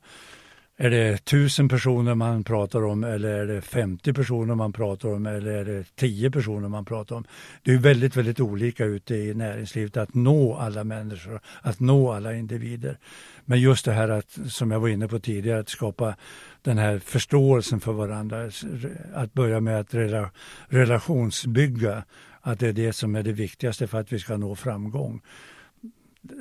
är 0.81 0.89
det 0.89 1.17
tusen 1.25 1.69
personer 1.69 2.15
man 2.15 2.43
pratar 2.43 2.83
om 2.83 3.03
eller 3.03 3.29
är 3.29 3.47
det 3.47 3.61
50 3.61 4.13
personer 4.13 4.55
man 4.55 4.73
pratar 4.73 5.09
om 5.09 5.25
eller 5.25 5.51
är 5.51 5.65
det 5.65 5.95
10 5.95 6.31
personer 6.31 6.69
man 6.69 6.85
pratar 6.85 7.15
om? 7.15 7.25
Det 7.63 7.73
är 7.73 7.77
väldigt, 7.77 8.15
väldigt 8.15 8.39
olika 8.39 8.85
ute 8.85 9.15
i 9.15 9.33
näringslivet 9.33 9.97
att 9.97 10.13
nå 10.13 10.55
alla 10.55 10.83
människor, 10.83 11.41
att 11.61 11.79
nå 11.79 12.11
alla 12.11 12.33
individer. 12.33 12.97
Men 13.45 13.59
just 13.59 13.85
det 13.85 13.91
här 13.91 14.09
att, 14.09 14.37
som 14.47 14.71
jag 14.71 14.79
var 14.79 14.87
inne 14.87 15.07
på 15.07 15.19
tidigare, 15.19 15.59
att 15.59 15.69
skapa 15.69 16.15
den 16.61 16.77
här 16.77 16.99
förståelsen 16.99 17.79
för 17.79 17.93
varandra, 17.93 18.51
att 19.13 19.33
börja 19.33 19.59
med 19.59 19.79
att 19.79 19.93
relationsbygga, 20.67 22.03
att 22.41 22.59
det 22.59 22.67
är 22.67 22.73
det 22.73 22.93
som 22.93 23.15
är 23.15 23.23
det 23.23 23.33
viktigaste 23.33 23.87
för 23.87 23.99
att 23.99 24.13
vi 24.13 24.19
ska 24.19 24.37
nå 24.37 24.55
framgång 24.55 25.21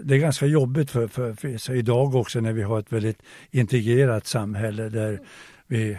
det 0.03 0.14
är 0.14 0.18
ganska 0.18 0.47
jobbigt 0.47 0.91
för, 0.91 1.09
för, 1.09 1.34
för 1.34 1.74
idag 1.74 2.14
också 2.14 2.41
när 2.41 2.53
vi 2.53 2.62
har 2.62 2.78
ett 2.78 2.93
väldigt 2.93 3.22
integrerat 3.51 4.26
samhälle 4.26 4.89
där 4.89 5.20
vi 5.66 5.99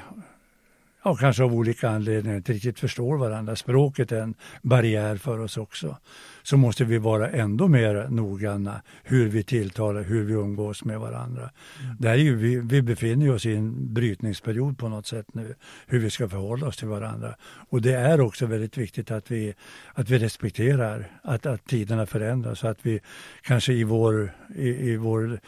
ja, 1.03 1.15
kanske 1.15 1.43
av 1.43 1.53
olika 1.53 1.89
anledningar 1.89 2.37
inte 2.37 2.53
riktigt 2.53 2.79
förstår 2.79 3.17
varandra. 3.17 3.55
Språket 3.55 4.11
är 4.11 4.21
en 4.21 4.33
barriär 4.61 5.15
för 5.15 5.39
oss 5.39 5.57
också. 5.57 5.97
Så 6.43 6.57
måste 6.57 6.85
vi 6.85 6.97
vara 6.97 7.29
ändå 7.29 7.67
mer 7.67 8.07
noggranna 8.09 8.81
hur 9.03 9.29
vi 9.29 9.43
tilltalar, 9.43 10.03
hur 10.03 10.23
vi 10.23 10.33
umgås 10.33 10.83
med 10.83 10.99
varandra. 10.99 11.49
Mm. 11.83 11.95
Där 11.99 12.09
är 12.09 12.15
ju, 12.15 12.35
vi, 12.35 12.59
vi 12.59 12.81
befinner 12.81 13.31
oss 13.31 13.45
i 13.45 13.55
en 13.55 13.93
brytningsperiod 13.93 14.77
på 14.77 14.89
något 14.89 15.07
sätt 15.07 15.33
nu, 15.33 15.55
hur 15.87 15.99
vi 15.99 16.09
ska 16.09 16.29
förhålla 16.29 16.67
oss 16.67 16.77
till 16.77 16.87
varandra. 16.87 17.35
Och 17.69 17.81
det 17.81 17.93
är 17.93 18.21
också 18.21 18.45
väldigt 18.45 18.77
viktigt 18.77 19.11
att 19.11 19.31
vi, 19.31 19.53
att 19.93 20.09
vi 20.09 20.17
respekterar 20.17 21.11
att, 21.23 21.45
att 21.45 21.65
tiderna 21.65 22.05
förändras 22.05 22.59
så 22.59 22.67
att 22.67 22.79
vi 22.81 22.99
kanske 23.41 23.73
i 23.73 23.83
vår, 23.83 24.31
i, 24.55 24.69
i 24.69 24.97
vår 24.97 25.39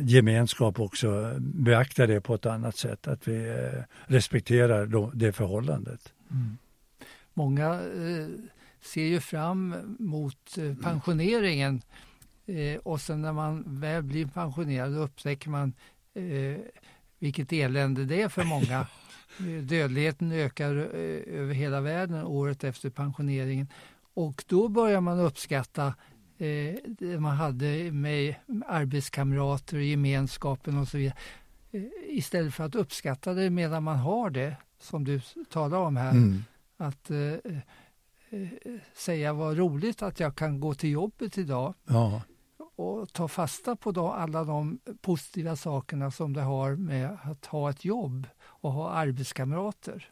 gemenskap 0.00 0.80
också 0.80 1.34
beaktar 1.40 2.06
det 2.06 2.20
på 2.20 2.34
ett 2.34 2.46
annat 2.46 2.76
sätt. 2.76 3.08
Att 3.08 3.28
vi 3.28 3.48
eh, 3.48 3.82
respekterar 4.04 5.10
det 5.14 5.32
förhållandet. 5.32 6.12
Mm. 6.30 6.58
Många 7.34 7.74
eh, 7.74 8.28
ser 8.80 9.04
ju 9.04 9.20
fram 9.20 9.74
mot 9.98 10.58
eh, 10.58 10.74
pensioneringen 10.74 11.82
eh, 12.46 12.80
och 12.82 13.00
sen 13.00 13.22
när 13.22 13.32
man 13.32 13.64
väl 13.66 14.02
blir 14.02 14.26
pensionerad 14.26 14.96
upptäcker 14.96 15.50
man 15.50 15.72
eh, 16.14 16.60
vilket 17.18 17.52
elände 17.52 18.04
det 18.04 18.22
är 18.22 18.28
för 18.28 18.44
många. 18.44 18.86
Dödligheten 19.62 20.32
ökar 20.32 20.74
över 20.74 21.54
hela 21.54 21.80
världen 21.80 22.24
året 22.24 22.64
efter 22.64 22.90
pensioneringen 22.90 23.68
och 24.14 24.44
då 24.46 24.68
börjar 24.68 25.00
man 25.00 25.20
uppskatta 25.20 25.86
eh, 25.86 25.94
man 27.18 27.36
hade 27.36 27.92
med 27.92 28.34
arbetskamrater 28.66 29.76
och 29.76 29.82
gemenskapen 29.82 30.78
och 30.78 30.88
så 30.88 30.98
vidare. 30.98 31.16
Eh, 31.76 31.82
istället 32.06 32.54
för 32.54 32.64
att 32.64 32.74
uppskatta 32.74 33.34
det 33.34 33.50
medan 33.50 33.82
man 33.82 33.98
har 33.98 34.30
det, 34.30 34.56
som 34.78 35.04
du 35.04 35.20
talar 35.50 35.78
om 35.78 35.96
här. 35.96 36.10
Mm. 36.10 36.44
Att 36.76 37.10
eh, 37.10 37.18
eh, 38.30 38.48
säga 38.94 39.32
vad 39.32 39.56
roligt 39.56 40.02
att 40.02 40.20
jag 40.20 40.36
kan 40.36 40.60
gå 40.60 40.74
till 40.74 40.90
jobbet 40.90 41.38
idag. 41.38 41.74
Ja. 41.84 42.22
Och 42.76 43.12
ta 43.12 43.28
fasta 43.28 43.76
på 43.76 43.92
då, 43.92 44.08
alla 44.08 44.44
de 44.44 44.78
positiva 45.00 45.56
sakerna 45.56 46.10
som 46.10 46.32
det 46.32 46.42
har 46.42 46.76
med 46.76 47.18
att 47.22 47.46
ha 47.46 47.70
ett 47.70 47.84
jobb 47.84 48.26
och 48.38 48.72
ha 48.72 48.90
arbetskamrater. 48.90 50.10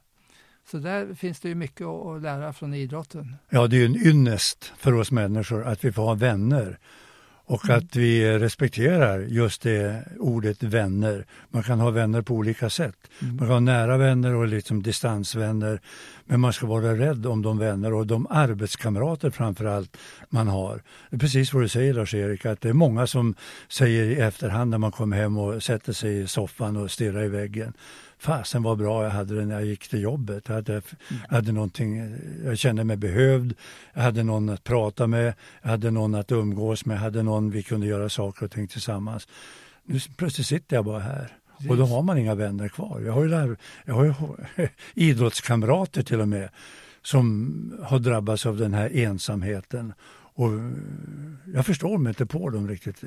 Så 0.70 0.78
där 0.78 1.14
finns 1.14 1.40
det 1.40 1.48
ju 1.48 1.54
mycket 1.54 1.86
att 1.86 2.22
lära 2.22 2.52
från 2.52 2.74
idrotten. 2.74 3.36
Ja, 3.50 3.66
det 3.66 3.76
är 3.76 3.78
ju 3.78 3.86
en 3.86 4.06
ynnest 4.06 4.72
för 4.78 4.94
oss 4.94 5.10
människor 5.10 5.64
att 5.64 5.84
vi 5.84 5.92
får 5.92 6.02
ha 6.02 6.14
vänner 6.14 6.78
och 7.46 7.64
mm. 7.64 7.78
att 7.78 7.96
vi 7.96 8.38
respekterar 8.38 9.18
just 9.20 9.62
det 9.62 10.04
ordet 10.18 10.62
vänner. 10.62 11.26
Man 11.50 11.62
kan 11.62 11.80
ha 11.80 11.90
vänner 11.90 12.22
på 12.22 12.34
olika 12.34 12.70
sätt. 12.70 12.96
Mm. 13.22 13.36
Man 13.36 13.46
kan 13.46 13.52
ha 13.52 13.60
nära 13.60 13.96
vänner 13.96 14.34
och 14.34 14.46
liksom 14.46 14.82
distansvänner. 14.82 15.80
Men 16.24 16.40
man 16.40 16.52
ska 16.52 16.66
vara 16.66 16.98
rädd 16.98 17.26
om 17.26 17.42
de 17.42 17.58
vänner 17.58 17.92
och 17.92 18.06
de 18.06 18.26
arbetskamrater 18.30 19.30
framför 19.30 19.64
allt 19.64 19.96
man 20.28 20.48
har. 20.48 20.82
Det 21.10 21.16
är 21.16 21.20
precis 21.20 21.52
vad 21.52 21.62
du 21.62 21.68
säger 21.68 21.94
Lars-Erik, 21.94 22.46
att 22.46 22.60
det 22.60 22.68
är 22.68 22.72
många 22.72 23.06
som 23.06 23.34
säger 23.68 24.04
i 24.04 24.14
efterhand 24.14 24.70
när 24.70 24.78
man 24.78 24.92
kommer 24.92 25.16
hem 25.16 25.38
och 25.38 25.62
sätter 25.62 25.92
sig 25.92 26.20
i 26.20 26.26
soffan 26.26 26.76
och 26.76 26.90
stirrar 26.90 27.24
i 27.24 27.28
väggen 27.28 27.72
fasen 28.24 28.62
vad 28.62 28.78
bra 28.78 29.04
jag 29.04 29.10
hade 29.10 29.34
det 29.34 29.46
när 29.46 29.54
jag 29.54 29.64
gick 29.64 29.88
till 29.88 30.00
jobbet. 30.00 30.44
Jag 30.48 30.54
hade, 30.54 30.82
jag 31.28 31.36
hade 31.36 31.52
någonting, 31.52 32.16
jag 32.44 32.58
kände 32.58 32.84
mig 32.84 32.96
behövd, 32.96 33.54
jag 33.94 34.02
hade 34.02 34.22
någon 34.22 34.48
att 34.48 34.64
prata 34.64 35.06
med, 35.06 35.34
jag 35.62 35.70
hade 35.70 35.90
någon 35.90 36.14
att 36.14 36.32
umgås 36.32 36.86
med, 36.86 36.94
jag 36.94 37.00
hade 37.00 37.22
någon 37.22 37.50
vi 37.50 37.62
kunde 37.62 37.86
göra 37.86 38.08
saker 38.08 38.44
och 38.44 38.50
ting 38.50 38.68
tillsammans. 38.68 39.28
Nu 39.84 39.98
plötsligt 40.16 40.46
sitter 40.46 40.76
jag 40.76 40.84
bara 40.84 40.98
här. 40.98 41.32
Och 41.68 41.76
då 41.76 41.86
har 41.86 42.02
man 42.02 42.18
inga 42.18 42.34
vänner 42.34 42.68
kvar. 42.68 43.00
Jag 43.00 43.12
har 43.12 43.22
ju, 43.22 43.28
där, 43.28 43.56
jag 43.84 43.94
har 43.94 44.04
ju 44.04 44.14
idrottskamrater 44.94 46.02
till 46.02 46.20
och 46.20 46.28
med 46.28 46.48
som 47.02 47.80
har 47.82 47.98
drabbats 47.98 48.46
av 48.46 48.56
den 48.56 48.74
här 48.74 48.96
ensamheten 48.96 49.92
och 50.34 50.50
jag 51.54 51.66
förstår 51.66 51.98
mig 51.98 52.10
inte 52.10 52.26
på 52.26 52.50
dem 52.50 52.68
riktigt. 52.68 53.02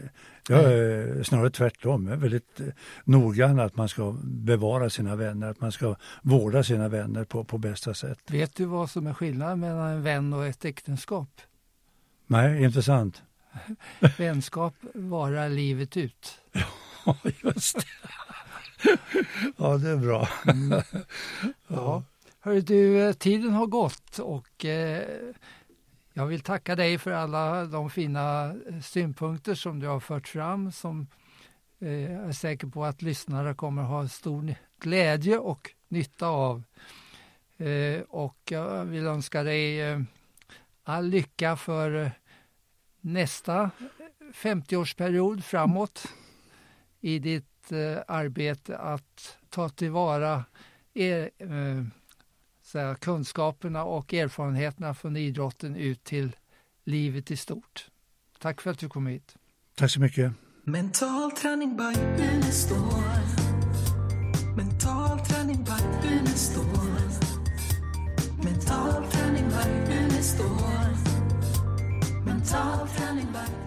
Jag 0.50 0.74
är 0.74 1.24
snarare 1.24 1.50
tvärtom. 1.50 2.08
Jag 2.08 2.14
är 2.14 2.18
väldigt 2.20 2.60
eh, 2.60 2.66
noggrann 3.04 3.60
att 3.60 3.76
man 3.76 3.90
ska 3.90 4.16
bevara 4.24 4.90
sina 4.90 5.16
vänner, 5.16 5.48
att 5.50 5.62
man 5.62 5.72
ska 5.72 5.96
vårda 6.22 6.64
sina 6.64 6.88
vänner 6.88 7.24
på, 7.24 7.44
på 7.44 7.58
bästa 7.58 7.94
sätt. 7.94 8.20
Vet 8.28 8.56
du 8.56 8.66
vad 8.66 8.90
som 8.90 9.08
är 9.08 9.14
skillnaden 9.14 9.60
mellan 9.60 9.92
en 9.92 10.04
vän 10.04 10.34
och 10.34 10.46
ett 10.46 10.66
äktenskap? 10.66 11.42
Nej, 12.28 12.64
intressant. 12.64 13.22
Vänskap 14.18 14.74
varar 14.94 15.50
livet 15.50 15.98
ut. 15.98 16.40
Ja, 17.06 17.18
just 17.44 17.78
det. 17.78 17.86
Ja, 19.58 19.78
det 19.78 19.90
är 19.90 19.98
bra. 19.98 20.30
Mm. 20.48 20.82
Ja. 21.68 22.04
Hör 22.40 22.62
du, 22.62 23.02
eh, 23.02 23.14
tiden 23.14 23.52
har 23.52 23.66
gått 23.66 24.20
och 24.20 24.66
eh, 24.66 25.04
jag 26.18 26.26
vill 26.26 26.42
tacka 26.42 26.76
dig 26.76 26.98
för 26.98 27.12
alla 27.12 27.66
de 27.66 27.90
fina 27.90 28.56
eh, 28.70 28.80
synpunkter 28.82 29.56
som 29.56 29.80
du 29.80 29.88
har 29.88 30.00
fört 30.00 30.28
fram 30.28 30.72
som 30.72 31.08
eh, 31.80 32.12
jag 32.12 32.28
är 32.28 32.32
säker 32.32 32.68
på 32.68 32.86
att 32.86 33.02
lyssnare 33.02 33.54
kommer 33.54 33.82
ha 33.82 34.08
stor 34.08 34.56
glädje 34.80 35.38
och 35.38 35.72
nytta 35.88 36.28
av. 36.28 36.64
Eh, 37.58 38.02
och 38.02 38.38
jag 38.50 38.86
vill 38.86 39.06
önska 39.06 39.44
dig 39.44 39.82
eh, 39.82 40.00
all 40.84 41.06
lycka 41.06 41.56
för 41.56 42.04
eh, 42.04 42.12
nästa 43.02 43.72
50-årsperiod 44.34 45.42
framåt 45.42 46.08
i 47.02 47.20
ditt 47.20 47.72
arbete 48.08 48.78
att 48.78 49.38
ta 49.50 49.70
tillvara 49.70 50.46
er, 50.94 51.30
säga, 52.68 52.96
kunskaperna 52.96 53.84
och 53.84 54.14
erfarenheterna 54.14 54.94
från 54.94 55.18
idrotten 55.18 55.76
ut 55.76 56.04
till 56.04 56.36
livet 56.84 57.32
i 57.32 57.38
stort. 57.38 57.88
Tack 58.40 58.62
för 58.62 58.72
att 58.72 58.80
du 58.80 58.90
kom 58.90 59.08
hit. 59.08 59.36
Tack 59.76 59.92
så 59.92 60.00
mycket. 60.00 60.32
Mental 60.64 61.32
träning 61.32 61.78
by 61.78 61.84
Mental 64.56 65.20
träning 65.26 65.64
by 65.64 65.72
Mental 68.44 69.12
träning 69.12 69.50
by 69.50 69.68
Mental 72.26 72.88
träning 72.88 73.28
by 73.34 73.67